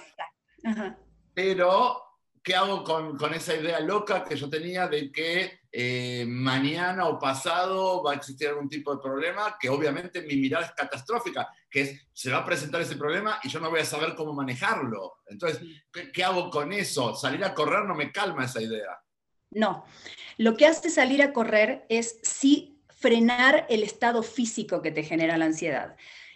Pero, 1.32 2.02
¿qué 2.42 2.56
hago 2.56 2.84
con, 2.84 3.16
con, 3.16 3.36
esa 3.36 3.56
idea 3.56 3.80
loca 3.82 4.24
que 4.24 4.36
yo 4.36 4.50
tenía 4.50 4.88
de 4.88 5.12
que 5.12 5.60
eh, 5.72 6.26
mañana 6.28 7.06
o 7.06 7.20
pasado 7.20 8.02
va 8.02 8.14
a 8.14 8.16
existir 8.16 8.48
algún 8.48 8.68
tipo 8.68 8.96
de 8.96 9.02
problema? 9.02 9.58
Que 9.60 9.70
obviamente 9.70 10.24
mi 10.24 10.38
mirada 10.38 10.66
es 10.66 10.72
catastrófica, 10.72 11.50
que 11.70 11.82
es, 11.82 12.08
se 12.12 12.32
va 12.32 12.40
a 12.40 12.46
presentar 12.46 12.82
ese 12.82 12.96
problema 12.96 13.40
y 13.44 13.50
yo 13.50 13.60
no 13.60 13.70
voy 13.70 13.82
a 13.82 13.86
saber 13.86 14.16
cómo 14.16 14.34
manejarlo. 14.34 15.18
Entonces, 15.28 15.62
¿qué, 15.92 16.12
qué 16.12 16.24
hago 16.24 16.50
con 16.50 16.74
eso? 16.74 17.14
Salir 17.14 17.44
a 17.46 17.54
correr 17.54 17.86
no 17.86 17.94
me 17.94 18.12
calma 18.12 18.46
esa 18.46 18.60
idea. 18.60 19.03
No, 19.56 19.86
lo 20.38 20.56
que 20.58 20.66
hace 20.66 20.90
salir 20.90 21.22
a 21.22 21.34
correr 21.34 21.86
es 21.90 22.20
sí 22.24 22.80
frenar 22.88 23.66
el 23.70 23.84
estado 23.84 24.24
físico 24.24 24.82
que 24.82 24.92
te 24.92 25.04
genera 25.04 25.38
la 25.38 25.46
ansiedad. 25.46 25.96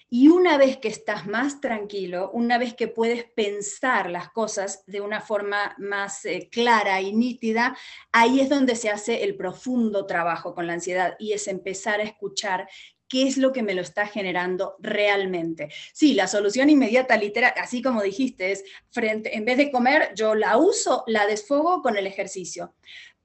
Y 0.09 0.29
una 0.29 0.57
vez 0.57 0.77
que 0.77 0.87
estás 0.87 1.27
más 1.27 1.59
tranquilo, 1.59 2.31
una 2.31 2.57
vez 2.57 2.73
que 2.73 2.87
puedes 2.87 3.25
pensar 3.25 4.09
las 4.09 4.29
cosas 4.29 4.83
de 4.85 5.01
una 5.01 5.19
forma 5.19 5.75
más 5.77 6.23
eh, 6.23 6.47
clara 6.49 7.01
y 7.01 7.11
nítida, 7.11 7.77
ahí 8.13 8.39
es 8.39 8.47
donde 8.47 8.75
se 8.77 8.89
hace 8.89 9.25
el 9.25 9.35
profundo 9.35 10.05
trabajo 10.05 10.55
con 10.55 10.65
la 10.65 10.73
ansiedad 10.73 11.15
y 11.19 11.33
es 11.33 11.49
empezar 11.49 11.99
a 11.99 12.03
escuchar 12.03 12.69
qué 13.09 13.27
es 13.27 13.37
lo 13.37 13.51
que 13.51 13.63
me 13.63 13.73
lo 13.73 13.81
está 13.81 14.07
generando 14.07 14.75
realmente. 14.79 15.69
Sí, 15.93 16.13
la 16.13 16.27
solución 16.27 16.69
inmediata, 16.69 17.17
literal, 17.17 17.53
así 17.57 17.81
como 17.81 18.01
dijiste, 18.01 18.51
es 18.51 18.63
frente, 18.91 19.35
en 19.35 19.45
vez 19.45 19.57
de 19.57 19.71
comer, 19.71 20.13
yo 20.15 20.35
la 20.35 20.57
uso, 20.57 21.03
la 21.07 21.25
desfogo 21.25 21.81
con 21.81 21.97
el 21.97 22.07
ejercicio. 22.07 22.75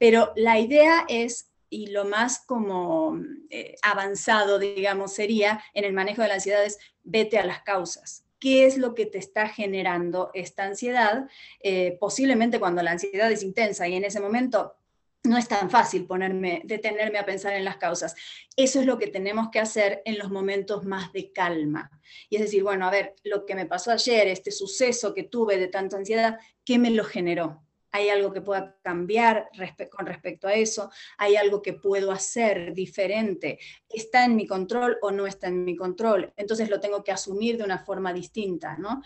Pero 0.03 0.33
la 0.35 0.59
idea 0.59 1.05
es 1.07 1.53
y 1.69 1.87
lo 1.87 2.03
más 2.03 2.39
como 2.39 3.17
eh, 3.49 3.77
avanzado, 3.81 4.59
digamos, 4.59 5.13
sería 5.13 5.63
en 5.73 5.85
el 5.85 5.93
manejo 5.93 6.21
de 6.21 6.27
la 6.27 6.33
ansiedad 6.33 6.65
es 6.65 6.77
vete 7.03 7.39
a 7.39 7.45
las 7.45 7.61
causas. 7.61 8.25
¿Qué 8.37 8.65
es 8.65 8.77
lo 8.77 8.95
que 8.95 9.05
te 9.05 9.17
está 9.17 9.47
generando 9.47 10.29
esta 10.33 10.65
ansiedad? 10.65 11.29
Eh, 11.61 11.95
posiblemente 12.01 12.59
cuando 12.59 12.83
la 12.83 12.91
ansiedad 12.91 13.31
es 13.31 13.43
intensa 13.43 13.87
y 13.87 13.95
en 13.95 14.03
ese 14.03 14.19
momento 14.19 14.75
no 15.23 15.37
es 15.37 15.47
tan 15.47 15.69
fácil 15.69 16.05
ponerme, 16.05 16.63
detenerme 16.65 17.17
a 17.17 17.25
pensar 17.25 17.53
en 17.53 17.63
las 17.63 17.77
causas. 17.77 18.13
Eso 18.57 18.81
es 18.81 18.85
lo 18.85 18.97
que 18.97 19.07
tenemos 19.07 19.51
que 19.51 19.61
hacer 19.61 20.01
en 20.03 20.17
los 20.17 20.29
momentos 20.29 20.83
más 20.83 21.13
de 21.13 21.31
calma. 21.31 21.89
Y 22.29 22.35
es 22.35 22.41
decir, 22.41 22.61
bueno, 22.61 22.85
a 22.85 22.91
ver, 22.91 23.15
lo 23.23 23.45
que 23.45 23.55
me 23.55 23.67
pasó 23.67 23.91
ayer, 23.91 24.27
este 24.27 24.51
suceso 24.51 25.13
que 25.13 25.23
tuve 25.23 25.57
de 25.57 25.69
tanta 25.69 25.95
ansiedad, 25.95 26.39
¿qué 26.65 26.77
me 26.77 26.91
lo 26.91 27.05
generó? 27.05 27.63
Hay 27.93 28.09
algo 28.09 28.33
que 28.33 28.41
pueda 28.41 28.75
cambiar 28.81 29.49
con 29.89 30.05
respecto 30.07 30.47
a 30.47 30.53
eso, 30.53 30.91
hay 31.17 31.35
algo 31.35 31.61
que 31.61 31.73
puedo 31.73 32.11
hacer 32.11 32.73
diferente, 32.73 33.59
está 33.87 34.25
en 34.25 34.35
mi 34.35 34.47
control 34.47 34.97
o 35.01 35.11
no 35.11 35.27
está 35.27 35.47
en 35.47 35.63
mi 35.63 35.75
control, 35.75 36.33
entonces 36.35 36.69
lo 36.69 36.79
tengo 36.79 37.03
que 37.03 37.11
asumir 37.11 37.57
de 37.57 37.63
una 37.63 37.79
forma 37.79 38.11
distinta, 38.11 38.77
¿no? 38.77 39.03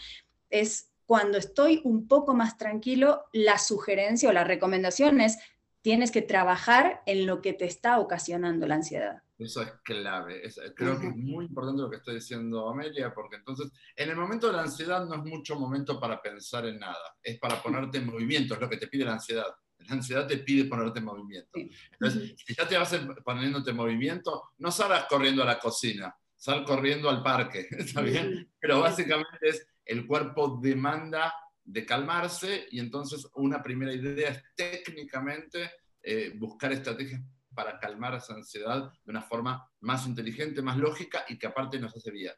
Es 0.50 0.90
cuando 1.06 1.38
estoy 1.38 1.82
un 1.84 2.08
poco 2.08 2.34
más 2.34 2.58
tranquilo, 2.58 3.26
la 3.34 3.58
sugerencia 3.58 4.30
o 4.30 4.34
la 4.34 4.46
recomendación 4.46 5.20
es, 5.20 5.38
tienes 5.82 6.10
que 6.12 6.22
trabajar 6.22 7.02
en 7.06 7.26
lo 7.26 7.42
que 7.42 7.54
te 7.54 7.66
está 7.66 8.00
ocasionando 8.00 8.68
la 8.68 8.76
ansiedad. 8.76 9.22
Eso 9.38 9.62
es 9.62 9.72
clave. 9.84 10.42
creo 10.76 11.00
que 11.00 11.08
es 11.08 11.16
muy 11.16 11.46
importante 11.46 11.84
lo 11.84 11.90
que 11.90 11.98
estoy 11.98 12.16
diciendo 12.16 12.68
Amelia, 12.70 13.14
porque 13.14 13.36
entonces 13.36 13.72
en 13.96 14.10
el 14.10 14.16
momento 14.16 14.48
de 14.48 14.54
la 14.54 14.64
ansiedad 14.64 15.06
no 15.06 15.16
es 15.16 15.24
mucho 15.24 15.60
momento 15.60 16.00
para 16.00 16.22
pensar 16.22 16.66
en 16.66 16.80
nada, 16.80 17.16
es 17.22 17.38
para 17.38 17.62
ponerte 17.62 18.00
en 18.00 18.08
movimiento, 18.08 18.56
es 18.56 18.60
lo 18.60 18.70
que 18.70 18.78
te 18.78 18.88
pide 18.88 19.06
la 19.06 19.14
ansiedad. 19.14 19.48
La 19.80 19.94
ansiedad 19.94 20.26
te 20.26 20.38
pide 20.38 20.66
ponerte 20.66 21.00
en 21.00 21.06
movimiento. 21.06 21.52
Entonces, 21.92 22.34
si 22.44 22.56
ya 22.56 22.68
te 22.68 22.78
vas 22.78 23.00
poniéndote 23.24 23.70
en 23.70 23.78
movimiento, 23.78 24.50
no 24.58 24.72
salgas 24.72 25.06
corriendo 25.06 25.44
a 25.44 25.46
la 25.46 25.60
cocina, 25.60 26.14
sal 26.36 26.66
corriendo 26.66 27.10
al 27.10 27.22
parque, 27.22 27.68
¿está 27.72 28.02
bien? 28.02 28.52
Pero 28.60 28.82
básicamente 28.82 29.38
es 29.42 29.68
el 29.86 30.08
cuerpo 30.08 30.60
demanda 30.62 31.34
de 31.64 31.86
calmarse 31.86 32.68
y 32.72 32.80
entonces 32.80 33.28
una 33.36 33.62
primera 33.62 33.94
idea 33.94 34.30
es 34.30 34.44
técnicamente 34.56 35.72
eh, 36.02 36.34
buscar 36.36 36.72
estrategias 36.72 37.22
para 37.58 37.80
calmar 37.80 38.14
esa 38.14 38.36
ansiedad 38.36 38.94
de 39.04 39.12
una 39.12 39.24
forma 39.24 39.68
más 39.80 40.06
inteligente, 40.06 40.62
más 40.62 40.78
lógica 40.78 41.26
y 41.28 41.40
que 41.40 41.48
aparte 41.48 41.80
nos 41.80 41.96
hace 41.96 42.12
bien. 42.12 42.34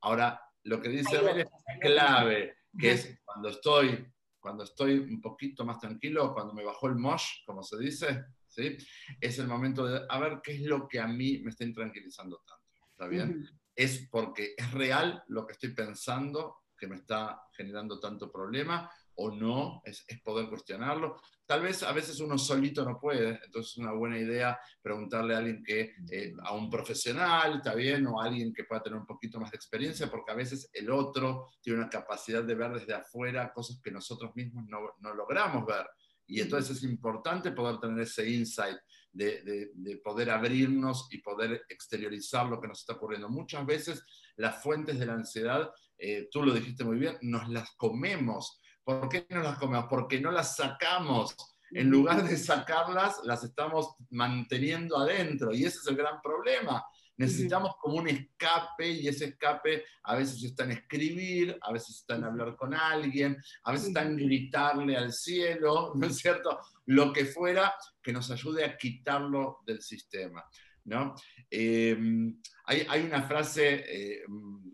Ahora, 0.00 0.40
lo 0.64 0.82
que 0.82 0.88
dice 0.88 1.16
Amelia 1.16 1.44
es 1.44 1.78
clave, 1.80 2.56
que 2.76 2.90
es 2.90 3.20
cuando 3.24 3.50
estoy, 3.50 4.04
cuando 4.40 4.64
estoy 4.64 4.98
un 4.98 5.20
poquito 5.20 5.64
más 5.64 5.78
tranquilo, 5.78 6.34
cuando 6.34 6.52
me 6.52 6.64
bajó 6.64 6.88
el 6.88 6.96
mosh, 6.96 7.44
como 7.46 7.62
se 7.62 7.78
dice, 7.78 8.24
¿sí? 8.48 8.76
es 9.20 9.38
el 9.38 9.46
momento 9.46 9.86
de 9.86 10.04
a 10.08 10.18
ver 10.18 10.40
qué 10.42 10.56
es 10.56 10.62
lo 10.62 10.88
que 10.88 10.98
a 10.98 11.06
mí 11.06 11.38
me 11.44 11.50
está 11.50 11.62
intranquilizando 11.62 12.42
tanto. 12.44 12.88
¿Está 12.90 13.06
bien? 13.06 13.48
Es 13.76 14.08
porque 14.10 14.54
es 14.56 14.72
real 14.72 15.22
lo 15.28 15.46
que 15.46 15.52
estoy 15.52 15.72
pensando 15.72 16.64
que 16.76 16.88
me 16.88 16.96
está 16.96 17.40
generando 17.52 18.00
tanto 18.00 18.32
problema 18.32 18.90
o 19.16 19.30
no, 19.30 19.82
es, 19.84 20.04
poder 20.22 20.48
cuestionarlo. 20.48 21.20
Tal 21.46 21.62
vez 21.62 21.82
a 21.82 21.92
veces 21.92 22.20
uno 22.20 22.38
solito 22.38 22.84
no 22.84 22.98
puede, 22.98 23.40
entonces 23.44 23.72
es 23.72 23.78
una 23.78 23.92
buena 23.92 24.18
idea 24.18 24.58
preguntarle 24.80 25.34
a 25.34 25.38
alguien 25.38 25.62
que, 25.62 25.94
eh, 26.10 26.32
a 26.42 26.54
un 26.54 26.70
profesional, 26.70 27.56
está 27.56 27.74
bien, 27.74 28.06
o 28.06 28.20
a 28.20 28.24
alguien 28.24 28.52
que 28.52 28.64
pueda 28.64 28.82
tener 28.82 28.98
un 28.98 29.06
poquito 29.06 29.38
más 29.38 29.50
de 29.50 29.56
experiencia, 29.56 30.10
porque 30.10 30.32
a 30.32 30.36
veces 30.36 30.70
el 30.72 30.90
otro 30.90 31.48
tiene 31.60 31.80
una 31.80 31.90
capacidad 31.90 32.42
de 32.42 32.54
ver 32.54 32.72
desde 32.72 32.94
afuera 32.94 33.52
cosas 33.52 33.80
que 33.82 33.90
nosotros 33.90 34.34
mismos 34.34 34.64
no, 34.68 34.80
no 35.00 35.14
logramos 35.14 35.66
ver. 35.66 35.86
Y 36.26 36.40
entonces 36.40 36.78
es 36.78 36.82
importante 36.84 37.52
poder 37.52 37.78
tener 37.78 38.00
ese 38.00 38.28
insight 38.28 38.78
de, 39.12 39.70
de, 39.74 39.96
poder 39.98 40.30
abrirnos 40.30 41.06
y 41.10 41.18
poder 41.18 41.62
exteriorizar 41.68 42.46
lo 42.46 42.60
que 42.60 42.68
nos 42.68 42.80
está 42.80 42.94
ocurriendo. 42.94 43.28
Muchas 43.28 43.64
veces 43.64 44.02
las 44.36 44.62
fuentes 44.62 44.98
de 44.98 45.06
la 45.06 45.14
ansiedad, 45.14 45.70
eh, 45.98 46.28
tú 46.30 46.42
lo 46.42 46.52
dijiste 46.52 46.82
muy 46.82 46.98
bien, 46.98 47.16
nos 47.22 47.48
las 47.48 47.70
comemos 47.76 48.60
¿Por 48.84 49.08
qué 49.08 49.26
no 49.30 49.42
las 49.42 49.58
comemos? 49.58 49.86
Porque 49.88 50.20
no 50.20 50.30
las 50.30 50.56
sacamos. 50.56 51.34
En 51.70 51.90
lugar 51.90 52.22
de 52.22 52.36
sacarlas, 52.36 53.20
las 53.24 53.42
estamos 53.42 53.96
manteniendo 54.10 54.96
adentro. 54.96 55.52
Y 55.52 55.64
ese 55.64 55.78
es 55.78 55.86
el 55.88 55.96
gran 55.96 56.20
problema. 56.22 56.84
Necesitamos 57.16 57.76
como 57.80 57.96
un 57.96 58.08
escape 58.08 58.88
y 58.88 59.06
ese 59.06 59.26
escape 59.26 59.84
a 60.02 60.16
veces 60.16 60.42
está 60.42 60.64
en 60.64 60.72
escribir, 60.72 61.56
a 61.62 61.72
veces 61.72 61.96
está 61.96 62.16
en 62.16 62.24
hablar 62.24 62.56
con 62.56 62.74
alguien, 62.74 63.40
a 63.62 63.72
veces 63.72 63.88
está 63.88 64.02
en 64.02 64.16
gritarle 64.16 64.96
al 64.96 65.12
cielo, 65.12 65.92
¿no 65.96 66.06
es 66.06 66.16
cierto? 66.16 66.58
Lo 66.86 67.12
que 67.12 67.24
fuera 67.24 67.74
que 68.02 68.12
nos 68.12 68.30
ayude 68.30 68.64
a 68.64 68.76
quitarlo 68.76 69.60
del 69.64 69.80
sistema. 69.80 70.44
¿No? 70.84 71.14
Em, 71.50 72.40
hay, 72.66 73.02
una 73.04 73.22
frase 73.22 73.84
eh, 73.86 74.24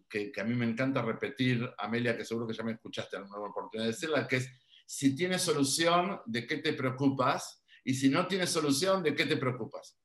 que, 0.09 0.33
a 0.41 0.45
mí 0.45 0.55
me 0.55 0.67
encanta 0.67 1.03
repetir, 1.03 1.69
Amelia, 1.79 2.17
que 2.17 2.25
seguro 2.25 2.47
que 2.47 2.55
ya 2.55 2.65
me 2.65 2.73
escuchaste 2.73 3.17
en 3.17 3.23
alguna 3.23 3.51
oportunidad 3.51 3.87
de 3.87 3.93
decirla, 3.93 4.27
que 4.27 4.37
es, 4.37 4.51
si 4.87 5.15
tienes 5.15 5.43
solución, 5.43 6.21
¿de 6.27 6.47
qué 6.47 6.59
te 6.59 6.73
preocupas? 6.73 7.63
Y 7.85 7.95
si 7.95 8.09
no 8.09 8.27
tienes 8.27 8.51
solución, 8.51 9.03
¿de 9.03 9.15
qué 9.15 9.27
te 9.27 9.37
preocupas? 9.37 9.97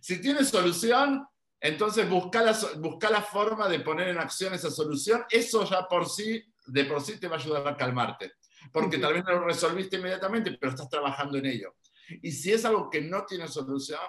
Si, 0.00 0.20
tienes 0.20 0.48
solución, 0.48 1.26
entonces 1.60 2.08
busca 2.08 2.42
la, 2.42 2.56
busca 2.78 3.10
la 3.10 3.20
forma 3.20 3.68
de 3.68 3.80
poner 3.80 4.08
en 4.08 4.18
acción 4.18 4.54
esa 4.54 4.70
solución. 4.70 5.24
Eso 5.28 5.68
ya 5.68 5.86
por 5.86 6.08
sí, 6.08 6.42
de 6.66 6.84
por 6.84 7.02
sí 7.02 7.18
te 7.18 7.28
va 7.28 7.36
a 7.36 7.38
ayudar 7.38 7.66
a 7.66 7.76
calmarte. 7.76 8.32
Porque 8.72 8.98
tal 8.98 9.14
vez 9.14 9.24
no 9.24 9.32
lo 9.32 9.44
resolviste 9.44 9.96
inmediatamente, 9.96 10.56
pero 10.58 10.70
estás 10.70 10.88
trabajando 10.88 11.38
en 11.38 11.46
ello. 11.46 11.74
Y 12.22 12.32
si 12.32 12.52
es 12.52 12.64
algo 12.64 12.88
que 12.88 13.00
no 13.00 13.24
tiene 13.26 13.48
solución, 13.48 14.00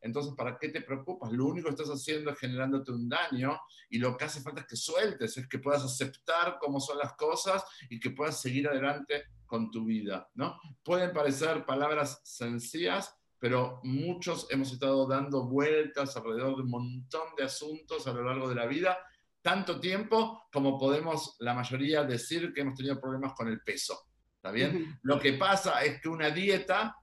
entonces, 0.00 0.34
¿para 0.36 0.58
qué 0.58 0.68
te 0.68 0.82
preocupas? 0.82 1.32
Lo 1.32 1.46
único 1.46 1.66
que 1.66 1.74
estás 1.74 1.90
haciendo 1.90 2.30
es 2.30 2.38
generándote 2.38 2.92
un 2.92 3.08
daño 3.08 3.58
y 3.90 3.98
lo 3.98 4.16
que 4.16 4.24
hace 4.24 4.40
falta 4.40 4.60
es 4.60 4.66
que 4.66 4.76
sueltes, 4.76 5.36
es 5.36 5.48
que 5.48 5.58
puedas 5.58 5.82
aceptar 5.82 6.58
cómo 6.60 6.80
son 6.80 6.98
las 6.98 7.14
cosas 7.14 7.64
y 7.90 7.98
que 7.98 8.10
puedas 8.10 8.40
seguir 8.40 8.68
adelante 8.68 9.24
con 9.46 9.70
tu 9.70 9.84
vida, 9.84 10.28
¿no? 10.34 10.60
Pueden 10.82 11.12
parecer 11.12 11.64
palabras 11.64 12.20
sencillas, 12.22 13.14
pero 13.38 13.80
muchos 13.82 14.46
hemos 14.50 14.72
estado 14.72 15.06
dando 15.06 15.46
vueltas 15.46 16.16
alrededor 16.16 16.56
de 16.56 16.62
un 16.62 16.70
montón 16.70 17.28
de 17.36 17.44
asuntos 17.44 18.06
a 18.06 18.12
lo 18.12 18.22
largo 18.22 18.48
de 18.48 18.54
la 18.54 18.66
vida, 18.66 18.98
tanto 19.42 19.80
tiempo 19.80 20.44
como 20.52 20.78
podemos 20.78 21.36
la 21.38 21.54
mayoría 21.54 22.04
decir 22.04 22.52
que 22.52 22.60
hemos 22.60 22.76
tenido 22.76 23.00
problemas 23.00 23.32
con 23.34 23.48
el 23.48 23.60
peso. 23.62 23.98
¿Está 24.36 24.52
bien? 24.52 24.98
Lo 25.02 25.18
que 25.18 25.32
pasa 25.32 25.82
es 25.82 26.00
que 26.00 26.08
una 26.08 26.30
dieta 26.30 26.96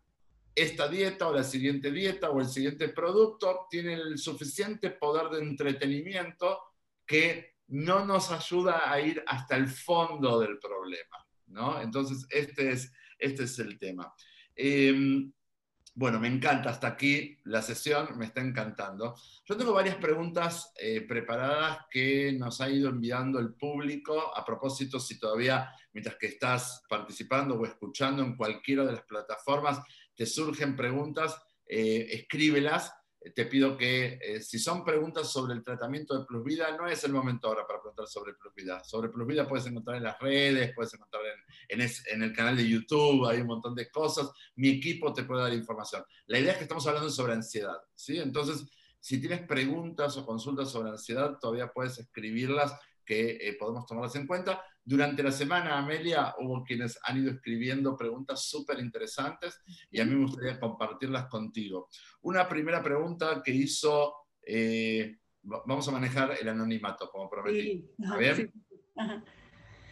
esta 0.56 0.88
dieta 0.88 1.28
o 1.28 1.34
la 1.34 1.44
siguiente 1.44 1.92
dieta 1.92 2.30
o 2.30 2.40
el 2.40 2.48
siguiente 2.48 2.90
producto 2.90 3.68
tiene 3.70 3.94
el 3.94 4.18
suficiente 4.18 4.90
poder 4.90 5.30
de 5.30 5.44
entretenimiento 5.44 6.60
que 7.06 7.56
no 7.68 8.06
nos 8.06 8.32
ayuda 8.32 8.90
a 8.90 9.00
ir 9.02 9.24
hasta 9.28 9.58
el 9.58 9.68
fondo 9.68 10.40
del 10.40 10.58
problema, 10.60 11.26
¿no? 11.48 11.82
Entonces, 11.82 12.26
este 12.30 12.72
es, 12.72 12.92
este 13.20 13.44
es 13.44 13.60
el 13.60 13.78
tema. 13.80 14.14
Em, 14.56 15.32
bueno, 15.98 16.20
me 16.20 16.28
encanta 16.28 16.70
hasta 16.70 16.88
aquí 16.88 17.38
la 17.46 17.62
sesión, 17.62 18.18
me 18.18 18.26
está 18.26 18.42
encantando. 18.42 19.16
Yo 19.46 19.56
tengo 19.56 19.72
varias 19.72 19.96
preguntas 19.96 20.74
eh, 20.78 21.02
preparadas 21.02 21.86
que 21.90 22.34
nos 22.34 22.60
ha 22.60 22.70
ido 22.70 22.90
enviando 22.90 23.40
el 23.40 23.54
público. 23.54 24.36
A 24.36 24.44
propósito, 24.44 25.00
si 25.00 25.18
todavía, 25.18 25.72
mientras 25.94 26.18
que 26.18 26.28
estás 26.28 26.84
participando 26.90 27.56
o 27.56 27.66
escuchando 27.66 28.24
en 28.24 28.36
cualquiera 28.36 28.84
de 28.84 28.92
las 28.92 29.04
plataformas, 29.04 29.80
te 30.16 30.26
surgen 30.26 30.76
preguntas, 30.76 31.36
eh, 31.66 32.08
escríbelas 32.12 32.92
te 33.34 33.46
pido 33.46 33.78
que 33.78 34.20
eh, 34.22 34.42
si 34.42 34.60
son 34.60 34.84
preguntas 34.84 35.32
sobre 35.32 35.54
el 35.54 35.64
tratamiento 35.64 36.18
de 36.18 36.26
plusvida, 36.26 36.76
no 36.78 36.88
es 36.88 37.04
el 37.04 37.14
momento 37.14 37.48
ahora 37.48 37.66
para 37.66 37.80
preguntar 37.80 38.08
sobre 38.08 38.34
plusvida. 38.34 38.84
Sobre 38.84 39.10
plusvida 39.10 39.48
puedes 39.48 39.66
encontrar 39.66 39.98
en 39.98 40.04
las 40.04 40.20
redes, 40.20 40.74
puedes 40.76 40.94
encontrar 40.94 41.24
en, 41.70 41.82
en, 41.82 42.24
el 42.24 42.34
canal 42.34 42.56
de 42.56 42.68
YouTube, 42.68 43.28
hay 43.28 43.42
un 43.42 43.48
montón 43.48 43.74
de 43.74 43.90
cosas. 43.90 44.30
Mi 44.56 44.70
equipo 44.70 45.14
te 45.14 45.24
puede 45.24 45.42
dar 45.42 45.54
información. 45.54 46.04
La 46.28 46.40
idea 46.40 46.52
es 46.52 46.58
que 46.58 46.64
estamos 46.66 46.86
hablando 46.88 47.10
sobre 47.10 47.34
ansiedad, 47.34 47.80
¿sí? 47.96 48.20
Entonces, 48.20 48.66
si 49.00 49.20
tienes 49.20 49.42
preguntas 49.48 50.18
o 50.18 50.26
consultas 50.26 50.70
sobre 50.70 50.90
ansiedad, 50.90 51.38
todavía 51.40 51.72
puedes 51.72 51.98
escribirlas 51.98 52.74
que 53.06 53.38
eh, 53.40 53.56
podemos 53.60 53.86
tomarlas 53.86 54.16
en 54.16 54.28
cuenta. 54.28 54.62
Durante 54.84 55.24
la 55.24 55.32
semana, 55.32 55.78
Amelia, 55.78 56.36
hubo 56.40 56.64
quienes 56.64 57.00
han 57.04 57.18
ido 57.18 57.32
escribiendo 57.32 57.98
preguntas 57.98 58.44
súper 58.44 58.80
interesantes 58.80 59.60
y 59.90 60.00
a 60.00 60.06
mí 60.06 60.16
me 60.16 60.26
gustaría 60.26 60.60
compartirlas 60.60 61.28
contigo. 61.28 61.90
Una 62.22 62.48
primera 62.48 62.84
pregunta 62.84 63.42
que 63.44 63.52
hizo, 63.52 64.14
eh, 64.46 65.18
vamos 65.42 65.88
a 65.88 65.92
manejar 65.92 66.38
el 66.40 66.50
anonimato, 66.50 67.10
como 67.10 67.30
prometí. 67.30 67.84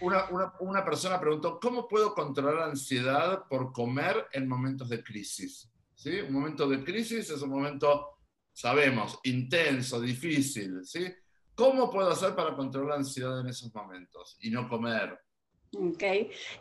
Una, 0.02 0.26
una, 0.60 0.84
persona 0.84 1.20
preguntó, 1.20 1.60
¿cómo 1.62 1.88
puedo 1.88 2.14
controlar 2.14 2.56
la 2.56 2.66
ansiedad 2.66 3.46
por 3.50 3.72
comer 3.72 4.28
en 4.34 4.48
momentos 4.48 4.90
de 4.90 5.02
crisis? 5.02 5.72
¿Sí? 5.96 6.20
Un 6.20 6.34
momento 6.34 6.68
de 6.68 6.84
crisis 6.84 7.30
es 7.30 7.42
un 7.42 7.50
momento, 7.50 8.10
sabemos, 8.52 9.20
intenso, 9.24 10.02
difícil, 10.02 10.84
¿sí? 10.84 11.06
¿Cómo 11.56 11.90
puedo 11.90 12.10
hacer 12.10 12.36
para 12.36 12.56
controlar 12.56 12.90
la 12.90 12.96
ansiedad 12.98 13.40
en 13.40 13.48
esos 13.48 13.74
momentos 13.74 14.38
y 14.40 14.50
no 14.50 14.68
comer? 14.68 15.20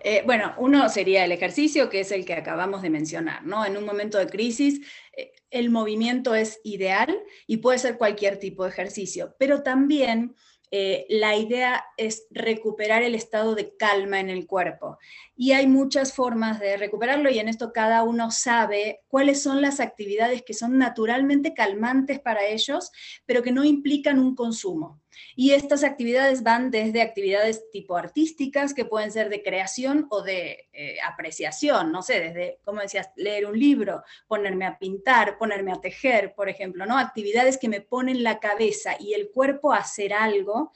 Eh, 0.00 0.22
bueno, 0.24 0.54
uno 0.56 0.88
sería 0.88 1.24
el 1.24 1.32
ejercicio, 1.32 1.90
que 1.90 2.00
es 2.00 2.12
el 2.12 2.24
que 2.24 2.34
acabamos 2.34 2.80
de 2.80 2.90
mencionar, 2.90 3.44
¿no? 3.44 3.64
En 3.64 3.76
un 3.76 3.84
momento 3.84 4.18
de 4.18 4.26
crisis, 4.26 4.80
eh, 5.16 5.32
el 5.50 5.68
movimiento 5.70 6.34
es 6.34 6.60
ideal 6.64 7.14
y 7.46 7.58
puede 7.58 7.78
ser 7.78 7.98
cualquier 7.98 8.38
tipo 8.38 8.64
de 8.64 8.70
ejercicio, 8.70 9.34
pero 9.38 9.62
también 9.62 10.34
eh, 10.74 11.04
la 11.10 11.36
idea 11.36 11.84
es 11.98 12.26
recuperar 12.30 13.02
el 13.02 13.14
estado 13.14 13.54
de 13.54 13.76
calma 13.76 14.20
en 14.20 14.30
el 14.30 14.46
cuerpo. 14.46 14.96
Y 15.36 15.52
hay 15.52 15.66
muchas 15.66 16.14
formas 16.14 16.60
de 16.60 16.78
recuperarlo 16.78 17.28
y 17.28 17.38
en 17.38 17.50
esto 17.50 17.74
cada 17.74 18.02
uno 18.04 18.30
sabe 18.30 19.02
cuáles 19.06 19.42
son 19.42 19.60
las 19.60 19.80
actividades 19.80 20.42
que 20.42 20.54
son 20.54 20.78
naturalmente 20.78 21.52
calmantes 21.52 22.20
para 22.20 22.46
ellos, 22.46 22.90
pero 23.26 23.42
que 23.42 23.52
no 23.52 23.64
implican 23.64 24.18
un 24.18 24.34
consumo. 24.34 25.01
Y 25.36 25.52
estas 25.52 25.84
actividades 25.84 26.42
van 26.42 26.70
desde 26.70 27.02
actividades 27.02 27.70
tipo 27.70 27.96
artísticas, 27.96 28.74
que 28.74 28.84
pueden 28.84 29.12
ser 29.12 29.28
de 29.28 29.42
creación 29.42 30.06
o 30.10 30.22
de 30.22 30.68
eh, 30.72 30.96
apreciación, 31.06 31.92
no 31.92 32.02
sé, 32.02 32.20
desde, 32.20 32.58
como 32.64 32.80
decías, 32.80 33.10
leer 33.16 33.46
un 33.46 33.58
libro, 33.58 34.02
ponerme 34.26 34.66
a 34.66 34.78
pintar, 34.78 35.38
ponerme 35.38 35.72
a 35.72 35.80
tejer, 35.80 36.34
por 36.34 36.48
ejemplo, 36.48 36.86
¿no? 36.86 36.98
Actividades 36.98 37.58
que 37.58 37.68
me 37.68 37.80
ponen 37.80 38.22
la 38.22 38.40
cabeza 38.40 38.96
y 38.98 39.14
el 39.14 39.30
cuerpo 39.30 39.72
a 39.72 39.78
hacer 39.78 40.12
algo, 40.12 40.72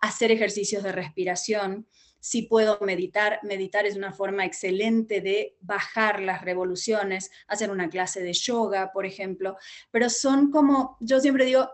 hacer 0.00 0.30
ejercicios 0.30 0.82
de 0.82 0.92
respiración. 0.92 1.86
Si 2.20 2.42
puedo 2.42 2.78
meditar, 2.80 3.38
meditar 3.42 3.86
es 3.86 3.96
una 3.96 4.12
forma 4.12 4.44
excelente 4.44 5.20
de 5.20 5.56
bajar 5.60 6.20
las 6.20 6.42
revoluciones, 6.42 7.30
hacer 7.46 7.70
una 7.70 7.88
clase 7.88 8.22
de 8.22 8.32
yoga, 8.32 8.92
por 8.92 9.06
ejemplo, 9.06 9.56
pero 9.90 10.10
son 10.10 10.50
como, 10.50 10.96
yo 11.00 11.20
siempre 11.20 11.44
digo, 11.44 11.70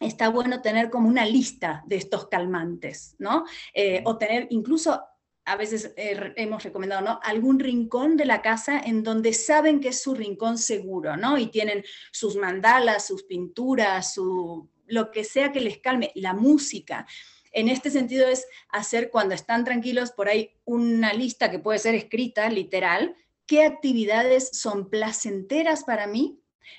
está 0.00 0.28
bueno 0.28 0.62
tener 0.62 0.90
como 0.90 1.08
una 1.08 1.26
lista 1.26 1.82
de 1.86 1.96
estos 1.96 2.28
calmantes, 2.28 3.16
¿no? 3.18 3.44
Eh, 3.74 4.02
o 4.04 4.16
tener 4.16 4.46
incluso, 4.50 5.02
a 5.44 5.56
veces 5.56 5.92
eh, 5.96 6.32
hemos 6.36 6.62
recomendado, 6.62 7.02
¿no? 7.02 7.20
Algún 7.22 7.58
rincón 7.58 8.16
de 8.16 8.26
la 8.26 8.42
casa 8.42 8.80
en 8.80 9.02
donde 9.02 9.32
saben 9.32 9.80
que 9.80 9.88
es 9.88 10.00
su 10.00 10.14
rincón 10.14 10.58
seguro, 10.58 11.16
¿no? 11.16 11.38
Y 11.38 11.46
tienen 11.48 11.84
sus 12.12 12.36
mandalas, 12.36 13.06
sus 13.06 13.24
pinturas, 13.24 14.14
su, 14.14 14.68
lo 14.86 15.10
que 15.10 15.24
sea 15.24 15.52
que 15.52 15.60
les 15.60 15.78
calme, 15.78 16.12
la 16.14 16.32
música. 16.32 17.06
En 17.50 17.68
este 17.68 17.90
sentido 17.90 18.28
es 18.28 18.46
hacer 18.68 19.10
cuando 19.10 19.34
están 19.34 19.64
tranquilos 19.64 20.12
por 20.12 20.28
ahí 20.28 20.52
una 20.64 21.12
lista 21.12 21.50
que 21.50 21.58
puede 21.58 21.78
ser 21.78 21.94
escrita, 21.94 22.48
literal, 22.50 23.16
qué 23.46 23.64
actividades 23.64 24.50
son 24.52 24.90
placenteras 24.90 25.84
para 25.84 26.06
mí 26.06 26.38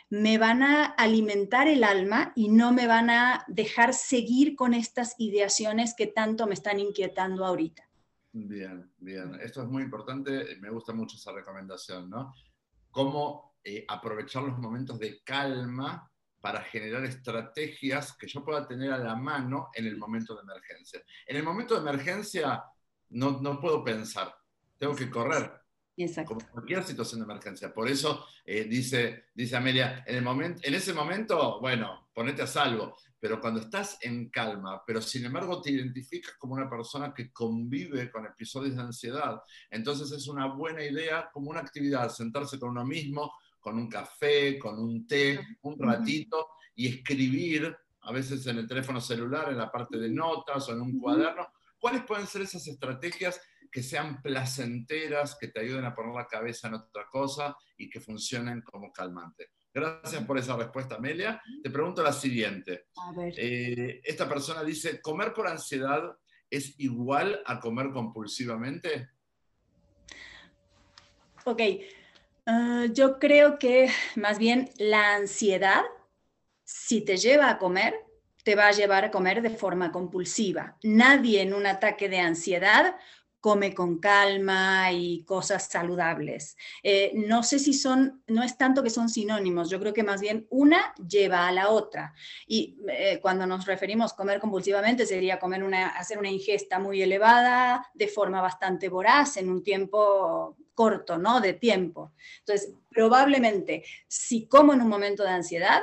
me 0.10 0.38
van 0.38 0.64
a 0.64 0.86
alimentar 0.86 1.68
el 1.68 1.84
alma 1.84 2.34
y 2.36 2.50
no 2.50 2.72
me 2.72 2.88
van 2.88 3.10
a 3.10 3.46
dejar 3.48 3.94
seguir 3.94 4.56
con 4.56 4.74
estas 4.74 5.16
ideaciones 5.18 5.94
que 5.96 6.08
tanto 6.08 6.48
me 6.48 6.54
están 6.54 6.80
inquietando 6.80 7.46
ahorita. 7.46 7.90
Bien, 8.32 8.92
bien. 8.98 9.40
Esto 9.42 9.64
es 9.64 9.68
muy 9.68 9.84
importante. 9.84 10.58
Me 10.60 10.70
gusta 10.70 10.94
mucho 10.94 11.18
esa 11.18 11.32
recomendación, 11.32 12.10
¿no? 12.10 12.34
Cómo 12.92 13.56
eh, 13.64 13.86
aprovechar 13.88 14.44
los 14.44 14.58
momentos 14.58 15.00
de 15.00 15.22
calma 15.24 16.10
para 16.42 16.62
generar 16.62 17.04
estrategias 17.06 18.16
que 18.18 18.28
yo 18.28 18.44
pueda 18.44 18.68
tener 18.68 18.92
a 18.92 18.98
la 18.98 19.16
mano 19.16 19.70
en 19.74 19.86
el 19.86 19.98
momento 19.98 20.36
de 20.36 20.42
emergencia. 20.42 21.02
En 21.26 21.38
el 21.38 21.44
momento 21.44 21.74
de 21.74 21.82
emergencia 21.82 22.64
no, 23.10 23.42
no 23.42 23.60
puedo 23.60 23.84
pensar, 23.84 24.34
tengo 24.78 24.96
que 24.96 25.10
correr, 25.10 25.52
como 26.26 26.42
cualquier 26.52 26.84
situación 26.84 27.20
de 27.20 27.26
emergencia. 27.26 27.74
Por 27.74 27.90
eso 27.90 28.26
eh, 28.46 28.64
dice, 28.64 29.26
dice 29.34 29.56
Amelia, 29.56 30.04
en, 30.08 30.16
el 30.16 30.24
momento, 30.24 30.62
en 30.64 30.74
ese 30.74 30.94
momento, 30.94 31.60
bueno, 31.60 32.10
ponete 32.14 32.42
a 32.42 32.48
salvo, 32.48 32.96
pero 33.20 33.42
cuando 33.42 33.60
estás 33.60 33.98
en 34.02 34.30
calma, 34.30 34.82
pero 34.86 35.02
sin 35.02 35.26
embargo 35.26 35.62
te 35.62 35.72
identificas 35.72 36.36
como 36.38 36.54
una 36.54 36.70
persona 36.70 37.14
que 37.14 37.32
convive 37.32 38.10
con 38.10 38.26
episodios 38.26 38.76
de 38.76 38.82
ansiedad, 38.82 39.42
entonces 39.70 40.12
es 40.12 40.28
una 40.28 40.48
buena 40.48 40.84
idea 40.84 41.30
como 41.34 41.50
una 41.50 41.60
actividad, 41.60 42.10
sentarse 42.10 42.58
con 42.58 42.70
uno 42.70 42.86
mismo, 42.86 43.34
con 43.60 43.78
un 43.78 43.90
café, 43.90 44.58
con 44.58 44.80
un 44.80 45.06
té, 45.06 45.40
un 45.62 45.78
ratito 45.78 46.48
y 46.76 46.88
escribir, 46.88 47.76
a 48.02 48.14
veces 48.14 48.48
en 48.48 48.60
el 48.60 48.68
teléfono 48.68 49.02
celular, 49.02 49.50
en 49.52 49.58
la 49.58 49.70
parte 49.70 49.98
de 49.98 50.10
notas 50.10 50.70
o 50.70 50.72
en 50.72 50.82
un 50.82 50.98
cuaderno, 50.98 51.50
cuáles 51.78 52.04
pueden 52.04 52.26
ser 52.26 52.44
esas 52.44 52.66
estrategias 52.68 53.42
que 53.72 53.84
sean 53.84 54.22
placenteras, 54.22 55.38
que 55.40 55.50
te 55.50 55.60
ayuden 55.60 55.86
a 55.86 55.94
poner 55.94 56.16
la 56.16 56.28
cabeza 56.28 56.68
en 56.68 56.76
otra 56.76 57.08
cosa 57.10 57.56
y 57.78 57.90
que 57.90 58.00
funcionen 58.00 58.62
como 58.62 58.92
calmante. 58.92 59.52
Gracias 59.74 60.24
por 60.26 60.38
esa 60.38 60.58
respuesta, 60.58 60.96
Amelia. 60.96 61.42
Te 61.64 61.70
pregunto 61.70 62.02
la 62.02 62.14
siguiente. 62.14 62.88
Eh, 63.38 64.02
esta 64.04 64.28
persona 64.28 64.64
dice, 64.64 65.00
¿comer 65.02 65.34
por 65.34 65.48
ansiedad 65.48 66.18
es 66.50 66.80
igual 66.80 67.42
a 67.46 67.60
comer 67.60 67.92
compulsivamente? 67.92 69.10
Ok, 71.46 71.62
ah, 72.48 72.88
yo 72.92 73.20
creo 73.20 73.60
que 73.60 73.90
más 74.16 74.40
bien 74.40 74.70
la 74.78 75.16
ansiedad, 75.16 75.84
si 76.64 77.02
te 77.02 77.18
lleva 77.18 77.50
a 77.50 77.58
comer, 77.58 77.96
te 78.44 78.56
va 78.56 78.68
a 78.68 78.72
llevar 78.72 79.06
a 79.06 79.12
comer 79.12 79.42
de 79.42 79.52
forma 79.52 79.92
compulsiva. 79.92 80.78
Nadie 80.84 81.42
en 81.42 81.54
un 81.54 81.68
ataque 81.68 82.10
de 82.10 82.20
ansiedad 82.20 82.96
come 83.40 83.74
con 83.74 84.00
calma 84.00 84.92
y 84.92 85.24
cosas 85.24 85.68
saludables. 85.68 86.58
Eh, 86.84 87.12
no 87.16 87.44
sé 87.44 87.60
si 87.60 87.74
son, 87.74 88.22
no 88.28 88.44
es 88.44 88.58
tanto 88.58 88.84
que 88.84 88.90
son 88.90 89.10
sinónimos, 89.10 89.70
yo 89.70 89.80
creo 89.80 89.94
que 89.94 90.04
más 90.04 90.22
bien 90.22 90.46
una 90.50 90.94
lleva 90.96 91.48
a 91.48 91.52
la 91.52 91.70
otra. 91.70 92.14
Y 92.48 92.78
eh, 92.90 93.20
cuando 93.22 93.46
nos 93.46 93.66
referimos 93.66 94.14
a 94.14 94.16
comer 94.16 94.40
compulsivamente 94.40 95.06
sería 95.06 95.40
comer 95.40 95.64
una, 95.64 95.90
hacer 95.90 96.18
una 96.18 96.30
ingesta 96.30 96.80
muy 96.80 97.02
elevada 97.02 97.90
de 97.94 98.08
forma 98.08 98.42
bastante 98.42 98.90
voraz 98.90 99.38
en 99.38 99.50
un 99.50 99.64
tiempo 99.64 100.58
corto, 100.74 101.18
¿no? 101.18 101.42
De 101.42 101.54
tiempo. 101.54 102.14
Entonces, 102.40 102.74
probablemente 102.90 103.84
si 104.08 104.48
como 104.48 104.74
en 104.74 104.82
un 104.82 104.90
momento 104.90 105.24
de 105.24 105.30
ansiedad, 105.30 105.82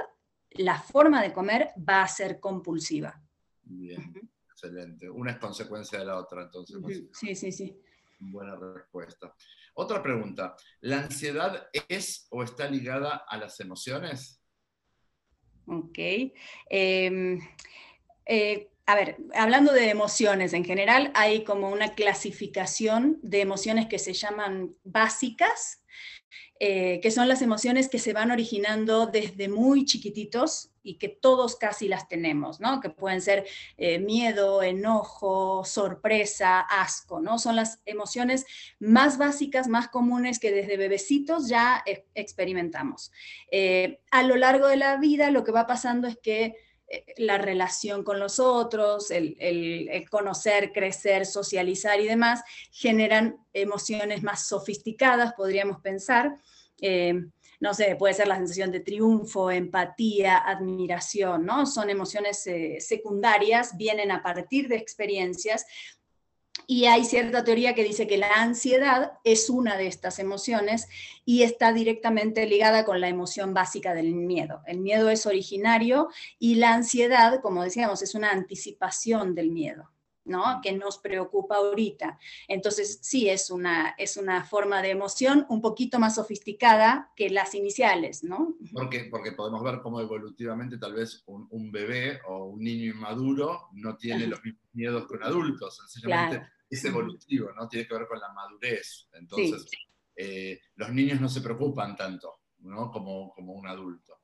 la 0.51 0.79
forma 0.79 1.23
de 1.23 1.33
comer 1.33 1.71
va 1.77 2.03
a 2.03 2.09
ser 2.09 2.41
compulsiva. 2.41 3.21
Bien. 3.63 4.31
Excelente. 4.57 5.11
Una 5.11 5.33
es 5.33 5.39
consecuencia 5.39 5.99
de 5.99 6.07
la 6.07 6.17
otra, 6.17 6.45
entonces. 6.45 6.79
Sí, 7.13 7.35
sí, 7.35 7.53
sí. 7.53 7.79
Buena 8.19 8.57
respuesta. 8.57 9.35
Otra 9.75 10.03
pregunta. 10.03 10.57
¿La 10.81 11.01
ansiedad 11.01 11.69
es 11.91 12.27
o 12.31 12.43
está 12.43 12.71
ligada 12.71 13.27
a 13.29 13.37
las 13.37 13.61
emociones? 13.61 14.41
Ok. 15.67 15.99
Em, 16.71 17.39
eh, 18.25 18.71
a 18.87 18.95
ver, 18.95 19.19
hablando 19.35 19.75
de 19.75 19.91
emociones 19.91 20.55
en 20.55 20.65
general, 20.65 21.13
hay 21.15 21.45
como 21.45 21.69
una 21.69 21.95
clasificación 21.95 23.19
de 23.23 23.43
emociones 23.43 23.89
que 23.89 23.99
se 23.99 24.15
llaman 24.15 24.75
básicas, 24.85 25.85
eh, 26.61 26.99
que 27.03 27.11
son 27.11 27.29
las 27.29 27.43
emociones 27.43 27.91
que 27.91 27.99
se 27.99 28.15
van 28.15 28.31
originando 28.31 29.07
desde 29.07 29.51
muy 29.51 29.85
chiquititos 29.85 30.73
y 30.87 30.99
que 30.99 31.09
todos 31.09 31.57
casi 31.57 31.89
las 31.89 32.09
tenemos, 32.09 32.61
¿no? 32.61 32.81
Que 32.81 32.91
pueden 32.91 33.21
ser 33.21 33.47
eh, 33.77 33.99
miedo, 33.99 34.63
enojo, 34.63 35.65
sorpresa, 35.65 36.61
asco, 36.61 37.21
¿no? 37.21 37.39
Son 37.39 37.57
las 37.57 37.81
emociones 37.87 38.47
más 38.79 39.19
básicas, 39.19 39.69
más 39.69 39.89
comunes 39.89 40.39
que 40.39 40.53
desde 40.53 40.77
bebecitos 40.77 41.49
ya 41.49 41.83
experimentamos. 42.15 43.11
Eh, 43.51 44.01
a 44.11 44.23
lo 44.23 44.37
largo 44.37 44.69
de 44.69 44.77
la 44.77 44.97
vida 44.97 45.31
lo 45.31 45.45
que 45.45 45.53
va 45.53 45.67
pasando 45.67 46.07
es 46.07 46.17
que 46.19 46.55
la 47.17 47.39
relación 47.39 48.05
con 48.05 48.21
los 48.21 48.39
otros, 48.39 49.11
el, 49.11 50.07
conocer, 50.11 50.73
crecer, 50.73 51.27
socializar 51.27 52.01
y 52.01 52.07
demás, 52.07 52.43
generan 52.71 53.39
emociones 53.53 54.23
más 54.23 54.47
sofisticadas, 54.47 55.35
podríamos 55.35 55.81
pensar. 55.81 56.37
Eh, 56.81 57.25
no 57.61 57.75
sé, 57.75 57.97
puede 57.97 58.15
ser 58.15 58.29
la 58.29 58.37
sensación 58.37 58.71
de 58.71 58.81
triunfo, 58.81 59.51
empatía, 59.51 60.39
admiración, 60.39 61.47
¿no? 61.47 61.67
Son 61.67 61.91
emociones 61.91 62.47
eh, 62.47 62.79
secundarias, 62.81 63.77
vienen 63.77 64.11
a 64.11 64.23
partir 64.23 64.69
de 64.69 64.77
experiencias 64.77 65.65
y 66.67 66.87
hay 66.87 67.05
cierta 67.05 67.45
teoría 67.45 67.75
que 67.75 67.85
dice 67.85 68.07
que 68.07 68.19
la 68.19 68.33
ansiedad 68.35 69.13
es 69.23 69.51
una 69.51 69.77
de 69.77 69.87
estas 69.87 70.19
emociones 70.19 70.89
y 71.25 71.43
está 71.43 71.73
directamente 71.73 72.47
ligada 72.47 72.85
con 72.85 73.01
la 73.01 73.09
emoción 73.09 73.55
básica 73.55 73.95
del 73.95 74.15
miedo. 74.15 74.63
El 74.67 74.81
miedo 74.81 75.09
es 75.11 75.27
originario 75.27 76.09
y 76.39 76.57
la 76.57 76.75
ansiedad, 76.75 77.41
como 77.41 77.63
decíamos, 77.63 78.03
es 78.03 78.15
una 78.15 78.33
anticipación 78.33 79.35
del 79.35 79.51
miedo. 79.51 79.91
¿No? 80.27 80.61
que 80.63 80.73
nos 80.73 80.99
preocupa 80.99 81.57
ahorita. 81.57 82.19
Entonces, 82.49 82.99
sí, 83.03 83.29
es 83.29 83.51
una, 83.51 83.95
es 83.99 84.17
una 84.17 84.45
forma 84.45 84.83
de 84.83 84.91
emoción 84.91 85.47
un 85.49 85.61
poquito 85.61 85.99
más 85.99 86.17
sofisticada 86.17 87.13
que 87.17 87.31
las 87.31 87.55
iniciales, 87.55 88.25
¿no? 88.25 88.57
Porque, 88.73 89.09
porque 89.11 89.33
podemos 89.33 89.63
ver 89.63 89.81
cómo 89.81 90.01
evolutivamente 90.01 90.79
tal 90.79 90.95
vez 90.95 91.23
un, 91.27 91.71
bebé 91.71 92.21
o 92.29 92.47
un 92.47 92.61
niño 92.61 92.93
inmaduro 92.93 93.69
no 93.73 93.97
tiene 93.97 94.27
los 94.27 94.43
mismos 94.45 94.63
miedos 94.73 95.07
que 95.07 95.15
un 95.15 95.23
adulto, 95.23 95.71
sencillamente 95.71 96.47
es 96.69 96.85
evolutivo, 96.85 97.53
¿no? 97.53 97.69
Tiene 97.69 97.87
que 97.87 97.95
ver 97.95 98.07
con 98.07 98.21
la 98.21 98.33
madurez. 98.33 99.09
Entonces, 99.13 99.67
eh, 100.17 100.61
los 100.77 100.91
niños 100.91 101.21
no 101.21 101.29
se 101.29 101.41
preocupan 101.41 101.97
tanto, 101.97 102.41
¿no? 102.61 102.91
Como, 102.91 103.33
como 103.35 103.53
un 103.53 103.67
adulto. 103.67 104.21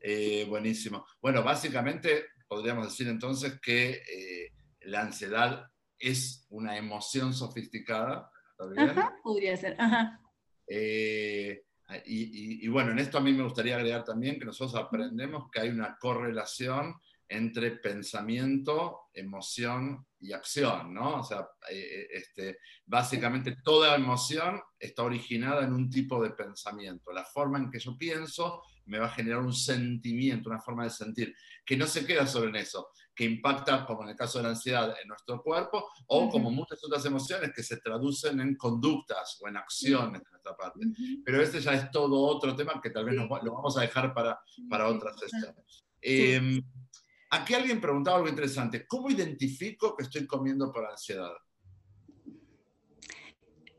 Eh, 0.00 0.46
buenísimo. 0.48 1.04
Bueno, 1.20 1.42
básicamente 1.42 2.26
podríamos 2.48 2.86
decir 2.86 3.08
entonces 3.08 3.60
que 3.60 3.90
eh, 3.90 4.52
la 4.82 5.02
ansiedad 5.02 5.70
es 5.98 6.46
una 6.50 6.76
emoción 6.76 7.34
sofisticada. 7.34 8.30
Ajá, 8.76 9.16
podría 9.22 9.56
ser. 9.56 9.76
Ajá. 9.78 10.20
Y, 10.68 12.64
y, 12.64 12.68
bueno, 12.68 12.92
en 12.92 13.00
esto 13.00 13.18
a 13.18 13.20
mí 13.20 13.32
me 13.32 13.42
gustaría 13.42 13.76
agregar 13.76 14.04
también 14.04 14.38
que 14.38 14.44
nosotros 14.44 14.80
aprendemos 14.80 15.50
que 15.50 15.60
hay 15.60 15.70
una 15.70 15.96
correlación 15.98 16.94
entre 17.30 17.70
pensamiento, 17.70 19.02
emoción 19.14 20.04
y 20.18 20.32
acción, 20.32 20.92
¿no? 20.92 21.20
O 21.20 21.22
sea, 21.22 21.48
eh, 21.70 21.78
eh, 21.78 22.08
este, 22.10 22.58
básicamente 22.84 23.56
toda 23.62 23.94
emoción 23.94 24.60
está 24.78 25.04
originada 25.04 25.64
en 25.64 25.72
un 25.72 25.88
tipo 25.88 26.20
de 26.20 26.30
pensamiento. 26.30 27.12
La 27.12 27.24
forma 27.24 27.58
en 27.58 27.70
que 27.70 27.78
yo 27.78 27.96
pienso 27.96 28.62
me 28.86 28.98
va 28.98 29.06
a 29.06 29.14
generar 29.14 29.38
un 29.38 29.54
sentimiento, 29.54 30.50
una 30.50 30.60
forma 30.60 30.82
de 30.84 30.90
sentir, 30.90 31.34
que 31.64 31.76
no 31.76 31.86
se 31.86 32.04
queda 32.04 32.26
solo 32.26 32.48
en 32.48 32.56
eso, 32.56 32.88
que 33.14 33.24
impacta, 33.24 33.84
como 33.84 34.02
en 34.02 34.10
el 34.10 34.16
caso 34.16 34.38
de 34.38 34.44
la 34.44 34.50
ansiedad, 34.50 34.94
en 35.02 35.08
nuestro 35.08 35.42
cuerpo, 35.42 35.88
o 36.06 36.28
como 36.28 36.50
muchas 36.50 36.82
otras 36.84 37.04
emociones 37.04 37.52
que 37.54 37.62
se 37.62 37.78
traducen 37.78 38.40
en 38.40 38.56
conductas 38.56 39.38
o 39.40 39.48
en 39.48 39.56
acciones 39.56 40.22
de 40.22 40.30
nuestra 40.30 40.56
parte. 40.56 40.86
Pero 41.24 41.42
este 41.42 41.60
ya 41.60 41.74
es 41.74 41.90
todo 41.90 42.20
otro 42.20 42.56
tema 42.56 42.80
que 42.82 42.90
tal 42.90 43.04
vez 43.04 43.14
lo 43.14 43.28
vamos 43.28 43.76
a 43.76 43.82
dejar 43.82 44.14
para, 44.14 44.40
para 44.68 44.88
otras 44.88 45.18
sesiones. 45.18 45.84
Em, 46.00 46.62
Aquí 47.32 47.54
alguien 47.54 47.80
preguntaba 47.80 48.16
algo 48.16 48.28
interesante. 48.28 48.86
¿Cómo 48.88 49.08
identifico 49.08 49.96
que 49.96 50.02
estoy 50.02 50.26
comiendo 50.26 50.72
por 50.72 50.84
ansiedad? 50.84 51.30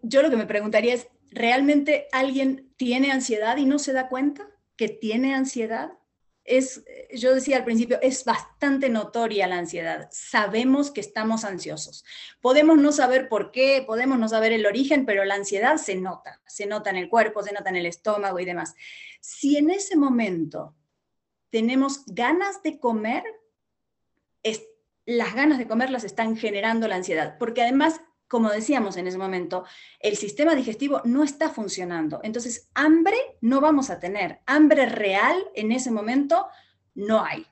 Yo 0.02 0.22
lo 0.22 0.30
que 0.30 0.38
me 0.38 0.46
preguntaría 0.46 0.94
es, 0.94 1.10
¿realmente 1.32 2.08
alguien 2.14 2.74
tiene 2.78 3.12
ansiedad 3.12 3.58
y 3.58 3.66
no 3.66 3.78
se 3.78 3.92
da 3.92 4.08
cuenta 4.08 4.48
que 4.78 4.88
tiene 4.88 5.36
ansiedad? 5.36 5.92
Es, 6.52 6.84
yo 7.14 7.34
decía 7.34 7.56
al 7.56 7.64
principio, 7.64 7.98
es 8.02 8.26
bastante 8.26 8.90
notoria 8.90 9.48
la 9.48 9.58
ansiedad. 9.58 10.10
Sabemos 10.12 10.92
que 10.92 11.00
estamos 11.00 11.46
ansiosos. 11.46 12.04
Podemos 12.42 12.78
no 12.78 12.92
saber 12.92 13.30
por 13.30 13.52
qué, 13.52 13.86
podemos 13.88 14.20
no 14.20 14.28
saber 14.28 14.52
el 14.52 14.66
origen, 14.66 15.06
pero 15.06 15.24
la 15.24 15.36
ansiedad 15.36 15.78
se 15.78 15.96
nota, 15.96 16.42
se 16.46 16.66
nota 16.66 16.90
en 16.90 16.98
el 16.98 17.08
cuerpo, 17.08 17.42
se 17.42 17.54
nota 17.54 17.70
en 17.70 17.78
el 17.78 17.86
estómago 17.86 18.38
y 18.38 18.44
demás. 18.44 18.76
Si 19.22 19.56
en 19.56 19.70
ese 19.70 19.96
momento 19.96 20.76
tenemos 21.52 22.04
ganas 22.06 22.62
de 22.64 22.80
comer, 22.80 23.24
las 25.06 25.34
ganas 25.34 25.58
de 25.58 25.68
comer 25.68 25.90
las 25.90 26.04
están 26.04 26.36
generando 26.36 26.90
la 26.90 26.96
ansiedad, 26.96 27.38
porque 27.38 27.62
además, 27.62 28.02
como 28.32 28.50
decíamos 28.50 28.96
en 28.96 29.08
ese 29.08 29.18
momento, 29.18 29.66
el 30.00 30.16
sistema 30.16 30.56
digestivo 30.56 31.02
no 31.04 31.22
está 31.22 31.50
funcionando. 31.50 32.22
Entonces, 32.24 32.70
hambre 32.74 33.18
no 33.42 33.60
vamos 33.60 33.90
a 33.90 34.00
tener. 34.00 34.40
Hambre 34.46 34.86
real 34.86 35.36
en 35.54 35.74
ese 35.74 35.92
momento 35.92 36.48
no 36.96 37.26
hay. 37.26 37.46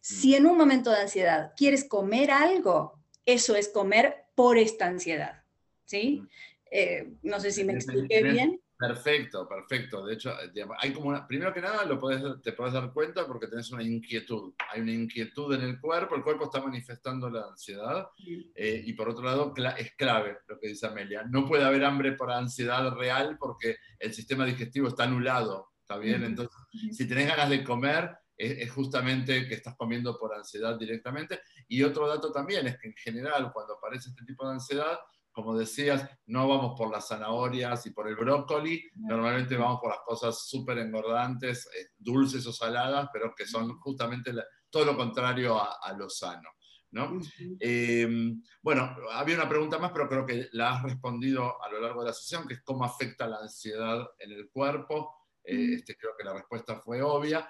Si 0.00 0.34
en 0.34 0.46
un 0.46 0.58
momento 0.58 0.90
de 0.90 1.02
ansiedad 1.02 1.52
quieres 1.56 1.84
comer 1.84 2.32
algo, 2.32 2.98
eso 3.24 3.54
es 3.54 3.68
comer 3.68 4.24
por 4.34 4.58
esta 4.58 4.86
ansiedad. 4.86 5.44
¿Sí? 5.84 6.24
Eh, 6.72 7.08
no 7.22 7.38
sé 7.38 7.52
si 7.52 7.62
me 7.62 7.74
expliqué 7.74 8.24
bien. 8.24 8.60
Perfecto, 8.78 9.48
perfecto. 9.48 10.04
De 10.04 10.14
hecho, 10.14 10.34
hay 10.78 10.92
como 10.92 11.08
una, 11.08 11.26
primero 11.26 11.52
que 11.54 11.62
nada 11.62 11.84
lo 11.84 11.98
puedes, 11.98 12.22
te 12.42 12.52
puedes 12.52 12.74
dar 12.74 12.92
cuenta 12.92 13.26
porque 13.26 13.46
tenés 13.46 13.70
una 13.70 13.82
inquietud. 13.82 14.52
Hay 14.70 14.82
una 14.82 14.92
inquietud 14.92 15.54
en 15.54 15.62
el 15.62 15.80
cuerpo, 15.80 16.14
el 16.14 16.22
cuerpo 16.22 16.44
está 16.44 16.60
manifestando 16.60 17.30
la 17.30 17.46
ansiedad. 17.46 18.08
Eh, 18.54 18.82
y 18.84 18.92
por 18.92 19.08
otro 19.08 19.24
lado, 19.24 19.54
es 19.78 19.94
clave 19.96 20.38
lo 20.46 20.58
que 20.60 20.68
dice 20.68 20.86
Amelia. 20.86 21.24
No 21.24 21.46
puede 21.46 21.64
haber 21.64 21.84
hambre 21.84 22.12
por 22.12 22.30
ansiedad 22.30 22.92
real 22.94 23.38
porque 23.38 23.76
el 23.98 24.12
sistema 24.12 24.44
digestivo 24.44 24.88
está 24.88 25.04
anulado. 25.04 25.70
¿Está 25.80 25.96
bien? 25.96 26.24
Entonces, 26.24 26.54
si 26.92 27.08
tenés 27.08 27.28
ganas 27.28 27.48
de 27.48 27.64
comer, 27.64 28.10
es, 28.36 28.70
justamente 28.70 29.48
que 29.48 29.54
estás 29.54 29.76
comiendo 29.76 30.18
por 30.18 30.34
ansiedad 30.34 30.78
directamente. 30.78 31.40
Y 31.68 31.82
otro 31.82 32.06
dato 32.08 32.30
también 32.32 32.66
es 32.66 32.78
que 32.78 32.88
en 32.88 32.94
general, 32.94 33.50
cuando 33.52 33.74
aparece 33.74 34.10
este 34.10 34.24
tipo 34.24 34.46
de 34.46 34.54
ansiedad, 34.54 34.98
como 35.36 35.54
decías, 35.54 36.08
no 36.28 36.48
vamos 36.48 36.72
por 36.78 36.90
las 36.90 37.08
zanahorias 37.08 37.84
y 37.84 37.90
por 37.90 38.08
el 38.08 38.16
brócoli, 38.16 38.82
normalmente 38.94 39.54
vamos 39.54 39.80
por 39.82 39.90
las 39.90 40.00
cosas 40.00 40.48
súper 40.48 40.78
engordantes, 40.78 41.66
eh, 41.66 41.88
dulces 41.98 42.46
o 42.46 42.54
saladas, 42.54 43.10
pero 43.12 43.34
que 43.36 43.44
son 43.46 43.78
justamente 43.80 44.32
todo 44.70 44.86
lo 44.86 44.96
contrario 44.96 45.60
a, 45.60 45.92
lo 45.92 46.08
sano. 46.08 46.48
¿no? 46.92 47.20
Em, 47.60 48.42
bueno, 48.62 48.96
había 49.12 49.36
una 49.36 49.46
pregunta 49.46 49.78
más, 49.78 49.92
pero 49.92 50.08
creo 50.08 50.24
que 50.24 50.48
la 50.52 50.70
has 50.70 50.84
respondido 50.84 51.62
a 51.62 51.68
lo 51.68 51.82
largo 51.82 52.00
de 52.00 52.08
la 52.08 52.14
sesión, 52.14 52.48
que 52.48 52.54
es 52.54 52.62
cómo 52.62 52.86
afecta 52.86 53.28
la 53.28 53.36
ansiedad 53.36 54.08
en 54.18 54.32
el 54.32 54.48
cuerpo. 54.48 55.14
Eh, 55.44 55.74
este, 55.74 55.98
creo 55.98 56.12
que 56.16 56.24
la 56.24 56.32
respuesta 56.32 56.80
fue 56.80 57.02
obvia. 57.02 57.46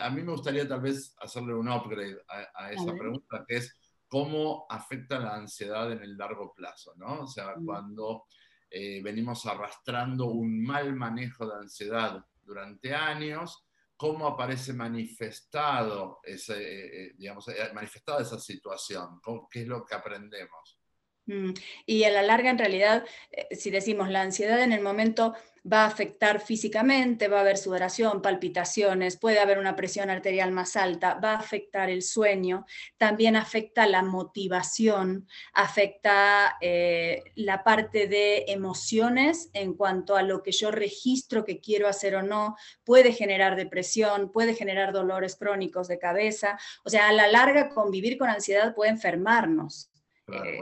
A 0.00 0.10
mí 0.10 0.22
me 0.22 0.32
gustaría 0.32 0.66
tal 0.66 0.80
vez 0.80 1.14
hacerle 1.20 1.54
un 1.54 1.68
upgrade 1.68 2.18
a, 2.26 2.72
esa 2.72 2.92
pregunta, 2.94 3.44
que 3.46 3.58
es 3.58 3.72
cómo 4.08 4.66
afecta 4.68 5.18
la 5.18 5.34
ansiedad 5.34 5.92
en 5.92 6.02
el 6.02 6.16
largo 6.16 6.52
plazo, 6.54 6.94
¿no? 6.96 7.22
O 7.22 7.26
sea, 7.26 7.54
mm. 7.56 7.64
cuando 7.64 8.24
eh, 8.70 9.00
venimos 9.02 9.46
arrastrando 9.46 10.26
un 10.26 10.62
mal 10.62 10.94
manejo 10.94 11.46
de 11.46 11.56
ansiedad 11.56 12.24
durante 12.42 12.94
años, 12.94 13.66
cómo 13.96 14.26
aparece 14.26 14.72
manifestado 14.72 16.20
ese, 16.22 16.54
eh, 16.54 17.06
eh, 17.06 17.14
digamos, 17.16 17.46
manifestada 17.74 18.22
esa 18.22 18.38
situación, 18.38 19.20
qué 19.50 19.62
es 19.62 19.68
lo 19.68 19.84
que 19.84 19.94
aprendemos. 19.94 20.80
Mm, 21.26 21.52
y 21.84 22.04
a 22.04 22.10
la 22.10 22.22
larga, 22.22 22.50
en 22.50 22.58
realidad, 22.58 23.04
si 23.50 23.70
decimos 23.70 24.08
la 24.08 24.22
ansiedad 24.22 24.62
en 24.62 24.72
el 24.72 24.80
momento 24.80 25.34
va 25.70 25.84
a 25.84 25.86
afectar 25.86 26.40
físicamente, 26.40 27.28
va 27.28 27.38
a 27.38 27.40
haber 27.40 27.58
sudoración, 27.58 28.22
palpitaciones, 28.22 29.16
puede 29.16 29.38
haber 29.38 29.58
una 29.58 29.76
presión 29.76 30.10
arterial 30.10 30.52
más 30.52 30.76
alta, 30.76 31.14
va 31.14 31.32
a 31.32 31.38
afectar 31.38 31.90
el 31.90 32.02
sueño, 32.02 32.64
también 32.96 33.36
afecta 33.36 33.86
la 33.86 34.02
motivación, 34.02 35.26
afecta 35.52 36.56
eh, 36.60 37.22
la 37.34 37.64
parte 37.64 38.06
de 38.06 38.44
emociones 38.48 39.50
en 39.52 39.74
cuanto 39.74 40.16
a 40.16 40.22
lo 40.22 40.42
que 40.42 40.52
yo 40.52 40.70
registro 40.70 41.44
que 41.44 41.60
quiero 41.60 41.88
hacer 41.88 42.16
o 42.16 42.22
no, 42.22 42.56
puede 42.84 43.12
generar 43.12 43.56
depresión, 43.56 44.32
puede 44.32 44.54
generar 44.54 44.92
dolores 44.92 45.36
crónicos 45.36 45.88
de 45.88 45.98
cabeza, 45.98 46.58
o 46.84 46.90
sea, 46.90 47.08
a 47.08 47.12
la 47.12 47.28
larga 47.28 47.68
convivir 47.70 48.18
con 48.18 48.30
ansiedad 48.30 48.74
puede 48.74 48.90
enfermarnos. 48.90 49.90
Eh, 50.28 50.60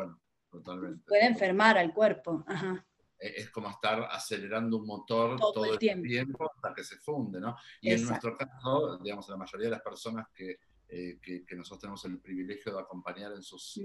totalmente. 0.50 1.04
Puede 1.06 1.26
enfermar 1.26 1.78
al 1.78 1.92
cuerpo. 1.92 2.44
Ajá. 2.46 2.84
Eh, 3.18 3.34
es 3.36 3.50
como 3.50 3.70
estar 3.70 4.02
acelerando 4.10 4.78
un 4.78 4.86
motor 4.86 5.38
todo, 5.38 5.64
el 5.64 5.78
tiempo. 5.78 6.50
hasta 6.54 6.74
que 6.74 6.84
se 6.84 6.96
funde, 6.96 7.40
¿no? 7.40 7.56
Y 7.80 7.90
en 7.90 8.04
nuestro 8.04 8.36
caso, 8.36 8.98
digamos, 8.98 9.28
la 9.28 9.36
mayoría 9.36 9.66
de 9.66 9.72
las 9.72 9.82
personas 9.82 10.26
que, 10.34 10.58
que, 10.88 11.44
que, 11.44 11.56
nosotros 11.56 11.80
tenemos 11.80 12.04
el 12.04 12.20
privilegio 12.20 12.72
de 12.72 12.80
acompañar 12.80 13.32
en 13.32 13.42
sus, 13.42 13.80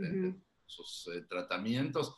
sus 0.66 1.10
tratamientos, 1.28 2.16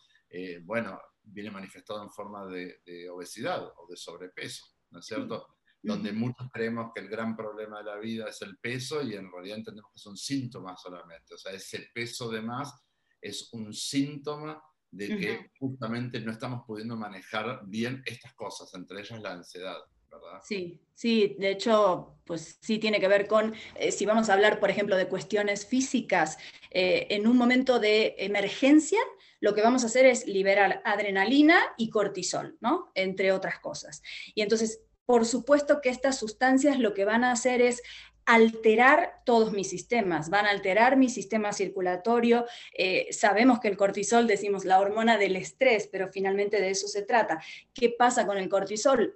bueno, 0.63 0.99
viene 1.23 1.51
manifestado 1.51 2.03
en 2.03 2.11
forma 2.11 2.45
de, 2.47 2.81
de, 2.85 3.09
obesidad 3.09 3.63
o 3.77 3.87
de 3.87 3.95
sobrepeso, 3.95 4.65
¿no 4.89 4.99
es 4.99 5.05
cierto? 5.05 5.47
donde 5.83 6.13
muchos 6.13 6.49
creemos 6.51 6.91
que 6.95 7.01
el 7.01 7.09
gran 7.09 7.35
problema 7.35 7.79
de 7.79 7.83
la 7.83 7.97
vida 7.97 8.29
es 8.29 8.41
el 8.41 8.57
peso 8.57 9.01
y 9.01 9.15
en 9.15 9.29
realidad 9.29 9.57
entendemos 9.57 9.91
que 9.91 9.99
son 9.99 10.15
síntomas 10.15 10.81
solamente. 10.81 11.33
O 11.33 11.37
sea, 11.37 11.51
ese 11.51 11.89
peso 11.93 12.29
de 12.29 12.41
más 12.41 12.73
es 13.19 13.49
un 13.51 13.73
síntoma 13.73 14.63
de 14.93 15.07
que 15.17 15.51
justamente 15.59 16.19
no 16.19 16.31
estamos 16.31 16.63
pudiendo 16.67 16.95
manejar 16.95 17.61
bien 17.65 18.03
estas 18.05 18.33
cosas, 18.35 18.73
entre 18.75 19.01
ellas 19.01 19.21
la 19.21 19.31
ansiedad. 19.31 19.77
¿verdad? 20.09 20.39
Sí, 20.43 20.79
sí, 20.93 21.35
de 21.39 21.49
hecho, 21.49 22.19
pues 22.23 22.59
sí 22.61 22.77
tiene 22.77 22.99
que 22.99 23.07
ver 23.07 23.27
con, 23.27 23.55
eh, 23.75 23.91
si 23.91 24.05
vamos 24.05 24.29
a 24.29 24.33
hablar, 24.33 24.59
por 24.59 24.69
ejemplo, 24.69 24.95
de 24.95 25.07
cuestiones 25.07 25.65
físicas, 25.65 26.37
eh, 26.69 27.07
en 27.09 27.25
un 27.25 27.35
momento 27.35 27.79
de 27.79 28.13
emergencia, 28.19 28.99
lo 29.39 29.55
que 29.55 29.63
vamos 29.63 29.83
a 29.83 29.87
hacer 29.87 30.05
es 30.05 30.27
liberar 30.27 30.83
adrenalina 30.85 31.59
y 31.77 31.89
cortisol, 31.89 32.57
¿no? 32.61 32.91
Entre 32.93 33.31
otras 33.31 33.59
cosas. 33.59 34.03
Y 34.35 34.41
entonces, 34.41 34.81
por 35.05 35.25
supuesto 35.25 35.81
que 35.81 35.89
estas 35.89 36.19
sustancias 36.19 36.79
lo 36.79 36.93
que 36.93 37.05
van 37.05 37.23
a 37.23 37.31
hacer 37.31 37.61
es 37.61 37.81
alterar 38.25 39.21
todos 39.25 39.51
mis 39.51 39.69
sistemas, 39.69 40.29
van 40.29 40.45
a 40.45 40.49
alterar 40.49 40.97
mi 40.97 41.09
sistema 41.09 41.53
circulatorio. 41.53 42.45
Eh, 42.77 43.07
sabemos 43.11 43.59
que 43.59 43.67
el 43.67 43.77
cortisol, 43.77 44.27
decimos 44.27 44.65
la 44.65 44.79
hormona 44.79 45.17
del 45.17 45.35
estrés, 45.35 45.87
pero 45.91 46.09
finalmente 46.09 46.61
de 46.61 46.69
eso 46.69 46.87
se 46.87 47.01
trata. 47.01 47.41
¿Qué 47.73 47.89
pasa 47.89 48.25
con 48.25 48.37
el 48.37 48.49
cortisol? 48.49 49.13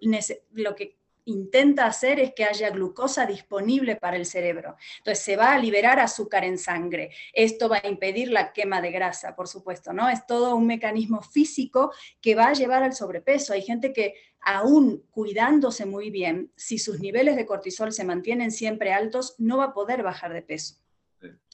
Lo 0.52 0.76
que 0.76 0.97
intenta 1.28 1.86
hacer 1.86 2.20
es 2.20 2.34
que 2.34 2.46
haya 2.46 2.70
glucosa 2.70 3.26
disponible 3.26 3.96
para 3.96 4.18
el 4.18 4.26
cerebro. 4.26 4.76
Entonces 5.00 5.24
se 5.24 5.36
va 5.36 5.54
a 5.54 5.60
liberar 5.60 6.00
azúcar 6.00 6.44
en 6.44 6.58
sangre. 6.58 7.12
Esto 7.34 7.70
va 7.70 7.82
a 7.84 7.88
impedir 7.88 8.32
la 8.32 8.54
quema 8.54 8.82
de 8.82 8.92
grasa, 8.92 9.36
por 9.36 9.48
supuesto, 9.48 9.94
¿no? 9.94 10.10
Es 10.10 10.26
todo 10.26 10.56
un 10.56 10.66
mecanismo 10.66 11.22
físico 11.22 11.92
que 12.22 12.36
va 12.36 12.48
a 12.48 12.54
llevar 12.54 12.84
al 12.84 12.94
sobrepeso. 12.94 13.54
Hay 13.54 13.62
gente 13.62 13.94
que 13.94 14.16
aún 14.42 15.06
cuidándose 15.12 15.86
muy 15.86 16.10
bien, 16.10 16.52
si 16.56 16.80
sus 16.80 17.00
niveles 17.00 17.36
de 17.36 17.46
cortisol 17.46 17.92
se 17.92 18.06
mantienen 18.06 18.52
siempre 18.52 18.94
altos, 18.94 19.36
no 19.38 19.58
va 19.58 19.66
a 19.66 19.74
poder 19.74 20.04
bajar 20.04 20.34
de 20.34 20.42
peso. 20.42 20.76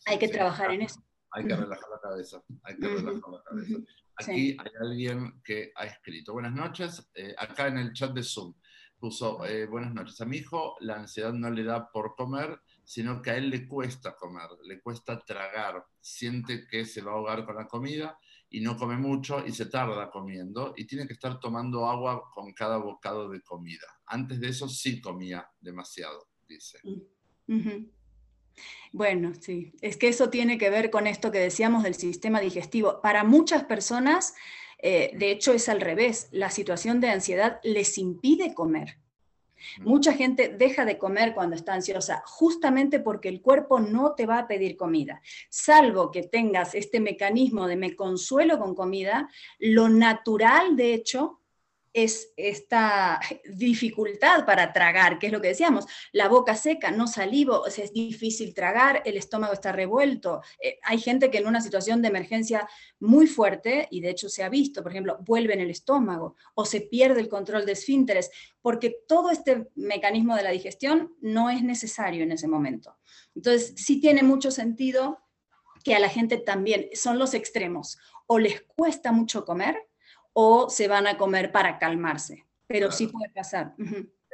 hay 0.05 0.19
que 0.19 0.27
trabajar 0.27 0.71
en 0.71 0.83
eso. 0.83 1.03
Hay 1.31 1.47
que 1.47 1.55
relajar 1.55 1.89
la 1.89 1.99
cabeza. 1.99 2.43
Hay 2.61 2.77
que 2.77 2.87
relajar 2.87 3.31
la 3.31 3.43
cabeza. 3.43 3.77
Aquí 4.17 4.55
hay 4.59 4.71
alguien 4.79 5.41
que 5.43 5.71
ha 5.75 5.85
escrito. 5.85 6.33
Buenas 6.33 6.53
noches. 6.53 7.09
Eh, 7.15 7.33
acá 7.35 7.67
en 7.67 7.79
el 7.79 7.93
chat 7.93 8.13
de 8.13 8.21
Zoom 8.21 8.53
puso, 9.03 9.45
eh, 9.45 9.65
buenas 9.65 9.93
noches, 9.93 10.21
a 10.21 10.25
mi 10.25 10.37
hijo 10.37 10.77
la 10.79 10.95
ansiedad 10.95 11.33
no 11.33 11.49
le 11.49 11.65
da 11.65 11.91
por 11.91 12.15
comer, 12.15 12.57
sino 12.85 13.21
que 13.21 13.31
a 13.31 13.35
él 13.35 13.49
le 13.49 13.67
cuesta 13.67 14.15
comer, 14.15 14.47
le 14.63 14.79
cuesta 14.79 15.19
tragar, 15.19 15.85
siente 15.99 16.65
que 16.65 16.85
se 16.85 17.01
va 17.01 17.11
a 17.11 17.15
ahogar 17.15 17.45
con 17.45 17.57
la 17.57 17.67
comida 17.67 18.17
y 18.49 18.61
no 18.61 18.77
come 18.77 18.95
mucho 18.95 19.45
y 19.45 19.51
se 19.51 19.65
tarda 19.65 20.09
comiendo 20.09 20.73
y 20.77 20.85
tiene 20.85 21.05
que 21.05 21.11
estar 21.11 21.37
tomando 21.41 21.85
agua 21.85 22.31
con 22.33 22.53
cada 22.53 22.77
bocado 22.77 23.27
de 23.27 23.41
comida. 23.41 23.87
Antes 24.05 24.39
de 24.39 24.47
eso 24.47 24.69
sí 24.69 25.01
comía 25.01 25.51
demasiado, 25.59 26.29
dice. 26.47 26.79
Mm, 26.85 27.87
bueno, 28.93 29.33
sí, 29.33 29.73
es 29.81 29.97
que 29.97 30.07
eso 30.07 30.29
tiene 30.29 30.57
que 30.57 30.69
ver 30.69 30.89
con 30.89 31.07
esto 31.07 31.29
que 31.29 31.39
decíamos 31.39 31.83
del 31.83 31.95
sistema 31.95 32.39
digestivo. 32.39 33.01
Para 33.01 33.25
muchas 33.25 33.65
personas 33.65 34.33
eh, 34.85 35.11
de 35.15 35.31
hecho, 35.31 35.53
es 35.53 35.69
al 35.69 35.79
revés. 35.79 36.27
La 36.31 36.51
situación 36.51 36.99
de 36.99 37.09
ansiedad 37.09 37.61
les 37.63 37.97
impide 37.97 38.53
comer. 38.53 38.97
Mm. 39.79 39.87
Mucha 39.87 40.11
gente 40.11 40.49
deja 40.49 40.83
de 40.83 40.97
comer 40.97 41.33
cuando 41.33 41.55
está 41.55 41.73
ansiosa 41.73 42.21
justamente 42.25 42.99
porque 42.99 43.29
el 43.29 43.41
cuerpo 43.41 43.79
no 43.79 44.13
te 44.13 44.25
va 44.25 44.39
a 44.39 44.47
pedir 44.47 44.75
comida. 44.75 45.21
Salvo 45.49 46.11
que 46.11 46.23
tengas 46.23 46.75
este 46.75 46.99
mecanismo 46.99 47.65
de 47.67 47.77
me 47.77 47.95
consuelo 47.95 48.59
con 48.59 48.75
comida, 48.75 49.29
lo 49.57 49.87
natural, 49.87 50.75
de 50.75 50.93
hecho, 50.93 51.39
es 51.93 52.33
esta 52.37 53.19
dificultad 53.45 54.45
para 54.45 54.73
tragar, 54.73 55.19
que 55.19 55.27
es 55.27 55.31
lo 55.31 55.41
que 55.41 55.49
decíamos, 55.49 55.85
la 56.11 56.27
boca 56.27 56.55
seca, 56.55 56.91
no 56.91 57.07
salivo, 57.07 57.67
es 57.67 57.93
difícil 57.93 58.53
tragar, 58.53 59.03
el 59.05 59.15
estómago 59.15 59.53
está 59.53 59.71
revuelto. 59.71 60.41
Eh, 60.59 60.79
hay 60.83 60.99
gente 60.99 61.29
que 61.29 61.37
en 61.37 61.47
una 61.47 61.61
situación 61.61 62.01
de 62.01 62.07
emergencia 62.07 62.67
muy 62.99 63.27
fuerte, 63.27 63.87
y 63.91 64.01
de 64.01 64.09
hecho 64.09 64.27
se 64.27 64.43
ha 64.43 64.49
visto, 64.49 64.81
por 64.81 64.91
ejemplo, 64.91 65.19
vuelve 65.21 65.53
en 65.53 65.61
el 65.61 65.69
estómago 65.69 66.35
o 66.55 66.65
se 66.65 66.81
pierde 66.81 67.21
el 67.21 67.29
control 67.29 67.65
de 67.65 67.73
esfínteres, 67.73 68.31
porque 68.61 68.95
todo 69.07 69.29
este 69.29 69.67
mecanismo 69.75 70.35
de 70.35 70.43
la 70.43 70.49
digestión 70.49 71.15
no 71.21 71.49
es 71.49 71.63
necesario 71.63 72.23
en 72.23 72.31
ese 72.31 72.47
momento. 72.47 72.97
Entonces, 73.35 73.73
sí 73.77 74.01
tiene 74.01 74.23
mucho 74.23 74.49
sentido 74.49 75.19
que 75.83 75.95
a 75.95 75.99
la 75.99 76.09
gente 76.09 76.37
también 76.37 76.87
son 76.93 77.19
los 77.19 77.33
extremos, 77.33 77.99
o 78.25 78.39
les 78.39 78.61
cuesta 78.61 79.11
mucho 79.11 79.45
comer, 79.45 79.77
o 80.33 80.69
se 80.69 80.87
van 80.87 81.07
a 81.07 81.17
comer 81.17 81.51
para 81.51 81.77
calmarse, 81.79 82.45
pero 82.67 82.91
sí 82.91 83.07
puede 83.07 83.31
pasar. 83.33 83.75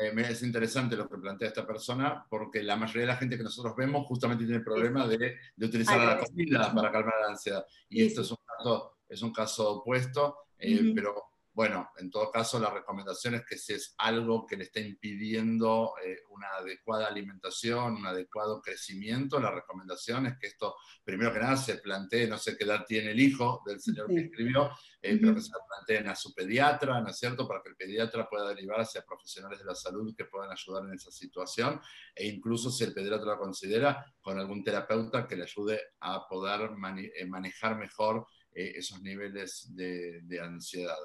Eh, 0.01 0.13
es 0.29 0.43
interesante 0.43 0.95
lo 0.95 1.09
que 1.09 1.17
plantea 1.17 1.49
esta 1.49 1.67
persona, 1.67 2.25
porque 2.29 2.63
la 2.63 2.77
mayoría 2.77 3.01
de 3.01 3.07
la 3.07 3.17
gente 3.17 3.35
que 3.35 3.43
nosotros 3.43 3.75
vemos 3.75 4.07
justamente 4.07 4.45
tiene 4.45 4.59
el 4.59 4.63
problema 4.63 5.05
de, 5.05 5.35
de 5.55 5.65
utilizar 5.65 5.99
la 5.99 6.17
comida 6.17 6.73
para 6.73 6.89
calmar 6.89 7.15
la 7.21 7.27
ansiedad. 7.27 7.65
Y 7.89 8.05
esto 8.05 8.21
es 8.21 8.31
un 8.31 8.37
caso, 8.45 8.93
es 9.09 9.21
un 9.21 9.33
caso 9.33 9.79
opuesto, 9.79 10.37
eh, 10.57 10.93
pero 10.95 11.28
bueno, 11.59 11.91
en 11.97 12.09
todo 12.09 12.31
caso, 12.31 12.57
la 12.57 12.69
recomendación 12.69 13.35
es 13.35 13.45
que 13.45 13.57
si 13.57 13.73
es 13.73 13.93
algo 13.97 14.47
que 14.47 14.55
le 14.55 14.63
está 14.63 14.79
impidiendo 14.79 15.91
eh, 16.01 16.19
una 16.29 16.47
adecuada 16.57 17.07
alimentación, 17.07 17.95
un 17.95 18.05
adecuado 18.05 18.61
crecimiento, 18.61 19.41
la 19.41 19.51
recomendación 19.51 20.27
es 20.27 20.37
que 20.39 20.47
esto, 20.47 20.77
primero 21.03 21.33
que 21.33 21.39
nada, 21.39 21.57
se 21.57 21.79
plantee, 21.79 22.29
no 22.29 22.37
sé 22.37 22.55
qué 22.55 22.63
edad 22.63 22.85
tiene 22.87 23.11
el 23.11 23.19
hijo 23.19 23.61
del 23.65 23.81
señor 23.81 24.07
que 24.07 24.21
escribió, 24.21 24.69
eh, 25.01 25.17
pero 25.19 25.35
que 25.35 25.41
se 25.41 25.51
planteen 25.67 26.07
a 26.07 26.15
su 26.15 26.33
pediatra, 26.33 27.01
¿no 27.01 27.09
es 27.09 27.17
cierto?, 27.17 27.45
para 27.45 27.61
que 27.61 27.71
el 27.71 27.75
pediatra 27.75 28.29
pueda 28.29 28.47
derivar 28.47 28.79
hacia 28.79 29.03
profesionales 29.03 29.59
de 29.59 29.65
la 29.65 29.75
salud 29.75 30.15
que 30.15 30.23
puedan 30.23 30.49
ayudar 30.49 30.85
en 30.85 30.93
esa 30.93 31.11
situación, 31.11 31.81
e 32.15 32.25
incluso 32.25 32.71
si 32.71 32.85
el 32.85 32.93
pediatra 32.93 33.33
lo 33.33 33.37
considera, 33.37 34.05
con 34.21 34.39
algún 34.39 34.63
terapeuta 34.63 35.27
que 35.27 35.35
le 35.35 35.43
ayude 35.43 35.81
a 35.99 36.25
poder 36.25 36.69
eh, 37.15 37.25
manejar 37.25 37.77
mejor 37.77 38.25
eh, 38.53 38.73
esos 38.75 39.01
niveles 39.01 39.67
de, 39.75 40.39
ansiedad. 40.41 40.97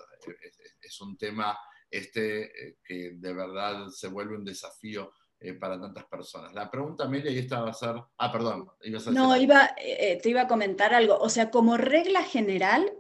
Es, 0.81 1.01
un 1.01 1.17
tema 1.17 1.57
este, 1.91 2.45
eh, 2.45 2.77
que 2.83 3.13
de 3.15 3.33
verdad 3.33 3.89
se 3.89 4.09
vuelve 4.09 4.37
un 4.37 4.45
desafío 4.45 5.13
eh, 5.41 5.53
para 5.53 5.79
tantas 5.79 6.07
personas. 6.07 6.55
La 6.55 6.71
pregunta, 6.71 7.05
Amelia, 7.05 7.31
y 7.31 7.39
esta 7.39 7.61
va 7.61 7.71
a 7.71 7.75
ser... 7.75 7.97
Ah, 8.17 8.33
perdón. 8.33 8.67
no, 9.13 9.37
iba, 9.37 9.75
te 9.77 10.29
iba 10.29 10.43
a 10.43 10.49
comentar 10.49 10.95
algo. 10.95 11.19
O 11.19 11.29
sea, 11.29 11.51
como 11.51 11.77
regla 11.77 12.23
general, 12.23 12.91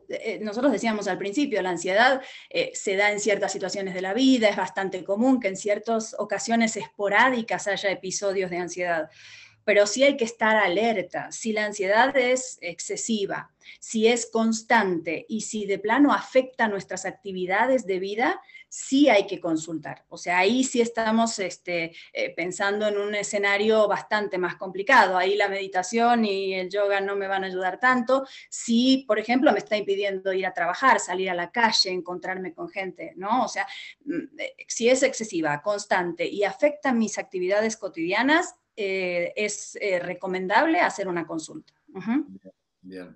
nosotros 0.41 0.73
decíamos 0.73 1.09
al 1.09 1.17
principio, 1.17 1.63
la 1.63 1.71
ansiedad 1.71 2.23
se 2.75 2.97
da 2.97 3.13
en 3.13 3.21
ciertas 3.21 3.51
situaciones 3.51 3.95
de 3.95 4.03
la 4.03 4.13
vida, 4.13 4.51
es 4.51 4.57
bastante 4.57 5.05
común 5.05 5.41
que 5.41 5.49
en 5.49 5.57
ciertas 5.57 6.15
ocasiones 6.19 6.77
esporádicas 6.77 7.67
haya 7.67 7.91
episodios 7.91 8.51
de 8.51 8.59
ansiedad 8.59 9.11
pero 9.65 9.87
sí 9.87 10.03
hay 10.05 10.17
que 10.17 10.25
estar 10.25 10.57
alerta. 10.57 11.33
Si 11.33 11.53
la 11.53 11.65
ansiedad 11.65 12.17
es 12.17 12.59
excesiva, 12.61 13.51
si 13.81 14.07
es 14.09 14.27
constante 14.31 15.25
y 15.29 15.43
si 15.43 15.67
de 15.67 15.79
plano 15.79 16.13
afecta 16.13 16.69
nuestras 16.69 17.05
actividades 17.05 17.87
de 17.87 17.99
vida, 17.99 18.41
sí 18.69 19.09
hay 19.09 19.29
que 19.29 19.39
consultar. 19.41 20.05
O 20.09 20.19
sea, 20.19 20.39
ahí 20.39 20.65
sí 20.65 20.81
estamos 20.81 21.39
este, 21.39 21.95
eh, 22.13 22.35
pensando 22.35 22.89
en 22.89 22.99
un 22.99 23.15
escenario 23.15 23.87
bastante 23.87 24.37
más 24.37 24.57
complicado. 24.57 25.17
Ahí 25.17 25.37
la 25.37 25.49
meditación 25.49 26.25
y 26.25 26.55
el 26.55 26.71
yoga 26.71 27.01
no 27.01 27.15
me 27.15 27.29
van 27.29 27.45
a 27.45 27.47
ayudar 27.47 27.79
tanto. 27.79 28.27
Si, 28.51 29.05
por 29.07 29.21
ejemplo, 29.21 29.53
me 29.53 29.59
está 29.59 29.77
impidiendo 29.77 30.33
ir 30.33 30.45
a 30.45 30.53
trabajar, 30.53 30.99
salir 30.99 31.31
a 31.31 31.35
la 31.35 31.53
calle, 31.53 31.91
encontrarme 31.91 32.53
con 32.53 32.69
gente, 32.69 33.13
¿no? 33.15 33.45
O 33.45 33.49
sea, 33.49 33.65
mm, 34.05 34.41
eh, 34.41 34.57
si 34.67 34.89
es 34.89 35.05
excesiva, 35.05 35.63
constante 35.63 36.27
y 36.27 36.43
afecta 36.43 36.93
mis 36.93 37.17
actividades 37.17 37.77
cotidianas, 37.77 38.57
eh, 38.77 39.33
es 39.37 39.79
eh, 39.81 40.01
recomendable 40.01 40.81
hacer 40.81 41.07
una 41.07 41.27
consulta. 41.27 41.73
Bien, 42.81 43.15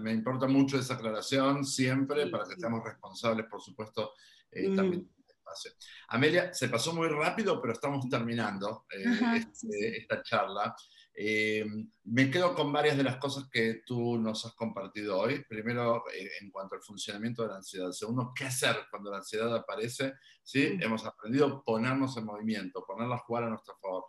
me 0.00 0.12
importa 0.12 0.46
mucho 0.46 0.78
esa 0.78 0.94
aclaración 0.94 1.64
siempre 1.64 2.26
para 2.28 2.44
que 2.44 2.56
seamos 2.56 2.84
responsables, 2.84 3.46
por 3.46 3.60
supuesto, 3.62 4.12
eh, 4.50 4.68
mm. 4.68 4.76
también 4.76 5.10
espacio. 5.26 5.72
Amelia, 6.08 6.52
se 6.52 6.68
pasó 6.68 6.94
muy 6.94 7.08
rápido, 7.08 7.60
pero 7.60 7.72
estamos 7.72 8.06
terminando 8.08 8.84
este, 9.34 9.96
esta 9.96 10.22
charla. 10.22 10.76
me 12.04 12.30
quedo 12.30 12.54
con 12.54 12.70
varias 12.70 12.98
de 12.98 13.04
las 13.04 13.16
cosas 13.16 13.48
que 13.50 13.82
tú 13.86 14.18
nos 14.18 14.44
has 14.44 14.52
compartido 14.52 15.18
hoy. 15.18 15.42
Primero, 15.48 16.04
en 16.40 16.50
cuanto 16.50 16.74
al 16.74 16.82
funcionamiento 16.82 17.42
de 17.42 17.48
la 17.48 17.56
ansiedad. 17.56 17.90
Segundo, 17.92 18.32
qué 18.36 18.44
hacer 18.44 18.76
cuando 18.90 19.10
la 19.10 19.18
ansiedad 19.18 19.56
aparece. 19.56 20.12
¿sí? 20.42 20.74
Mm. 20.76 20.82
Hemos 20.82 21.06
aprendido 21.06 21.46
a 21.46 21.64
ponernos 21.64 22.16
en 22.18 22.26
movimiento, 22.26 22.84
ponerla 22.86 23.16
a 23.16 23.20
jugar 23.20 23.44
a 23.44 23.48
nuestro 23.48 23.74
favor 23.80 24.04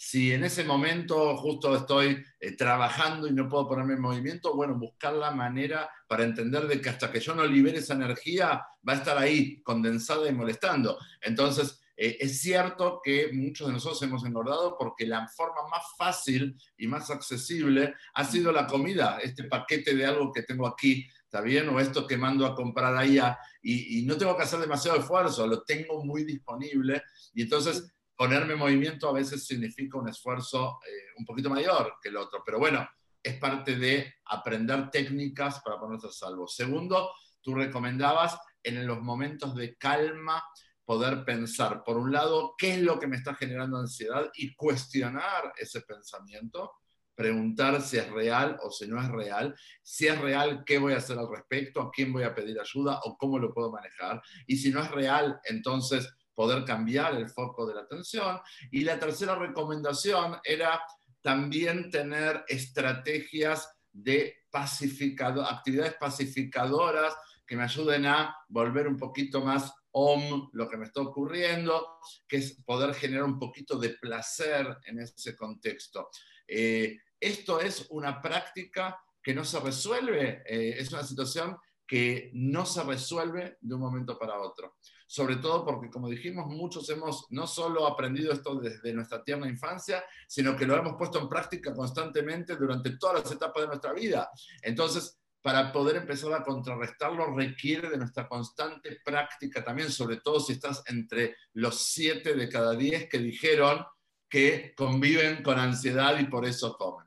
si 0.00 0.32
en 0.32 0.44
ese 0.44 0.62
momento 0.62 1.36
justo 1.38 1.74
estoy 1.74 2.24
eh, 2.38 2.52
trabajando 2.52 3.26
y 3.26 3.32
no 3.32 3.48
puedo 3.48 3.66
ponerme 3.66 3.94
en 3.94 4.00
movimiento, 4.00 4.54
bueno, 4.54 4.76
buscar 4.78 5.12
la 5.12 5.32
manera 5.32 5.90
para 6.06 6.22
entender 6.22 6.68
de 6.68 6.80
que 6.80 6.88
hasta 6.88 7.10
que 7.10 7.18
yo 7.18 7.34
no 7.34 7.44
libere 7.44 7.78
esa 7.78 7.94
energía 7.94 8.64
va 8.88 8.92
a 8.92 8.96
estar 8.96 9.18
ahí 9.18 9.60
condensada 9.62 10.28
y 10.28 10.32
molestando. 10.32 10.96
Entonces, 11.20 11.80
eh, 11.96 12.16
es 12.20 12.40
cierto 12.40 13.00
que 13.02 13.30
muchos 13.32 13.66
de 13.66 13.72
nosotros 13.72 14.00
hemos 14.02 14.24
engordado 14.24 14.76
porque 14.78 15.04
la 15.04 15.26
forma 15.26 15.66
más 15.68 15.82
fácil 15.98 16.56
y 16.76 16.86
más 16.86 17.10
accesible 17.10 17.92
ha 18.14 18.24
sido 18.24 18.52
la 18.52 18.68
comida, 18.68 19.18
este 19.20 19.44
paquete 19.44 19.96
de 19.96 20.06
algo 20.06 20.32
que 20.32 20.44
tengo 20.44 20.68
aquí, 20.68 21.08
¿está 21.24 21.40
bien? 21.40 21.68
O 21.70 21.80
esto 21.80 22.06
que 22.06 22.16
mando 22.16 22.46
a 22.46 22.54
comprar 22.54 22.96
allá, 22.96 23.36
y, 23.60 24.02
no 24.06 24.16
tengo 24.16 24.36
que 24.36 24.44
hacer 24.44 24.60
demasiado 24.60 25.00
esfuerzo, 25.00 25.44
lo 25.48 25.64
tengo 25.64 26.04
muy 26.04 26.22
disponible, 26.22 27.02
y 27.34 27.42
entonces 27.42 27.97
ponerme 28.18 28.54
en 28.54 28.58
movimiento 28.58 29.08
a 29.08 29.12
veces 29.12 29.46
significa 29.46 29.96
un 29.96 30.08
esfuerzo 30.08 30.80
eh, 30.84 31.14
un 31.18 31.24
poquito 31.24 31.48
mayor 31.48 31.94
que 32.02 32.08
el 32.08 32.16
otro, 32.16 32.42
pero 32.44 32.58
bueno, 32.58 32.86
es 33.22 33.38
parte 33.38 33.76
de 33.76 34.12
aprender 34.24 34.90
técnicas 34.90 35.60
para 35.60 35.78
ponerse 35.78 36.08
a 36.08 36.10
salvo. 36.10 36.48
Segundo, 36.48 37.12
tú 37.40 37.54
recomendabas 37.54 38.36
en 38.60 38.84
los 38.88 39.00
momentos 39.00 39.54
de 39.54 39.76
calma, 39.76 40.42
poder 40.84 41.24
pensar, 41.24 41.84
por 41.84 41.96
un 41.96 42.10
lado, 42.10 42.54
qué 42.58 42.74
es 42.74 42.82
lo 42.82 42.98
que 42.98 43.06
me 43.06 43.16
está 43.16 43.36
generando 43.36 43.78
ansiedad 43.78 44.28
y 44.34 44.52
cuestionar 44.56 45.52
ese 45.56 45.82
pensamiento, 45.82 46.72
preguntar 47.14 47.80
si 47.82 47.98
es 47.98 48.10
real 48.10 48.58
o 48.64 48.72
si 48.72 48.88
no 48.88 49.00
es 49.00 49.08
real, 49.10 49.54
si 49.80 50.08
es 50.08 50.20
real, 50.20 50.64
qué 50.66 50.78
voy 50.78 50.94
a 50.94 50.96
hacer 50.96 51.18
al 51.18 51.30
respecto, 51.30 51.82
a 51.82 51.90
quién 51.92 52.12
voy 52.12 52.24
a 52.24 52.34
pedir 52.34 52.58
ayuda 52.58 52.98
o 53.04 53.16
cómo 53.16 53.38
lo 53.38 53.54
puedo 53.54 53.70
manejar, 53.70 54.20
y 54.48 54.56
si 54.56 54.72
no 54.72 54.82
es 54.82 54.90
real, 54.90 55.40
entonces 55.44 56.08
poder 56.38 56.64
cambiar 56.64 57.16
el 57.16 57.28
foco 57.28 57.66
de 57.66 57.74
la 57.74 57.80
atención. 57.80 58.38
Y 58.70 58.82
la 58.82 58.96
tercera 58.96 59.34
recomendación 59.34 60.36
era 60.44 60.80
también 61.20 61.90
tener 61.90 62.44
estrategias 62.46 63.68
de 63.90 64.44
pacificado, 64.48 65.44
actividades 65.44 65.94
pacificadoras 65.94 67.12
que 67.44 67.56
me 67.56 67.64
ayuden 67.64 68.06
a 68.06 68.36
volver 68.48 68.86
un 68.86 68.96
poquito 68.96 69.40
más 69.40 69.72
om 69.90 70.48
lo 70.52 70.68
que 70.68 70.76
me 70.76 70.84
está 70.84 71.00
ocurriendo, 71.00 71.98
que 72.28 72.36
es 72.36 72.62
poder 72.64 72.94
generar 72.94 73.24
un 73.24 73.40
poquito 73.40 73.76
de 73.76 73.90
placer 74.00 74.78
en 74.86 75.00
ese 75.00 75.34
contexto. 75.34 76.08
Eh, 76.46 76.98
esto 77.18 77.60
es 77.60 77.88
una 77.90 78.22
práctica 78.22 78.96
que 79.20 79.34
no 79.34 79.44
se 79.44 79.58
resuelve, 79.58 80.44
eh, 80.46 80.76
es 80.78 80.92
una 80.92 81.02
situación 81.02 81.56
que 81.84 82.30
no 82.32 82.64
se 82.64 82.84
resuelve 82.84 83.56
de 83.60 83.74
un 83.74 83.80
momento 83.80 84.16
para 84.16 84.38
otro. 84.38 84.76
Sobre 85.10 85.36
todo 85.36 85.64
porque, 85.64 85.88
como 85.88 86.10
dijimos, 86.10 86.46
muchos 86.48 86.88
hemos 86.90 87.24
no 87.30 87.46
solo 87.46 87.86
aprendido 87.86 88.30
esto 88.30 88.56
desde 88.56 88.92
nuestra 88.92 89.24
tierna 89.24 89.48
infancia, 89.48 90.04
sino 90.26 90.54
que 90.54 90.66
lo 90.66 90.76
hemos 90.76 90.96
puesto 90.98 91.18
en 91.18 91.30
práctica 91.30 91.72
constantemente 91.74 92.56
durante 92.56 92.90
todas 92.98 93.22
las 93.24 93.32
etapas 93.32 93.62
de 93.62 93.68
nuestra 93.68 93.94
vida. 93.94 94.30
Entonces, 94.60 95.18
para 95.40 95.72
poder 95.72 95.96
empezar 95.96 96.34
a 96.34 96.42
contrarrestarlo 96.42 97.34
requiere 97.34 97.88
de 97.88 97.96
nuestra 97.96 98.28
constante 98.28 99.00
práctica 99.02 99.64
también, 99.64 99.90
sobre 99.90 100.18
todo 100.18 100.40
si 100.40 100.52
estás 100.52 100.82
entre 100.88 101.36
los 101.54 101.80
siete 101.80 102.34
de 102.34 102.50
cada 102.50 102.74
diez 102.74 103.08
que 103.08 103.18
dijeron 103.18 103.82
que 104.28 104.74
conviven 104.76 105.42
con 105.42 105.58
ansiedad 105.58 106.18
y 106.18 106.26
por 106.26 106.44
eso 106.44 106.76
comen. 106.76 107.06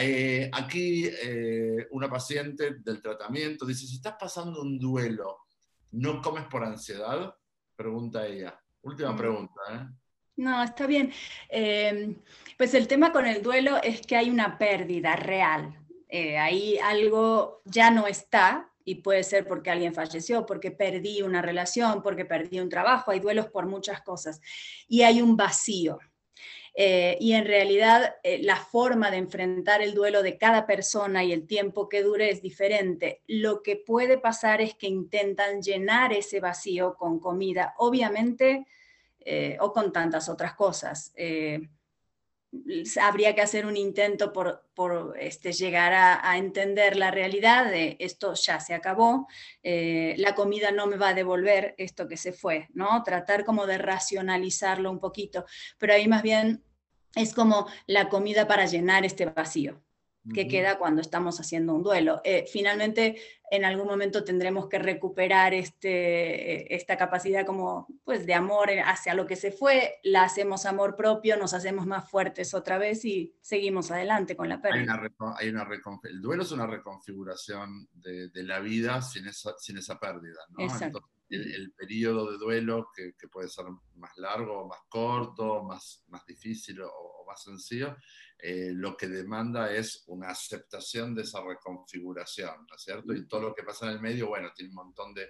Eh, 0.00 0.50
aquí 0.52 1.06
eh, 1.06 1.86
una 1.92 2.10
paciente 2.10 2.78
del 2.80 3.00
tratamiento 3.00 3.64
dice, 3.64 3.86
si 3.86 3.96
estás 3.96 4.16
pasando 4.18 4.60
un 4.60 4.76
duelo, 4.76 5.46
¿no 5.92 6.20
comes 6.22 6.44
por 6.44 6.64
ansiedad? 6.64 7.34
Pregunta 7.76 8.26
ella. 8.26 8.60
Última 8.82 9.12
mm. 9.12 9.16
pregunta. 9.16 9.60
¿eh? 9.70 9.86
No, 10.36 10.62
está 10.62 10.86
bien. 10.86 11.12
pues 12.56 12.74
el 12.74 12.86
tema 12.86 13.12
con 13.12 13.26
el 13.26 13.42
duelo 13.42 13.76
es 13.82 14.00
que 14.02 14.16
hay 14.16 14.30
una 14.30 14.58
pérdida 14.58 15.16
real, 15.16 15.78
eh, 16.08 16.38
ahí 16.38 16.78
algo 16.78 17.60
ya 17.66 17.90
no 17.90 18.06
está 18.06 18.70
y 18.84 18.96
puede 18.96 19.22
ser 19.22 19.46
porque 19.46 19.70
alguien 19.70 19.92
falleció, 19.92 20.46
porque 20.46 20.70
perdí 20.70 21.20
una 21.20 21.42
relación, 21.42 22.02
porque 22.02 22.24
perdí 22.24 22.60
un 22.60 22.70
trabajo, 22.70 23.10
hay 23.10 23.20
duelos 23.20 23.48
por 23.48 23.66
muchas 23.66 24.00
cosas 24.00 24.40
y 24.88 25.02
hay 25.02 25.20
un 25.20 25.36
vacío. 25.36 25.98
Eh, 26.80 27.18
y 27.18 27.32
en 27.32 27.44
realidad 27.44 28.14
eh, 28.22 28.40
la 28.40 28.54
forma 28.54 29.10
de 29.10 29.16
enfrentar 29.16 29.82
el 29.82 29.94
duelo 29.94 30.22
de 30.22 30.38
cada 30.38 30.64
persona 30.64 31.24
y 31.24 31.32
el 31.32 31.44
tiempo 31.44 31.88
que 31.88 32.04
dure 32.04 32.30
es 32.30 32.40
diferente. 32.40 33.22
Lo 33.26 33.62
que 33.64 33.74
puede 33.74 34.16
pasar 34.16 34.60
es 34.60 34.74
que 34.74 34.86
intentan 34.86 35.60
llenar 35.60 36.12
ese 36.12 36.38
vacío 36.38 36.94
con 36.94 37.18
comida, 37.18 37.74
obviamente, 37.78 38.66
o 39.60 39.74
con 39.74 39.92
tantas 39.92 40.30
otras 40.30 40.54
cosas 40.54 41.12
habría 43.00 43.34
que 43.34 43.42
hacer 43.42 43.66
un 43.66 43.76
intento 43.76 44.32
por, 44.32 45.14
este, 45.18 45.52
llegar 45.52 45.92
a, 45.92 46.36
entender 46.38 46.96
la 46.96 47.10
realidad 47.10 47.70
de 47.70 47.96
esto 47.98 48.34
ya 48.34 48.58
se 48.60 48.74
acabó, 48.74 49.26
eh, 49.62 50.14
la 50.18 50.34
comida 50.34 50.70
no 50.70 50.86
me 50.86 50.96
va 50.96 51.10
a 51.10 51.14
devolver 51.14 51.74
esto 51.78 52.08
que 52.08 52.16
se 52.16 52.32
fue, 52.32 52.68
¿no? 52.72 53.02
Tratar 53.02 53.44
como 53.44 53.66
de 53.66 53.78
racionalizarlo 53.78 54.90
un 54.90 54.98
poquito, 54.98 55.44
pero 55.78 55.92
ahí 55.92 56.08
más 56.08 56.22
bien 56.22 56.64
es 57.14 57.34
como 57.34 57.66
la 57.86 58.08
comida 58.08 58.46
para 58.46 58.66
llenar 58.66 59.04
este 59.04 59.26
vacío 59.26 59.82
que 60.34 60.46
queda 60.46 60.78
cuando 60.78 61.00
estamos 61.00 61.40
haciendo 61.40 61.74
un 61.74 61.82
duelo. 61.82 62.20
Eh, 62.24 62.44
finalmente, 62.50 63.18
en 63.50 63.64
algún 63.64 63.86
momento 63.86 64.24
tendremos 64.24 64.68
que 64.68 64.78
recuperar 64.78 65.54
este, 65.54 66.74
esta 66.74 66.96
capacidad 66.96 67.46
como 67.46 67.86
pues, 68.04 68.26
de 68.26 68.34
amor 68.34 68.68
hacia 68.84 69.14
lo 69.14 69.26
que 69.26 69.36
se 69.36 69.52
fue, 69.52 69.98
la 70.02 70.24
hacemos 70.24 70.66
amor 70.66 70.96
propio, 70.96 71.36
nos 71.36 71.54
hacemos 71.54 71.86
más 71.86 72.10
fuertes 72.10 72.52
otra 72.52 72.78
vez 72.78 73.04
y 73.04 73.34
seguimos 73.40 73.90
adelante 73.90 74.36
con 74.36 74.48
la 74.48 74.60
pérdida. 74.60 75.00
Hay 75.36 75.48
una, 75.48 75.66
el 76.04 76.20
duelo 76.20 76.42
es 76.42 76.52
una 76.52 76.66
reconfiguración 76.66 77.88
de, 77.94 78.30
la 78.42 78.60
vida 78.60 79.00
sin 79.02 79.26
esa, 79.26 79.54
sin 79.58 79.78
esa 79.78 79.98
pérdida. 79.98 80.40
¿no? 80.50 80.66
El, 81.30 81.72
periodo 81.72 82.30
de 82.30 82.38
duelo, 82.38 82.90
que, 82.94 83.12
puede 83.28 83.48
ser 83.48 83.66
más 83.96 84.16
largo 84.16 84.62
o 84.62 84.68
más 84.68 84.80
corto, 84.88 85.62
más, 85.62 86.04
más 86.08 86.24
difícil 86.26 86.80
o, 86.82 87.24
más 87.26 87.42
sencillo, 87.42 87.94
eh, 88.38 88.70
lo 88.72 88.96
que 88.96 89.06
demanda 89.06 89.70
es 89.70 90.04
una 90.06 90.30
aceptación 90.30 91.14
de 91.14 91.22
esa 91.22 91.42
reconfiguración, 91.44 92.66
¿no 92.68 92.74
es 92.74 92.82
cierto? 92.82 93.12
Y 93.12 93.28
todo 93.28 93.42
lo 93.42 93.54
que 93.54 93.62
pasa 93.62 93.86
en 93.86 93.92
el 93.92 94.00
medio, 94.00 94.28
bueno, 94.28 94.50
tiene 94.54 94.70
un 94.70 94.76
montón 94.76 95.14
de, 95.14 95.28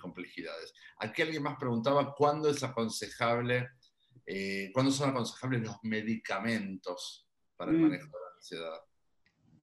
complejidades. 0.00 0.74
Aquí 0.98 1.22
alguien 1.22 1.44
más 1.44 1.56
preguntaba 1.60 2.12
cuándo 2.12 2.50
es 2.50 2.60
aconsejable, 2.64 3.68
eh, 4.26 4.72
cuándo 4.74 4.90
son 4.90 5.10
aconsejables 5.10 5.62
los 5.62 5.76
medicamentos 5.84 7.28
para 7.56 7.70
el 7.70 7.78
mm. 7.78 7.82
manejo 7.82 8.06
de 8.06 8.10
la 8.10 8.34
ansiedad 8.34 8.80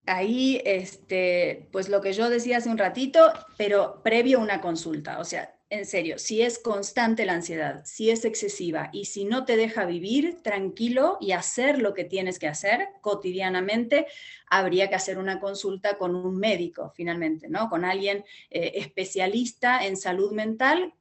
ahí, 0.05 0.61
este, 0.65 1.69
pues 1.71 1.89
lo 1.89 2.01
que 2.01 2.13
yo 2.13 2.29
decía 2.29 2.57
hace 2.57 2.69
un 2.69 2.77
ratito, 2.77 3.31
pero 3.57 4.01
previo 4.03 4.39
a 4.39 4.41
una 4.41 4.61
consulta. 4.61 5.19
O 5.19 5.25
sea, 5.25 5.52
en 5.69 5.85
serio, 5.85 6.19
si 6.19 6.41
es 6.41 6.59
constante 6.59 7.25
la 7.25 7.33
ansiedad, 7.33 7.81
si 7.83 8.11
es 8.11 8.25
excesiva 8.25 8.89
y 8.93 9.05
si 9.05 9.25
no 9.25 9.43
te 9.43 9.57
deja 9.57 9.85
vivir 9.85 10.41
tranquilo 10.43 11.17
y 11.19 11.31
hacer 11.31 11.81
lo 11.81 11.93
que 11.95 12.03
tienes 12.03 12.37
que 12.37 12.47
hacer 12.47 12.89
cotidianamente, 13.01 14.05
habría 14.47 14.89
que 14.89 14.95
hacer 14.95 15.17
una 15.17 15.39
consulta 15.39 15.97
con 15.97 16.15
un 16.15 16.37
médico 16.37 16.93
finalmente, 16.95 17.49
¿no? 17.49 17.69
Con 17.69 17.85
alguien 17.85 18.23
eh, 18.51 18.73
especialista 18.75 19.85
en 19.85 19.97
salud 19.97 20.31
mental. 20.31 20.93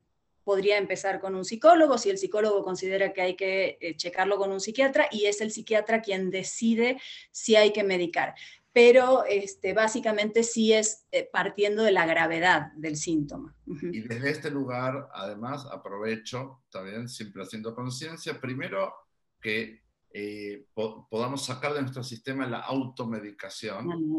Podría 0.43 0.79
empezar 0.79 1.21
con 1.21 1.37
un 1.37 1.45
psicólogo 1.45 1.99
si 1.99 2.11
el 2.11 2.19
psicólogo 2.19 2.65
considera 2.65 3.13
que 3.13 3.23
hay 3.23 3.37
que 3.37 3.79
eh, 3.81 3.97
checarlo 3.97 4.39
con 4.39 4.51
un 4.51 4.61
psiquiatra 4.61 5.07
y 5.11 5.27
es 5.27 5.41
el 5.41 5.53
psiquiatra 5.53 6.01
quien 6.01 6.31
decide 6.31 6.99
si 7.31 7.57
hay 7.57 7.73
que 7.73 7.85
medicar 7.85 8.35
pero 8.73 9.25
este, 9.27 9.75
básicamente 9.75 10.43
sí 10.43 10.73
es 10.73 11.07
eh, 11.13 11.29
partiendo 11.31 11.83
de 11.83 11.93
la 11.93 12.07
gravedad 12.07 12.73
del 12.73 12.97
síntoma. 12.97 13.55
Y 13.67 14.01
desde 14.01 14.31
este 14.31 14.51
lugar, 14.51 15.09
además, 15.13 15.67
aprovecho 15.71 16.63
también, 16.71 17.09
siempre 17.09 17.43
haciendo 17.43 17.75
conciencia, 17.75 18.41
primero 18.41 18.95
que 19.41 19.83
eh, 20.15 20.67
podamos 20.75 21.45
sacar 21.45 21.73
de 21.75 21.81
nuestro 21.81 22.03
sistema 22.03 22.47
la 22.47 22.61
automedicación, 22.61 23.91
ah, 23.91 24.19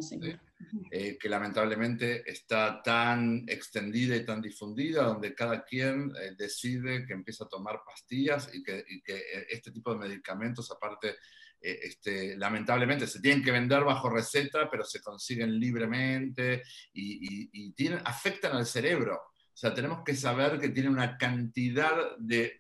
eh, 0.92 1.18
que 1.20 1.30
lamentablemente 1.30 2.30
está 2.30 2.82
tan 2.84 3.44
extendida 3.48 4.16
y 4.16 4.26
tan 4.26 4.42
difundida, 4.42 5.04
donde 5.04 5.36
cada 5.36 5.64
quien 5.64 6.12
decide 6.38 7.06
que 7.06 7.14
empieza 7.14 7.46
a 7.46 7.50
tomar 7.50 7.82
pastillas 7.86 8.54
y 8.54 8.64
que, 8.64 8.84
y 8.88 9.02
que 9.02 9.22
este 9.50 9.72
tipo 9.72 9.94
de 9.94 10.00
medicamentos, 10.00 10.72
aparte, 10.72 11.10
eh, 11.10 11.16
este, 11.64 12.36
lamentablemente 12.36 13.08
se 13.08 13.22
tienen 13.22 13.42
que 13.42 13.52
vender 13.52 13.86
bajo 13.86 14.10
receta, 14.10 14.70
pero 14.70 14.84
se 14.84 15.02
consiguen 15.02 15.58
libremente 15.58 16.64
y, 16.92 17.72
tienen, 17.72 18.02
afectan 18.04 18.56
al 18.58 18.66
cerebro. 18.66 19.16
O 19.16 19.56
sea, 19.56 19.74
tenemos 19.74 20.04
que 20.04 20.16
saber 20.16 20.60
que 20.60 20.70
tiene 20.70 20.90
una 20.90 21.18
cantidad 21.18 22.18
de, 22.18 22.60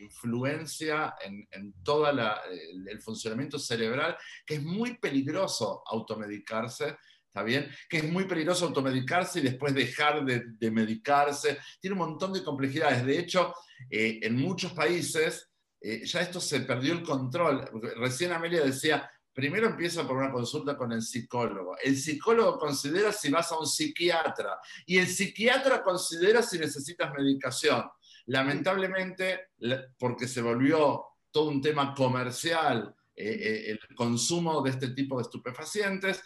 influencia 0.00 1.14
en, 1.24 1.46
en 1.52 1.72
todo 1.82 2.10
el, 2.10 3.00
funcionamiento 3.00 3.58
cerebral 3.58 4.16
que 4.44 4.56
es 4.56 4.62
muy 4.62 4.98
peligroso 4.98 5.82
automedicarse, 5.86 6.96
¿está 7.26 7.42
bien? 7.42 7.70
Que 7.88 7.98
es 7.98 8.04
muy 8.04 8.24
peligroso 8.24 8.66
automedicarse 8.66 9.38
y 9.38 9.42
después 9.42 9.72
dejar 9.72 10.24
de, 10.24 10.70
medicarse. 10.70 11.58
Tiene 11.80 11.94
un 11.94 12.10
montón 12.10 12.34
de 12.34 12.44
complejidades. 12.44 13.06
De 13.06 13.18
hecho, 13.18 13.54
eh, 13.88 14.18
en 14.22 14.36
muchos 14.36 14.72
países 14.72 15.47
eh, 15.80 16.04
ya 16.04 16.20
esto 16.20 16.40
se 16.40 16.60
perdió 16.60 16.92
el 16.92 17.02
control. 17.02 17.68
Recién 17.96 18.32
Amelia 18.32 18.62
decía, 18.62 19.10
primero 19.32 19.66
empieza 19.66 20.06
por 20.06 20.16
una 20.16 20.32
consulta 20.32 20.76
con 20.76 20.92
el 20.92 21.02
psicólogo. 21.02 21.76
El 21.82 21.96
psicólogo 21.96 22.58
considera 22.58 23.12
si 23.12 23.30
vas 23.30 23.52
a 23.52 23.58
un 23.58 23.66
psiquiatra 23.66 24.58
y 24.86 24.98
el 24.98 25.06
psiquiatra 25.06 25.82
considera 25.82 26.42
si 26.42 26.58
necesitas 26.58 27.12
medicación. 27.12 27.84
Lamentablemente, 28.26 29.50
porque 29.98 30.28
se 30.28 30.42
volvió 30.42 31.04
todo 31.30 31.48
un 31.48 31.62
tema 31.62 31.94
comercial 31.94 32.94
eh, 33.14 33.30
eh, 33.30 33.70
el 33.70 33.96
consumo 33.96 34.62
de 34.62 34.70
este 34.70 34.88
tipo 34.90 35.16
de 35.16 35.22
estupefacientes, 35.22 36.22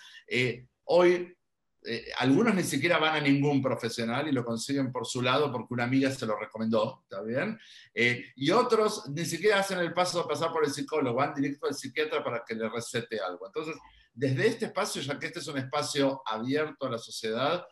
hoy 0.84 1.34
algunos 2.18 2.54
ni 2.54 2.62
siquiera 2.62 2.98
van 2.98 3.16
a 3.16 3.20
ningún 3.20 3.60
profesional 3.60 4.28
y 4.28 4.32
lo 4.32 4.44
consiguen 4.44 4.92
por 4.92 5.06
su 5.06 5.20
lado 5.20 5.50
porque 5.50 5.74
una 5.74 5.84
amiga 5.84 6.10
se 6.10 6.26
lo 6.26 6.38
recomendó, 6.38 7.02
¿está 7.02 7.22
bien? 7.22 7.58
y 7.94 8.50
otros 8.50 9.08
ni 9.10 9.24
siquiera 9.24 9.60
hacen 9.60 9.78
el 9.78 9.92
paso 9.92 10.22
de 10.22 10.28
pasar 10.28 10.52
por 10.52 10.64
el 10.64 10.70
psicólogo, 10.70 11.16
van 11.16 11.34
directo 11.34 11.66
al 11.66 11.74
psiquiatra 11.74 12.22
para 12.22 12.44
que 12.46 12.54
le 12.54 12.68
recete 12.68 13.20
algo. 13.20 13.46
Entonces, 13.46 13.74
desde 14.14 14.46
este 14.46 14.66
espacio, 14.66 15.02
ya 15.02 15.18
que 15.18 15.26
este 15.26 15.40
es 15.40 15.48
un 15.48 15.58
espacio 15.58 16.22
abierto 16.24 16.86
a 16.86 16.90
la 16.90 16.98
sociedad, 16.98 17.66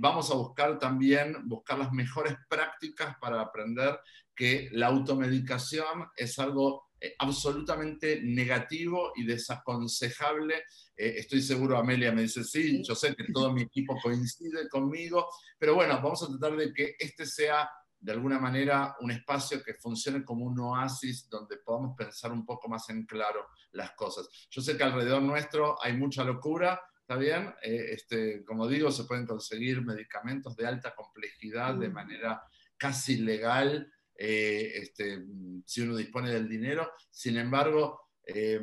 vamos 0.00 0.30
a 0.30 0.34
buscar 0.34 0.78
también, 0.78 1.36
buscar 1.44 1.78
las 1.78 1.92
mejores 1.92 2.34
prácticas 2.48 3.16
para 3.20 3.40
aprender 3.40 3.98
que 4.34 4.68
la 4.72 4.86
automedicación 4.86 6.08
es 6.16 6.38
algo 6.38 6.89
eh, 7.00 7.14
absolutamente 7.18 8.20
negativo 8.22 9.12
y 9.16 9.24
desaconsejable. 9.24 10.54
Eh, 10.94 11.14
estoy 11.16 11.40
seguro, 11.40 11.78
Amelia 11.78 12.12
me 12.12 12.22
dice, 12.22 12.44
sí, 12.44 12.82
yo 12.84 12.94
sé 12.94 13.14
que 13.14 13.24
todo 13.32 13.52
mi 13.52 13.62
equipo 13.62 13.98
coincide 14.02 14.68
conmigo, 14.68 15.26
pero 15.58 15.74
bueno, 15.74 15.94
vamos 15.94 16.22
a 16.22 16.28
tratar 16.28 16.56
de 16.56 16.72
que 16.72 16.96
este 16.98 17.24
sea 17.24 17.70
de 18.00 18.12
alguna 18.12 18.38
manera 18.38 18.96
un 19.00 19.10
espacio 19.10 19.62
que 19.62 19.74
funcione 19.74 20.24
como 20.24 20.46
un 20.46 20.58
oasis 20.58 21.28
donde 21.28 21.58
podamos 21.58 21.94
pensar 21.96 22.32
un 22.32 22.44
poco 22.46 22.68
más 22.68 22.88
en 22.88 23.04
claro 23.04 23.46
las 23.72 23.92
cosas. 23.92 24.28
Yo 24.50 24.62
sé 24.62 24.76
que 24.76 24.84
alrededor 24.84 25.22
nuestro 25.22 25.82
hay 25.82 25.94
mucha 25.94 26.24
locura, 26.24 26.80
¿está 27.00 27.16
bien? 27.16 27.54
Eh, 27.62 27.92
este, 27.92 28.44
como 28.44 28.66
digo, 28.66 28.90
se 28.90 29.04
pueden 29.04 29.26
conseguir 29.26 29.82
medicamentos 29.82 30.56
de 30.56 30.66
alta 30.66 30.94
complejidad 30.94 31.74
de 31.74 31.90
manera 31.90 32.42
casi 32.76 33.16
legal 33.16 33.92
eh, 34.22 34.72
este, 34.74 35.24
si 35.64 35.80
uno 35.80 35.96
dispone 35.96 36.30
del 36.30 36.46
dinero. 36.46 36.92
Sin 37.10 37.38
embargo, 37.38 38.10
eh, 38.26 38.60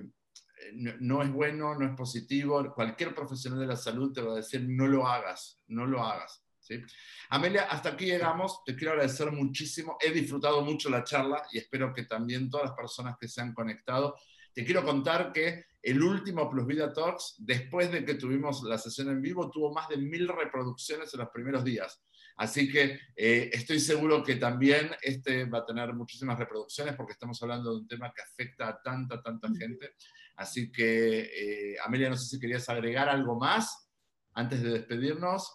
no, 0.73 1.23
es 1.23 1.31
bueno, 1.31 1.73
no 1.73 1.83
es 1.83 1.95
positivo. 1.95 2.71
Cualquier 2.75 3.15
profesional 3.15 3.59
de 3.61 3.65
la 3.65 3.75
salud 3.75 4.13
te 4.13 4.21
va 4.21 4.33
a 4.33 4.37
decir, 4.37 4.63
no 4.67 4.87
lo 4.87 5.07
hagas, 5.07 5.59
no 5.67 5.87
lo 5.87 6.03
hagas. 6.03 6.43
¿sí? 6.59 6.79
Amelia, 7.29 7.63
hasta 7.63 7.89
aquí 7.89 8.05
llegamos. 8.05 8.63
Te 8.65 8.75
quiero 8.75 8.93
agradecer 8.93 9.31
muchísimo. 9.31 9.97
He 9.99 10.11
disfrutado 10.11 10.61
mucho 10.61 10.91
la 10.91 11.03
charla 11.03 11.41
y 11.51 11.57
espero 11.57 11.91
que 11.91 12.03
también 12.03 12.51
todas 12.51 12.67
las 12.67 12.77
personas 12.77 13.15
que 13.19 13.27
se 13.27 13.41
han 13.41 13.55
conectado. 13.55 14.15
Te 14.53 14.63
quiero 14.63 14.83
contar 14.83 15.31
que 15.33 15.65
el 15.81 16.03
último 16.03 16.51
Plus 16.51 16.67
Vida 16.67 16.93
Talks, 16.93 17.35
después 17.39 17.91
de 17.91 18.05
que 18.05 18.13
tuvimos 18.13 18.61
la 18.61 18.77
sesión 18.77 19.09
en 19.09 19.23
vivo, 19.23 19.49
tuvo 19.49 19.73
más 19.73 19.89
de 19.89 19.97
mil 19.97 20.27
reproducciones 20.27 21.11
en 21.15 21.19
los 21.21 21.29
primeros 21.29 21.63
días. 21.63 22.03
Así 22.37 22.71
que 22.71 22.99
eh, 23.15 23.49
estoy 23.51 23.79
seguro 23.79 24.23
que 24.23 24.35
también 24.35 24.91
este 25.01 25.45
va 25.45 25.59
a 25.59 25.65
tener 25.65 25.91
muchísimas 25.93 26.37
reproducciones 26.37 26.95
porque 26.95 27.13
estamos 27.13 27.41
hablando 27.41 27.71
de 27.71 27.77
un 27.77 27.87
tema 27.87 28.13
que 28.15 28.21
afecta 28.21 28.67
a 28.69 28.81
tanta, 28.81 29.21
tanta 29.21 29.47
gente. 29.57 29.95
Así 30.35 30.71
que, 30.71 31.21
eh, 31.21 31.77
Amelia, 31.83 32.09
no 32.09 32.15
sé 32.15 32.27
si 32.27 32.39
querías 32.39 32.69
agregar 32.69 33.09
algo 33.09 33.39
más 33.39 33.89
antes 34.33 34.61
de 34.61 34.69
despedirnos. 34.69 35.51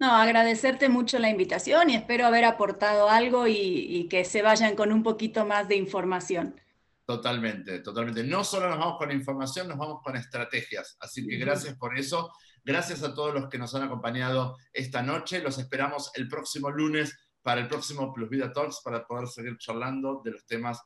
No, 0.00 0.10
agradecerte 0.16 0.88
mucho 0.88 1.18
la 1.18 1.28
invitación 1.28 1.90
y 1.90 1.96
espero 1.96 2.26
haber 2.26 2.44
aportado 2.46 3.10
algo 3.10 3.46
y, 3.46 3.54
y 3.54 4.08
que 4.08 4.24
se 4.24 4.40
vayan 4.40 4.74
con 4.74 4.90
un 4.90 5.02
poquito 5.02 5.44
más 5.44 5.68
de 5.68 5.76
información. 5.76 6.58
Totalmente, 7.04 7.80
totalmente. 7.80 8.24
No 8.24 8.42
solo 8.42 8.70
nos 8.70 8.78
vamos 8.78 8.96
con 8.96 9.12
información, 9.12 9.68
nos 9.68 9.76
vamos 9.76 10.00
con 10.02 10.16
estrategias. 10.16 10.96
Así 10.98 11.26
que 11.26 11.36
gracias 11.36 11.76
por 11.76 11.98
eso. 11.98 12.32
Gracias 12.64 13.02
a 13.02 13.14
todos 13.14 13.34
los 13.34 13.48
que 13.48 13.58
nos 13.58 13.74
han 13.74 13.82
acompañado 13.82 14.56
esta 14.72 15.02
noche. 15.02 15.42
Los 15.42 15.58
esperamos 15.58 16.12
el 16.14 16.28
próximo 16.28 16.70
lunes 16.70 17.18
para 17.42 17.60
el 17.60 17.68
próximo 17.68 18.12
Plus 18.12 18.28
Vida 18.28 18.52
Talks 18.52 18.80
para 18.84 19.04
poder 19.04 19.26
seguir 19.26 19.58
charlando 19.58 20.22
de 20.24 20.30
los 20.30 20.46
temas 20.46 20.80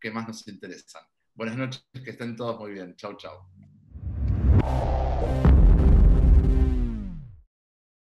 que 0.00 0.10
más 0.10 0.26
nos 0.26 0.46
interesan. 0.48 1.02
Buenas 1.34 1.56
noches, 1.56 1.86
que 1.92 2.10
estén 2.10 2.34
todos 2.36 2.58
muy 2.58 2.72
bien. 2.72 2.96
Chau, 2.96 3.16
chau. 3.16 3.48